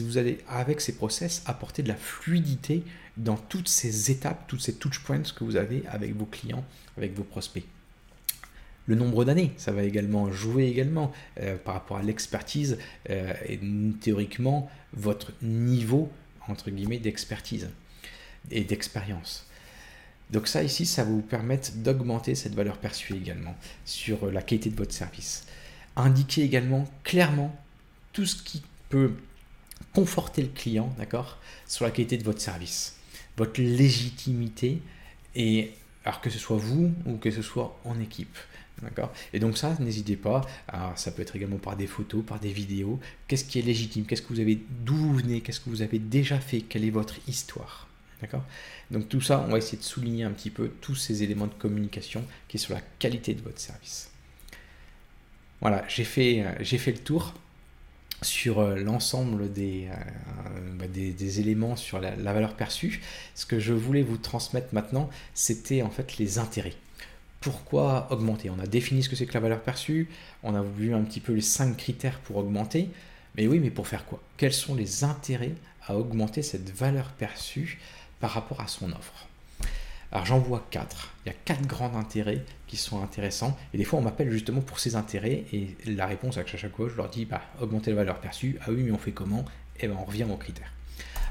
Vous 0.00 0.18
allez, 0.18 0.38
avec 0.48 0.82
ces 0.82 0.96
process, 0.96 1.42
apporter 1.46 1.82
de 1.82 1.88
la 1.88 1.96
fluidité 1.96 2.84
dans 3.16 3.36
toutes 3.36 3.68
ces 3.68 4.10
étapes, 4.10 4.46
toutes 4.46 4.60
ces 4.60 4.74
touch 4.74 5.00
points 5.00 5.22
que 5.22 5.44
vous 5.44 5.56
avez 5.56 5.82
avec 5.88 6.14
vos 6.14 6.26
clients, 6.26 6.64
avec 6.98 7.14
vos 7.14 7.24
prospects. 7.24 7.64
Le 8.86 8.94
nombre 8.94 9.24
d'années, 9.24 9.52
ça 9.56 9.72
va 9.72 9.82
également 9.82 10.30
jouer 10.30 10.66
également 10.66 11.12
euh, 11.40 11.56
par 11.56 11.74
rapport 11.74 11.98
à 11.98 12.02
l'expertise 12.02 12.78
euh, 13.10 13.34
et 13.46 13.60
théoriquement 14.00 14.70
votre 14.94 15.32
niveau 15.42 16.10
entre 16.48 16.70
guillemets, 16.70 16.98
d'expertise 16.98 17.68
et 18.50 18.64
d'expérience. 18.64 19.46
Donc 20.30 20.46
ça 20.46 20.62
ici, 20.62 20.84
ça 20.84 21.04
va 21.04 21.10
vous 21.10 21.22
permettre 21.22 21.72
d'augmenter 21.76 22.34
cette 22.34 22.54
valeur 22.54 22.78
perçue 22.78 23.14
également 23.14 23.56
sur 23.84 24.30
la 24.30 24.42
qualité 24.42 24.70
de 24.70 24.76
votre 24.76 24.92
service. 24.92 25.46
Indiquez 25.96 26.42
également 26.42 26.86
clairement 27.02 27.54
tout 28.12 28.26
ce 28.26 28.42
qui 28.42 28.62
peut 28.88 29.12
conforter 29.94 30.42
le 30.42 30.48
client, 30.48 30.92
d'accord, 30.98 31.38
sur 31.66 31.84
la 31.84 31.90
qualité 31.90 32.18
de 32.18 32.24
votre 32.24 32.40
service, 32.40 32.96
votre 33.36 33.60
légitimité, 33.60 34.82
et 35.34 35.72
alors 36.04 36.20
que 36.20 36.30
ce 36.30 36.38
soit 36.38 36.56
vous 36.56 36.92
ou 37.06 37.16
que 37.16 37.30
ce 37.30 37.42
soit 37.42 37.78
en 37.84 37.98
équipe. 38.00 38.36
D'accord 38.82 39.12
Et 39.32 39.40
donc 39.40 39.58
ça, 39.58 39.76
n'hésitez 39.80 40.16
pas. 40.16 40.42
Ça 40.94 41.10
peut 41.10 41.22
être 41.22 41.34
également 41.34 41.56
par 41.56 41.76
des 41.76 41.86
photos, 41.86 42.24
par 42.24 42.38
des 42.38 42.52
vidéos. 42.52 43.00
Qu'est-ce 43.26 43.44
qui 43.44 43.58
est 43.58 43.62
légitime? 43.62 44.04
Qu'est-ce 44.04 44.22
que 44.22 44.28
vous 44.28 44.40
avez 44.40 44.60
D'où 44.84 44.94
vous 44.94 45.14
venez? 45.14 45.40
Qu'est-ce 45.40 45.60
que 45.60 45.70
vous 45.70 45.82
avez 45.82 45.98
déjà 45.98 46.38
fait? 46.38 46.60
Quelle 46.60 46.84
est 46.84 46.90
votre 46.90 47.16
histoire? 47.26 47.88
D'accord 48.20 48.44
Donc 48.90 49.08
tout 49.08 49.20
ça, 49.20 49.44
on 49.46 49.52
va 49.52 49.58
essayer 49.58 49.78
de 49.78 49.82
souligner 49.82 50.24
un 50.24 50.30
petit 50.30 50.50
peu 50.50 50.70
tous 50.80 50.94
ces 50.94 51.22
éléments 51.22 51.46
de 51.46 51.54
communication 51.54 52.24
qui 52.48 52.58
sur 52.58 52.74
la 52.74 52.80
qualité 52.98 53.34
de 53.34 53.42
votre 53.42 53.60
service. 53.60 54.10
Voilà, 55.60 55.84
j'ai 55.88 56.04
fait, 56.04 56.42
euh, 56.42 56.52
j'ai 56.60 56.78
fait 56.78 56.92
le 56.92 56.98
tour 56.98 57.34
sur 58.22 58.60
euh, 58.60 58.76
l'ensemble 58.76 59.52
des, 59.52 59.88
euh, 59.90 60.76
bah, 60.78 60.86
des, 60.88 61.40
éléments 61.40 61.76
sur 61.76 62.00
la, 62.00 62.12
valeur 62.14 62.54
perçue. 62.54 63.00
Ce 63.34 63.46
que 63.46 63.58
je 63.58 63.72
voulais 63.72 64.02
vous 64.02 64.18
transmettre 64.18 64.68
maintenant, 64.72 65.10
c'était 65.34 65.82
en 65.82 65.90
fait 65.90 66.18
les 66.18 66.38
intérêts. 66.38 66.74
Pourquoi 67.40 68.08
augmenter? 68.10 68.50
On 68.50 68.58
a 68.58 68.66
défini 68.66 69.02
ce 69.02 69.08
que 69.08 69.16
c'est 69.16 69.26
que 69.26 69.34
la 69.34 69.40
valeur 69.40 69.60
perçue, 69.60 70.08
on 70.42 70.54
a 70.54 70.62
vu 70.62 70.94
un 70.94 71.02
petit 71.02 71.20
peu 71.20 71.32
les 71.32 71.40
cinq 71.40 71.76
critères 71.76 72.18
pour 72.20 72.36
augmenter, 72.36 72.90
mais 73.36 73.46
oui, 73.46 73.60
mais 73.60 73.70
pour 73.70 73.86
faire 73.86 74.04
quoi? 74.04 74.20
Quels 74.36 74.52
sont 74.52 74.74
les 74.74 75.04
intérêts 75.04 75.54
à 75.86 75.96
augmenter 75.96 76.42
cette 76.42 76.70
valeur 76.70 77.10
perçue 77.12 77.78
par 78.18 78.30
rapport 78.30 78.60
à 78.60 78.66
son 78.66 78.90
offre? 78.90 79.28
Alors 80.10 80.24
j'en 80.24 80.38
vois 80.38 80.66
quatre. 80.70 81.14
Il 81.24 81.28
y 81.28 81.32
a 81.32 81.36
quatre 81.44 81.66
grands 81.66 81.94
intérêts 81.96 82.42
qui 82.66 82.76
sont 82.76 83.02
intéressants. 83.02 83.56
Et 83.74 83.78
des 83.78 83.84
fois, 83.84 83.98
on 83.98 84.02
m'appelle 84.02 84.30
justement 84.30 84.62
pour 84.62 84.80
ces 84.80 84.96
intérêts. 84.96 85.44
Et 85.52 85.76
la 85.86 86.06
réponse 86.06 86.38
à 86.38 86.46
chaque 86.46 86.74
fois, 86.74 86.88
je 86.88 86.96
leur 86.96 87.10
dis 87.10 87.26
bah, 87.26 87.42
augmenter 87.60 87.90
la 87.90 87.96
valeur 87.96 88.18
perçue. 88.18 88.58
Ah 88.62 88.70
oui, 88.70 88.82
mais 88.82 88.90
on 88.90 88.98
fait 88.98 89.12
comment? 89.12 89.44
Eh 89.80 89.86
bien, 89.86 89.96
on 90.00 90.04
revient 90.04 90.24
aux 90.24 90.36
critères. 90.36 90.72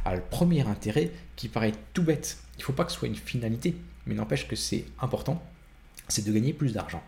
Alors, 0.05 0.19
le 0.19 0.25
premier 0.29 0.61
intérêt 0.67 1.11
qui 1.35 1.49
paraît 1.49 1.73
tout 1.93 2.03
bête, 2.03 2.37
il 2.55 2.59
ne 2.59 2.63
faut 2.63 2.73
pas 2.73 2.85
que 2.85 2.91
ce 2.91 2.99
soit 2.99 3.07
une 3.07 3.15
finalité, 3.15 3.75
mais 4.05 4.13
n'empêche 4.13 4.47
que 4.47 4.55
c'est 4.55 4.85
important, 5.01 5.43
c'est 6.07 6.25
de 6.25 6.31
gagner 6.31 6.53
plus 6.53 6.73
d'argent. 6.73 7.03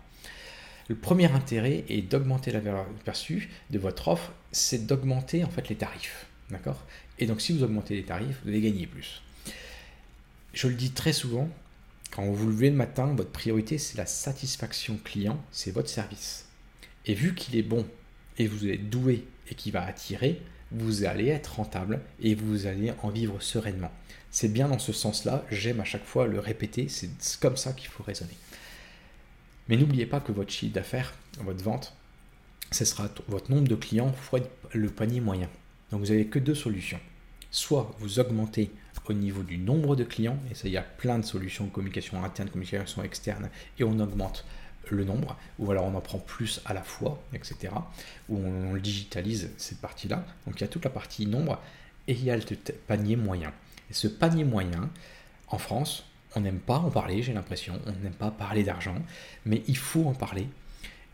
Le 0.88 0.96
premier 0.96 1.32
intérêt 1.32 1.86
est 1.88 2.02
d'augmenter 2.02 2.52
la 2.52 2.60
valeur 2.60 2.88
perçue 3.06 3.50
de 3.70 3.80
votre 3.80 4.08
offre, 4.08 4.32
c'est 4.52 4.88
d'augmenter 4.88 5.44
en 5.44 5.50
fait 5.50 5.70
les 5.70 5.76
tarifs. 5.76 6.26
D'accord? 6.50 6.84
Et 7.20 7.28
donc, 7.28 7.42
si 7.42 7.54
vous 7.54 7.64
augmentez 7.64 7.96
les 7.96 8.04
tarifs, 8.04 8.40
vous 8.44 8.50
allez 8.50 8.62
gagner 8.62 8.88
plus 8.88 9.22
je 10.54 10.68
le 10.68 10.74
dis 10.74 10.92
très 10.92 11.14
souvent, 11.14 11.50
quand 12.12 12.24
vous 12.26 12.36
vous 12.36 12.50
levez 12.50 12.70
le 12.70 12.76
matin, 12.76 13.14
votre 13.16 13.32
priorité, 13.32 13.78
c'est 13.78 13.98
la 13.98 14.06
satisfaction 14.06 14.98
client, 15.04 15.42
c'est 15.52 15.72
votre 15.72 15.90
service. 15.90 16.48
Et 17.06 17.14
vu 17.14 17.36
qu'il 17.36 17.56
est 17.56 17.64
bon 17.64 17.86
et 18.38 18.48
vous 18.48 18.68
êtes 18.68 18.90
doué 18.90 19.26
et 19.50 19.56
qu'il 19.56 19.74
va 19.74 19.86
attirer, 19.86 20.42
vous 20.72 21.04
allez 21.04 21.28
être 21.28 21.56
rentable 21.56 22.02
et 22.22 22.36
vous 22.36 22.68
allez 22.68 22.94
en 23.02 23.10
vivre 23.10 23.42
sereinement. 23.42 23.92
C'est 24.32 24.52
bien 24.52 24.68
dans 24.68 24.80
ce 24.80 24.94
sens-là, 24.94 25.46
j'aime 25.50 25.80
à 25.80 25.86
chaque 25.86 26.06
fois 26.06 26.28
le 26.28 26.40
répéter, 26.40 26.88
c'est 26.90 27.10
comme 27.40 27.58
ça 27.58 27.74
qu'il 27.74 27.90
faut 27.90 28.04
raisonner. 28.04 28.36
Mais 29.70 29.78
n'oubliez 29.78 30.08
pas 30.08 30.20
que 30.20 30.32
votre 30.32 30.52
chiffre 30.52 30.74
d'affaires, 30.74 31.14
votre 31.40 31.64
vente, 31.64 31.96
ce 32.72 32.86
sera 32.86 33.08
votre 33.28 33.52
nombre 33.52 33.68
de 33.68 33.76
clients 33.76 34.12
fois 34.12 34.40
le 34.74 34.90
panier 34.90 35.22
moyen. 35.22 35.50
Donc 35.92 36.02
vous 36.02 36.08
n'avez 36.08 36.26
que 36.26 36.40
deux 36.40 36.56
solutions. 36.56 37.00
Soit 37.52 37.96
vous 38.00 38.20
augmentez 38.20 38.72
au 39.08 39.14
niveau 39.14 39.42
du 39.42 39.58
nombre 39.58 39.96
de 39.96 40.04
clients, 40.04 40.38
et 40.52 40.56
ça, 40.56 40.68
il 40.68 40.72
y 40.72 40.78
a 40.78 40.84
plein 40.84 41.18
de 41.18 41.26
solutions, 41.26 41.68
communication 41.68 42.24
interne, 42.24 42.50
communication 42.50 43.04
externe, 43.04 43.50
et 43.80 43.84
on 43.84 44.00
augmente 44.00 44.46
le 44.90 45.04
nombre, 45.04 45.36
ou 45.58 45.72
alors 45.72 45.86
on 45.86 45.96
en 45.96 46.02
prend 46.02 46.20
plus 46.20 46.62
à 46.66 46.74
la 46.74 46.84
fois, 46.84 47.22
etc., 47.34 47.74
ou 48.30 48.38
on, 48.38 48.76
digitalise 48.78 49.52
cette 49.58 49.80
partie-là. 49.80 50.26
Donc 50.46 50.60
il 50.60 50.62
y 50.62 50.64
a 50.64 50.68
toute 50.68 50.84
la 50.84 50.92
partie 50.92 51.26
nombre, 51.26 51.60
et 52.08 52.14
il 52.14 52.24
y 52.24 52.32
a 52.32 52.38
le 52.38 52.44
panier 52.88 53.16
moyen. 53.16 53.52
Et 53.90 53.94
ce 53.94 54.08
panier 54.08 54.44
moyen, 54.44 54.90
en 55.48 55.58
France, 55.58 56.06
on 56.40 56.42
n'aime 56.42 56.60
pas 56.60 56.78
en 56.78 56.90
parler, 56.90 57.22
j'ai 57.22 57.34
l'impression, 57.34 57.80
on 57.86 57.92
n'aime 57.92 58.14
pas 58.14 58.32
parler 58.32 58.64
d'argent, 58.64 58.96
mais 59.46 59.62
il 59.68 59.78
faut 59.78 60.06
en 60.06 60.14
parler. 60.14 60.48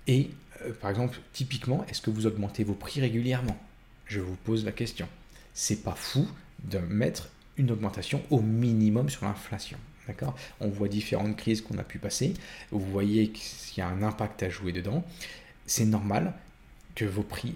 Et 0.05 0.29
euh, 0.61 0.71
par 0.73 0.91
exemple, 0.91 1.19
typiquement, 1.33 1.83
est-ce 1.89 2.01
que 2.01 2.11
vous 2.11 2.27
augmentez 2.27 2.63
vos 2.63 2.75
prix 2.75 3.01
régulièrement? 3.01 3.57
Je 4.05 4.19
vous 4.19 4.35
pose 4.35 4.63
la 4.65 4.71
question. 4.71 5.07
C'est 5.55 5.83
pas 5.83 5.95
fou 5.95 6.27
de 6.63 6.77
mettre 6.77 7.29
une 7.57 7.71
augmentation 7.71 8.21
au 8.29 8.39
minimum 8.39 9.09
sur 9.09 9.25
l'inflation. 9.25 9.77
D'accord? 10.07 10.35
On 10.59 10.69
voit 10.69 10.87
différentes 10.87 11.35
crises 11.35 11.61
qu'on 11.61 11.79
a 11.79 11.83
pu 11.83 11.97
passer. 11.97 12.35
Vous 12.69 12.79
voyez 12.79 13.29
qu'il 13.29 13.79
y 13.79 13.81
a 13.81 13.87
un 13.87 14.03
impact 14.03 14.43
à 14.43 14.49
jouer 14.49 14.71
dedans. 14.71 15.03
C'est 15.65 15.85
normal 15.85 16.33
que 16.93 17.05
vos 17.05 17.23
prix 17.23 17.55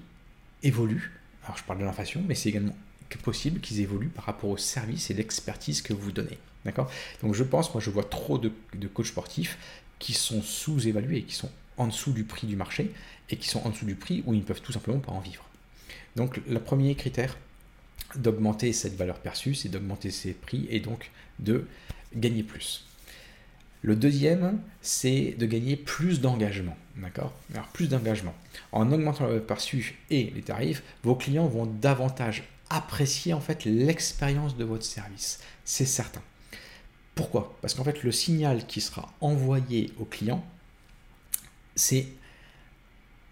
évoluent. 0.63 1.11
Alors 1.43 1.57
je 1.57 1.63
parle 1.63 1.79
de 1.79 1.85
l'inflation, 1.85 2.23
mais 2.27 2.33
c'est 2.33 2.49
également 2.49 2.75
possible 3.17 3.59
qu'ils 3.59 3.81
évoluent 3.81 4.09
par 4.09 4.25
rapport 4.25 4.49
au 4.49 4.57
service 4.57 5.11
et 5.11 5.13
l'expertise 5.13 5.81
que 5.81 5.93
vous 5.93 6.11
donnez. 6.11 6.37
D'accord? 6.65 6.91
Donc 7.21 7.35
je 7.35 7.43
pense, 7.43 7.73
moi 7.73 7.81
je 7.81 7.89
vois 7.89 8.03
trop 8.03 8.37
de, 8.37 8.51
coachs 8.93 9.07
sportifs 9.07 9.57
qui 9.97 10.13
sont 10.13 10.41
sous-évalués, 10.41 11.23
qui 11.23 11.35
sont 11.35 11.51
en 11.77 11.87
dessous 11.87 12.11
du 12.11 12.23
prix 12.23 12.47
du 12.47 12.55
marché 12.55 12.91
et 13.29 13.37
qui 13.37 13.47
sont 13.47 13.65
en 13.65 13.69
dessous 13.69 13.85
du 13.85 13.95
prix 13.95 14.23
où 14.25 14.33
ils 14.33 14.39
ne 14.39 14.45
peuvent 14.45 14.61
tout 14.61 14.73
simplement 14.73 14.99
pas 14.99 15.11
en 15.11 15.19
vivre. 15.19 15.45
Donc 16.15 16.39
le 16.47 16.59
premier 16.59 16.95
critère, 16.95 17.37
d'augmenter 18.15 18.73
cette 18.73 18.95
valeur 18.95 19.19
perçue, 19.19 19.53
c'est 19.53 19.69
d'augmenter 19.69 20.11
ses 20.11 20.33
prix 20.33 20.67
et 20.69 20.79
donc 20.79 21.11
de 21.39 21.65
gagner 22.15 22.43
plus. 22.43 22.85
Le 23.81 23.95
deuxième, 23.95 24.59
c'est 24.81 25.35
de 25.37 25.45
gagner 25.45 25.77
plus 25.77 26.19
d'engagement. 26.19 26.75
D'accord? 26.97 27.33
Alors, 27.53 27.67
plus 27.67 27.87
d'engagement. 27.87 28.35
En 28.73 28.91
augmentant 28.91 29.23
la 29.23 29.29
valeur 29.29 29.45
perçue 29.45 29.99
et 30.09 30.31
les 30.35 30.41
tarifs, 30.41 30.83
vos 31.03 31.15
clients 31.15 31.47
vont 31.47 31.65
davantage 31.65 32.43
apprécier 32.69 33.33
en 33.33 33.39
fait 33.39 33.63
l'expérience 33.65 34.57
de 34.57 34.65
votre 34.65 34.83
service. 34.83 35.39
C'est 35.63 35.85
certain. 35.85 36.21
Pourquoi? 37.19 37.57
Parce 37.61 37.73
qu'en 37.73 37.83
fait, 37.83 38.03
le 38.03 38.13
signal 38.13 38.65
qui 38.65 38.79
sera 38.79 39.13
envoyé 39.19 39.91
au 39.99 40.05
client, 40.05 40.41
c'est 41.75 42.07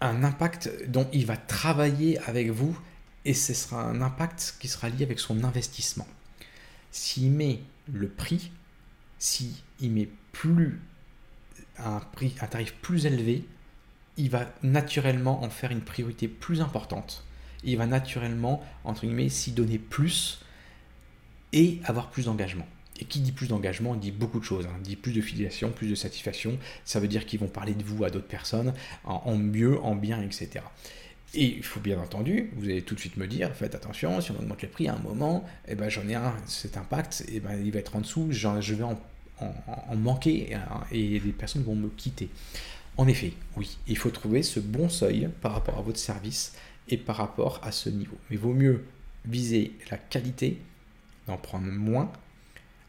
un 0.02 0.24
impact 0.24 0.70
dont 0.88 1.08
il 1.14 1.24
va 1.24 1.38
travailler 1.38 2.18
avec 2.18 2.50
vous 2.50 2.78
et 3.24 3.32
ce 3.32 3.54
sera 3.54 3.82
un 3.82 4.02
impact 4.02 4.56
qui 4.60 4.68
sera 4.68 4.90
lié 4.90 5.04
avec 5.04 5.18
son 5.18 5.42
investissement. 5.42 6.06
S'il 6.90 7.30
met 7.30 7.60
le 7.90 8.08
prix, 8.08 8.52
s'il 9.18 9.54
met 9.80 10.10
plus 10.32 10.82
un, 11.78 12.00
prix, 12.00 12.34
un 12.42 12.46
tarif 12.46 12.74
plus 12.82 13.06
élevé, 13.06 13.46
il 14.18 14.28
va 14.28 14.52
naturellement 14.62 15.42
en 15.42 15.48
faire 15.48 15.70
une 15.70 15.80
priorité 15.80 16.28
plus 16.28 16.60
importante. 16.60 17.24
Il 17.64 17.78
va 17.78 17.86
naturellement, 17.86 18.62
entre 18.84 19.06
guillemets, 19.06 19.30
s'y 19.30 19.52
donner 19.52 19.78
plus 19.78 20.44
et 21.54 21.80
avoir 21.84 22.10
plus 22.10 22.26
d'engagement. 22.26 22.66
Et 23.00 23.04
qui 23.04 23.20
dit 23.20 23.32
plus 23.32 23.48
d'engagement 23.48 23.94
dit 23.94 24.10
beaucoup 24.10 24.40
de 24.40 24.44
choses. 24.44 24.66
Hein. 24.66 24.76
Dit 24.82 24.96
plus 24.96 25.12
de 25.12 25.20
filiation, 25.20 25.70
plus 25.70 25.88
de 25.88 25.94
satisfaction. 25.94 26.58
Ça 26.84 26.98
veut 27.00 27.08
dire 27.08 27.26
qu'ils 27.26 27.40
vont 27.40 27.48
parler 27.48 27.74
de 27.74 27.82
vous 27.84 28.04
à 28.04 28.10
d'autres 28.10 28.26
personnes 28.26 28.74
en 29.04 29.36
mieux, 29.36 29.80
en 29.80 29.94
bien, 29.94 30.20
etc. 30.20 30.62
Et 31.34 31.44
il 31.44 31.62
faut 31.62 31.80
bien 31.80 31.98
entendu, 32.00 32.50
vous 32.56 32.64
allez 32.64 32.82
tout 32.82 32.94
de 32.94 33.00
suite 33.00 33.18
me 33.18 33.26
dire, 33.26 33.54
faites 33.54 33.74
attention, 33.74 34.20
si 34.20 34.30
on 34.30 34.38
augmente 34.38 34.62
les 34.62 34.68
prix 34.68 34.88
à 34.88 34.94
un 34.94 34.98
moment, 34.98 35.44
eh 35.66 35.74
ben, 35.74 35.90
j'en 35.90 36.08
ai 36.08 36.14
un, 36.14 36.34
cet 36.46 36.78
impact, 36.78 37.24
eh 37.28 37.40
ben, 37.40 37.60
il 37.62 37.70
va 37.70 37.80
être 37.80 37.96
en 37.96 38.00
dessous, 38.00 38.28
je 38.30 38.74
vais 38.74 38.84
en, 38.84 38.98
manquer 39.94 40.56
et, 40.90 41.20
les 41.20 41.32
personnes 41.32 41.62
vont 41.62 41.74
me 41.74 41.90
quitter. 41.90 42.30
En 42.96 43.06
effet, 43.06 43.34
oui, 43.56 43.76
il 43.86 43.98
faut 43.98 44.10
trouver 44.10 44.42
ce 44.42 44.58
bon 44.58 44.88
seuil 44.88 45.28
par 45.42 45.52
rapport 45.52 45.78
à 45.78 45.82
votre 45.82 45.98
service 45.98 46.54
et 46.88 46.96
par 46.96 47.16
rapport 47.16 47.60
à 47.62 47.72
ce 47.72 47.90
niveau. 47.90 48.16
Mais 48.30 48.36
vaut 48.36 48.54
mieux 48.54 48.84
viser 49.26 49.72
la 49.90 49.98
qualité, 49.98 50.58
d'en 51.26 51.36
prendre 51.36 51.66
moins, 51.66 52.10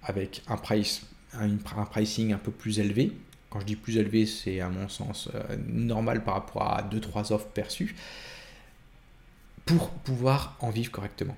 avec 0.03 0.43
un, 0.47 0.57
pricing 0.57 2.33
un 2.33 2.37
peu 2.37 2.51
plus 2.51 2.79
élevé, 2.79 3.13
quand 3.49 3.59
je 3.59 3.65
dis 3.65 3.75
plus 3.75 3.97
élevé, 3.97 4.25
c'est 4.25 4.59
à 4.59 4.69
mon 4.69 4.87
sens 4.89 5.29
euh, 5.33 5.57
normal 5.67 6.23
par 6.23 6.35
rapport 6.35 6.61
à 6.63 6.83
2-3 6.83 7.33
offres 7.33 7.47
perçues 7.47 7.95
pour 9.65 9.89
pouvoir 9.89 10.55
en 10.59 10.69
vivre 10.69 10.91
correctement. 10.91 11.35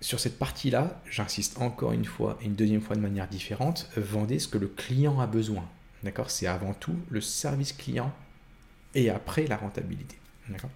Sur 0.00 0.18
cette 0.18 0.38
partie-là, 0.38 1.00
j'insiste 1.08 1.60
encore 1.60 1.92
une 1.92 2.04
fois 2.04 2.36
et 2.40 2.46
une 2.46 2.54
deuxième 2.54 2.80
fois 2.80 2.96
de 2.96 3.00
manière 3.00 3.28
différente, 3.28 3.88
vendez 3.96 4.38
ce 4.38 4.48
que 4.48 4.58
le 4.58 4.66
client 4.66 5.20
a 5.20 5.26
besoin. 5.26 5.68
D'accord? 6.02 6.30
C'est 6.30 6.48
avant 6.48 6.74
tout 6.74 6.96
le 7.08 7.20
service 7.20 7.72
client 7.72 8.12
et 8.94 9.10
après 9.10 9.46
la 9.46 9.56
rentabilité. 9.56 10.16
D'accord? 10.48 10.70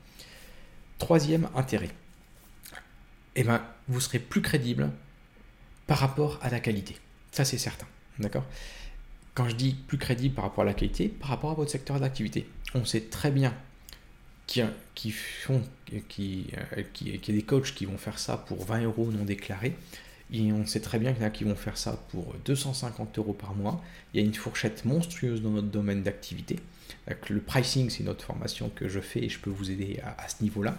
Troisième 0.98 1.48
intérêt. 1.54 1.90
Eh 3.34 3.42
ben, 3.42 3.60
vous 3.88 4.00
serez 4.00 4.18
plus 4.18 4.42
crédible 4.42 4.90
par 5.86 5.98
rapport 5.98 6.38
à 6.42 6.50
la 6.50 6.60
qualité. 6.60 6.96
Ça, 7.32 7.44
c'est 7.44 7.58
certain. 7.58 7.86
D'accord? 8.18 8.44
Quand 9.34 9.48
je 9.48 9.54
dis 9.54 9.74
plus 9.86 9.98
crédible 9.98 10.34
par 10.34 10.44
rapport 10.44 10.62
à 10.62 10.66
la 10.66 10.74
qualité, 10.74 11.08
par 11.08 11.28
rapport 11.28 11.50
à 11.50 11.54
votre 11.54 11.70
secteur 11.70 12.00
d'activité. 12.00 12.48
On 12.74 12.84
sait 12.84 13.02
très 13.02 13.30
bien 13.30 13.54
qui, 14.46 14.62
qui 14.94 15.10
font, 15.10 15.62
qui, 16.08 16.46
euh, 16.76 16.82
des 17.28 17.42
coachs 17.42 17.74
qui 17.74 17.84
vont 17.84 17.98
faire 17.98 18.18
ça 18.18 18.36
pour 18.36 18.64
20 18.64 18.84
euros 18.84 19.10
non 19.12 19.24
déclarés. 19.24 19.76
Et 20.32 20.52
on 20.52 20.66
sait 20.66 20.80
très 20.80 20.98
bien 20.98 21.12
qu'il 21.12 21.22
y 21.22 21.24
en 21.24 21.28
a 21.28 21.30
qui 21.30 21.44
vont 21.44 21.54
faire 21.54 21.78
ça 21.78 22.02
pour 22.10 22.34
250 22.44 23.18
euros 23.18 23.32
par 23.32 23.54
mois. 23.54 23.82
Il 24.12 24.20
y 24.20 24.22
a 24.22 24.26
une 24.26 24.34
fourchette 24.34 24.84
monstrueuse 24.84 25.40
dans 25.40 25.50
notre 25.50 25.68
domaine 25.68 26.02
d'activité. 26.02 26.58
Le 27.28 27.40
pricing, 27.40 27.90
c'est 27.90 28.00
une 28.00 28.08
autre 28.08 28.24
formation 28.24 28.68
que 28.68 28.88
je 28.88 29.00
fais 29.00 29.24
et 29.24 29.28
je 29.28 29.38
peux 29.38 29.50
vous 29.50 29.70
aider 29.70 30.00
à, 30.02 30.28
ce 30.28 30.42
niveau-là. 30.42 30.76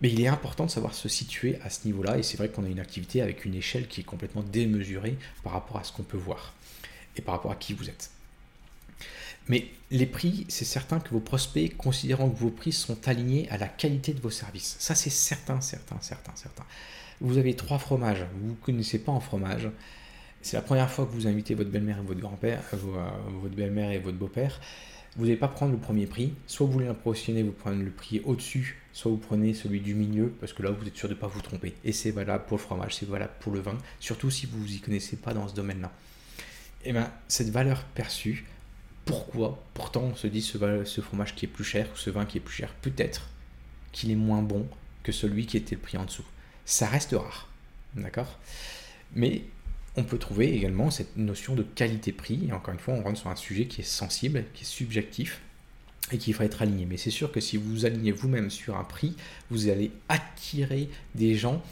Mais 0.00 0.10
il 0.10 0.20
est 0.20 0.26
important 0.26 0.66
de 0.66 0.70
savoir 0.70 0.94
se 0.94 1.08
situer 1.08 1.58
à 1.62 1.70
ce 1.70 1.86
niveau-là, 1.86 2.18
et 2.18 2.22
c'est 2.22 2.36
vrai 2.36 2.48
qu'on 2.48 2.64
a 2.64 2.68
une 2.68 2.80
activité 2.80 3.22
avec 3.22 3.44
une 3.44 3.54
échelle 3.54 3.86
qui 3.86 4.00
est 4.00 4.04
complètement 4.04 4.42
démesurée 4.42 5.16
par 5.42 5.52
rapport 5.52 5.78
à 5.78 5.84
ce 5.84 5.92
qu'on 5.92 6.02
peut 6.02 6.16
voir 6.16 6.52
et 7.16 7.22
par 7.22 7.34
rapport 7.34 7.52
à 7.52 7.56
qui 7.56 7.74
vous 7.74 7.88
êtes. 7.88 8.10
Mais 9.48 9.66
les 9.90 10.06
prix, 10.06 10.46
c'est 10.48 10.64
certain 10.64 11.00
que 11.00 11.10
vos 11.10 11.20
prospects 11.20 11.76
considérant 11.76 12.30
que 12.30 12.38
vos 12.38 12.50
prix 12.50 12.72
sont 12.72 13.06
alignés 13.06 13.48
à 13.50 13.58
la 13.58 13.68
qualité 13.68 14.14
de 14.14 14.20
vos 14.20 14.30
services. 14.30 14.76
Ça, 14.78 14.94
c'est 14.94 15.10
certain, 15.10 15.60
certain, 15.60 15.98
certain, 16.00 16.32
certain. 16.34 16.64
Vous 17.20 17.38
avez 17.38 17.54
trois 17.54 17.78
fromages, 17.78 18.24
vous 18.40 18.50
ne 18.50 18.54
connaissez 18.54 18.98
pas 18.98 19.12
en 19.12 19.20
fromage. 19.20 19.68
C'est 20.40 20.56
la 20.56 20.62
première 20.62 20.90
fois 20.90 21.06
que 21.06 21.12
vous 21.12 21.26
invitez 21.26 21.54
votre 21.54 21.70
belle-mère 21.70 21.98
et 21.98 22.02
votre 22.02 22.20
grand-père, 22.20 22.62
euh, 22.72 22.76
euh, 22.76 23.08
votre 23.40 23.54
belle-mère 23.54 23.90
et 23.90 23.98
votre 23.98 24.18
beau-père. 24.18 24.60
Vous 25.16 25.24
n'allez 25.24 25.36
pas 25.36 25.48
prendre 25.48 25.72
le 25.72 25.78
premier 25.78 26.06
prix. 26.06 26.34
Soit 26.46 26.66
vous 26.66 26.72
voulez 26.72 26.88
impressionner, 26.88 27.42
vous 27.42 27.52
prenez 27.52 27.82
le 27.82 27.90
prix 27.90 28.20
au-dessus, 28.24 28.82
soit 28.92 29.10
vous 29.10 29.16
prenez 29.16 29.54
celui 29.54 29.80
du 29.80 29.94
milieu, 29.94 30.32
parce 30.40 30.52
que 30.52 30.62
là, 30.62 30.70
vous 30.70 30.86
êtes 30.86 30.96
sûr 30.96 31.08
de 31.08 31.14
ne 31.14 31.18
pas 31.18 31.28
vous 31.28 31.40
tromper. 31.40 31.74
Et 31.84 31.92
c'est 31.92 32.10
valable 32.10 32.44
pour 32.46 32.56
le 32.56 32.62
fromage, 32.62 32.96
c'est 32.96 33.08
valable 33.08 33.32
pour 33.40 33.52
le 33.52 33.60
vin, 33.60 33.78
surtout 34.00 34.30
si 34.30 34.46
vous 34.46 34.58
vous 34.58 34.74
y 34.74 34.80
connaissez 34.80 35.16
pas 35.16 35.32
dans 35.32 35.46
ce 35.46 35.54
domaine-là. 35.54 35.92
Et 36.84 36.90
eh 36.90 36.92
bien, 36.92 37.10
cette 37.28 37.48
valeur 37.48 37.84
perçue, 37.94 38.44
pourquoi 39.04 39.62
pourtant 39.72 40.02
on 40.02 40.16
se 40.16 40.26
dit 40.26 40.42
ce, 40.42 40.84
ce 40.84 41.00
fromage 41.00 41.34
qui 41.34 41.46
est 41.46 41.48
plus 41.48 41.64
cher 41.64 41.88
ce 41.94 42.10
vin 42.10 42.26
qui 42.26 42.38
est 42.38 42.40
plus 42.40 42.54
cher? 42.54 42.74
Peut-être 42.82 43.28
qu'il 43.92 44.10
est 44.10 44.16
moins 44.16 44.42
bon 44.42 44.66
que 45.02 45.12
celui 45.12 45.46
qui 45.46 45.56
était 45.56 45.76
le 45.76 45.80
prix 45.80 45.96
en 45.96 46.04
dessous. 46.04 46.24
Ça 46.64 46.86
reste 46.86 47.12
rare, 47.12 47.48
d'accord? 47.94 48.38
Mais 49.14 49.44
on 49.96 50.04
peut 50.04 50.18
trouver 50.18 50.52
également 50.54 50.90
cette 50.90 51.16
notion 51.16 51.54
de 51.54 51.62
qualité-prix. 51.62 52.46
Et 52.48 52.52
encore 52.52 52.74
une 52.74 52.80
fois, 52.80 52.94
on 52.94 53.02
rentre 53.02 53.18
sur 53.18 53.30
un 53.30 53.36
sujet 53.36 53.66
qui 53.66 53.82
est 53.82 53.84
sensible, 53.84 54.44
qui 54.54 54.62
est 54.62 54.66
subjectif 54.66 55.40
et 56.12 56.18
qui 56.18 56.32
va 56.32 56.44
être 56.44 56.62
aligné. 56.62 56.84
Mais 56.84 56.96
c'est 56.96 57.10
sûr 57.10 57.32
que 57.32 57.40
si 57.40 57.56
vous 57.56 57.86
alignez 57.86 58.12
vous-même 58.12 58.50
sur 58.50 58.76
un 58.76 58.84
prix, 58.84 59.16
vous 59.50 59.68
allez 59.68 59.90
attirer 60.08 60.88
des 61.14 61.34
gens 61.34 61.62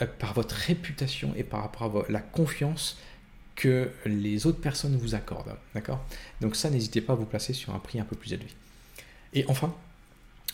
euh, 0.00 0.06
par 0.18 0.34
votre 0.34 0.54
réputation 0.54 1.34
et 1.36 1.42
par 1.42 1.62
rapport 1.62 2.04
à 2.08 2.12
la 2.12 2.20
confiance 2.20 2.98
que 3.56 3.90
les 4.06 4.46
autres 4.46 4.60
personnes 4.60 4.96
vous 4.96 5.14
accordent. 5.14 5.56
D'accord? 5.74 6.04
Donc 6.40 6.56
ça, 6.56 6.70
n'hésitez 6.70 7.00
pas 7.00 7.14
à 7.14 7.16
vous 7.16 7.26
placer 7.26 7.52
sur 7.52 7.74
un 7.74 7.78
prix 7.78 8.00
un 8.00 8.04
peu 8.04 8.16
plus 8.16 8.32
élevé. 8.32 8.48
Et 9.34 9.44
enfin, 9.48 9.74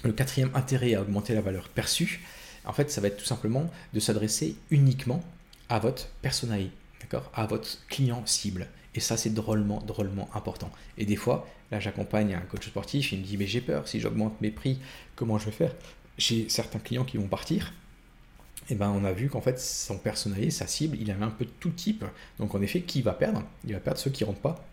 le 0.04 0.12
quatrième 0.12 0.50
intérêt 0.54 0.94
à 0.94 1.02
augmenter 1.02 1.34
la 1.34 1.40
valeur 1.40 1.68
perçue, 1.68 2.22
en 2.64 2.72
fait, 2.72 2.90
ça 2.90 3.00
va 3.00 3.08
être 3.08 3.16
tout 3.16 3.24
simplement 3.24 3.70
de 3.94 4.00
s'adresser 4.00 4.56
uniquement 4.70 5.22
à 5.68 5.78
votre 5.78 6.08
personnalité, 6.20 6.72
À 7.34 7.46
votre 7.46 7.86
client 7.88 8.24
cible. 8.26 8.68
Et 8.94 9.00
ça, 9.00 9.16
c'est 9.16 9.34
drôlement, 9.34 9.80
drôlement 9.82 10.28
important. 10.34 10.70
Et 10.96 11.04
des 11.04 11.16
fois, 11.16 11.46
là, 11.70 11.80
j'accompagne 11.80 12.34
un 12.34 12.40
coach 12.40 12.66
sportif, 12.66 13.12
il 13.12 13.20
me 13.20 13.24
dit, 13.24 13.36
mais 13.36 13.46
j'ai 13.46 13.60
peur, 13.60 13.86
si 13.86 14.00
j'augmente 14.00 14.40
mes 14.40 14.50
prix, 14.50 14.78
comment 15.14 15.38
je 15.38 15.46
vais 15.46 15.52
faire? 15.52 15.74
J'ai 16.18 16.48
certains 16.48 16.78
clients 16.78 17.04
qui 17.04 17.18
vont 17.18 17.28
partir, 17.28 17.72
et 18.68 18.72
eh 18.72 18.74
ben 18.74 18.90
on 18.90 19.04
a 19.04 19.12
vu 19.12 19.28
qu'en 19.28 19.40
fait 19.40 19.60
son 19.60 19.96
personnalité, 19.96 20.50
sa 20.50 20.66
cible, 20.66 20.96
il 21.00 21.08
avait 21.12 21.24
un 21.24 21.30
peu 21.30 21.44
de 21.44 21.50
tout 21.60 21.70
type. 21.70 22.04
Donc 22.40 22.52
en 22.56 22.62
effet, 22.62 22.80
qui 22.80 23.00
va 23.00 23.12
perdre? 23.12 23.44
Il 23.64 23.74
va 23.74 23.78
perdre 23.78 24.00
ceux 24.00 24.10
qui 24.10 24.24
ne 24.24 24.26
rentrent 24.26 24.40
pas 24.40 24.66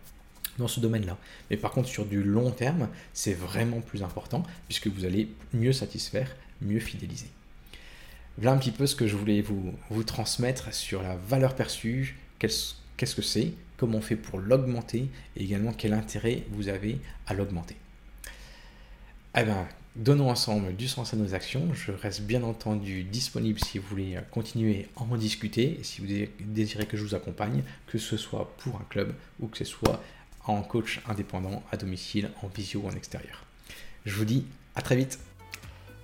dans 0.58 0.66
ce 0.66 0.80
domaine-là. 0.80 1.16
Mais 1.48 1.56
par 1.56 1.70
contre, 1.70 1.88
sur 1.88 2.04
du 2.04 2.20
long 2.20 2.50
terme, 2.50 2.88
c'est 3.12 3.34
vraiment 3.34 3.80
plus 3.80 4.02
important 4.02 4.42
puisque 4.66 4.88
vous 4.88 5.04
allez 5.04 5.28
mieux 5.52 5.72
satisfaire, 5.72 6.34
mieux 6.60 6.80
fidéliser. 6.80 7.28
Voilà 8.36 8.56
un 8.56 8.58
petit 8.58 8.72
peu 8.72 8.88
ce 8.88 8.96
que 8.96 9.06
je 9.06 9.14
voulais 9.14 9.42
vous, 9.42 9.72
vous 9.90 10.02
transmettre 10.02 10.74
sur 10.74 11.00
la 11.00 11.14
valeur 11.14 11.54
perçue, 11.54 12.16
qu'est-ce 12.38 13.14
que 13.14 13.22
c'est, 13.22 13.52
comment 13.76 13.98
on 13.98 14.02
fait 14.02 14.16
pour 14.16 14.38
l'augmenter 14.38 15.08
et 15.36 15.44
également 15.44 15.72
quel 15.72 15.92
intérêt 15.92 16.44
vous 16.50 16.68
avez 16.68 16.98
à 17.26 17.34
l'augmenter. 17.34 17.76
Eh 19.36 19.42
ben, 19.42 19.66
Donnons 19.96 20.28
ensemble 20.28 20.74
du 20.74 20.88
sens 20.88 21.14
à 21.14 21.16
nos 21.16 21.36
actions. 21.36 21.72
Je 21.72 21.92
reste 21.92 22.22
bien 22.22 22.42
entendu 22.42 23.04
disponible 23.04 23.60
si 23.60 23.78
vous 23.78 23.86
voulez 23.86 24.18
continuer 24.32 24.88
à 24.96 25.02
en 25.02 25.16
discuter 25.16 25.78
et 25.78 25.84
si 25.84 26.00
vous 26.00 26.08
désirez 26.40 26.86
que 26.86 26.96
je 26.96 27.04
vous 27.04 27.14
accompagne, 27.14 27.62
que 27.86 27.96
ce 27.98 28.16
soit 28.16 28.52
pour 28.58 28.74
un 28.74 28.84
club 28.90 29.14
ou 29.38 29.46
que 29.46 29.58
ce 29.58 29.64
soit 29.64 30.02
en 30.46 30.62
coach 30.62 31.00
indépendant 31.08 31.62
à 31.70 31.76
domicile, 31.76 32.30
en 32.42 32.48
visio 32.48 32.80
ou 32.80 32.88
en 32.88 32.96
extérieur. 32.96 33.44
Je 34.04 34.16
vous 34.16 34.24
dis 34.24 34.44
à 34.74 34.82
très 34.82 34.96
vite. 34.96 35.20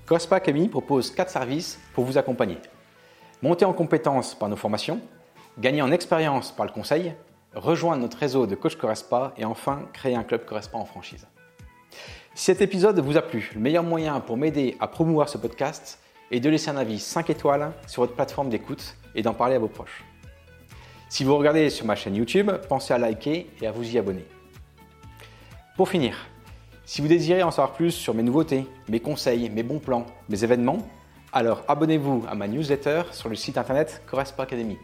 Correspa 0.07 0.37
Academy 0.37 0.69
propose 0.69 1.11
4 1.11 1.29
services 1.29 1.81
pour 1.93 2.05
vous 2.05 2.17
accompagner. 2.17 2.59
Monter 3.43 3.65
en 3.65 3.73
compétences 3.73 4.39
par 4.39 4.49
nos 4.49 4.57
formations, 4.57 5.01
gagner 5.61 5.83
en 5.83 5.93
expérience 5.93 6.53
par 6.53 6.67
le 6.67 6.73
conseil, 6.73 7.15
rejoindre 7.55 8.03
notre 8.03 8.17
réseau 8.17 8.47
de 8.47 8.55
coach 8.55 8.77
Correspa 8.77 9.35
et 9.37 9.45
enfin 9.45 9.83
créer 9.93 10.15
un 10.15 10.25
club 10.25 10.45
Correspa 10.45 10.79
en 10.79 10.87
franchise. 10.87 11.27
Si 12.35 12.45
cet 12.45 12.63
épisode 12.63 12.99
vous 13.01 13.17
a 13.17 13.23
plu, 13.23 13.51
le 13.55 13.61
meilleur 13.61 13.83
moyen 13.83 14.21
pour 14.21 14.37
m'aider 14.37 14.77
à 14.81 14.89
promouvoir 14.89 15.29
ce 15.29 15.37
podcast 15.37 15.99
est 16.31 16.41
de 16.41 16.49
laisser 16.49 16.71
un 16.71 16.77
avis 16.77 16.99
5 16.99 17.29
étoiles 17.29 17.73
sur 17.87 18.03
votre 18.03 18.15
plateforme 18.15 18.49
d'écoute 18.49 18.97
et 19.15 19.23
d'en 19.23 19.35
parler 19.35 19.57
à 19.57 19.59
vos 19.59 19.69
proches. 19.69 20.05
Si 21.09 21.25
vous 21.25 21.37
regardez 21.37 21.71
sur 21.71 21.85
ma 21.85 21.97
chaîne 21.97 22.15
YouTube, 22.15 22.51
pensez 22.69 22.95
à 22.95 22.99
liker 22.99 23.51
et 23.61 23.67
à 23.67 23.73
vous 23.73 23.95
y 23.95 23.99
abonner. 23.99 24.25
Pour 25.77 25.89
finir, 25.89 26.17
si 26.85 27.03
vous 27.03 27.09
désirez 27.09 27.43
en 27.43 27.51
savoir 27.51 27.73
plus 27.73 27.91
sur 27.91 28.15
mes 28.15 28.23
nouveautés, 28.23 28.65
mes 28.89 29.01
conseils, 29.01 29.51
mes 29.51 29.65
bons 29.65 29.81
plans, 29.81 30.07
mes 30.29 30.45
événements, 30.45 30.79
alors 31.33 31.65
abonnez-vous 31.69 32.25
à 32.29 32.35
ma 32.35 32.49
newsletter 32.49 33.03
sur 33.13 33.29
le 33.29 33.35
site 33.35 33.59
internet 33.59 34.03
Correspa 34.07 34.45
Academy. 34.45 34.79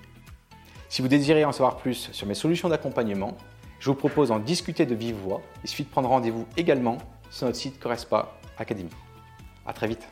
Si 0.88 1.02
vous 1.02 1.08
désirez 1.08 1.44
en 1.44 1.52
savoir 1.52 1.76
plus 1.76 2.10
sur 2.12 2.26
mes 2.26 2.34
solutions 2.34 2.68
d'accompagnement, 2.68 3.36
je 3.80 3.90
vous 3.90 3.96
propose 3.96 4.28
d'en 4.28 4.38
discuter 4.38 4.86
de 4.86 4.94
vive 4.94 5.16
voix. 5.16 5.42
Il 5.64 5.68
suffit 5.68 5.84
de 5.84 5.88
prendre 5.88 6.08
rendez-vous 6.08 6.46
également 6.56 6.98
sur 7.30 7.46
notre 7.46 7.58
site 7.58 7.78
Correspa 7.78 8.38
Academy. 8.58 8.90
À 9.66 9.72
très 9.72 9.88
vite. 9.88 10.08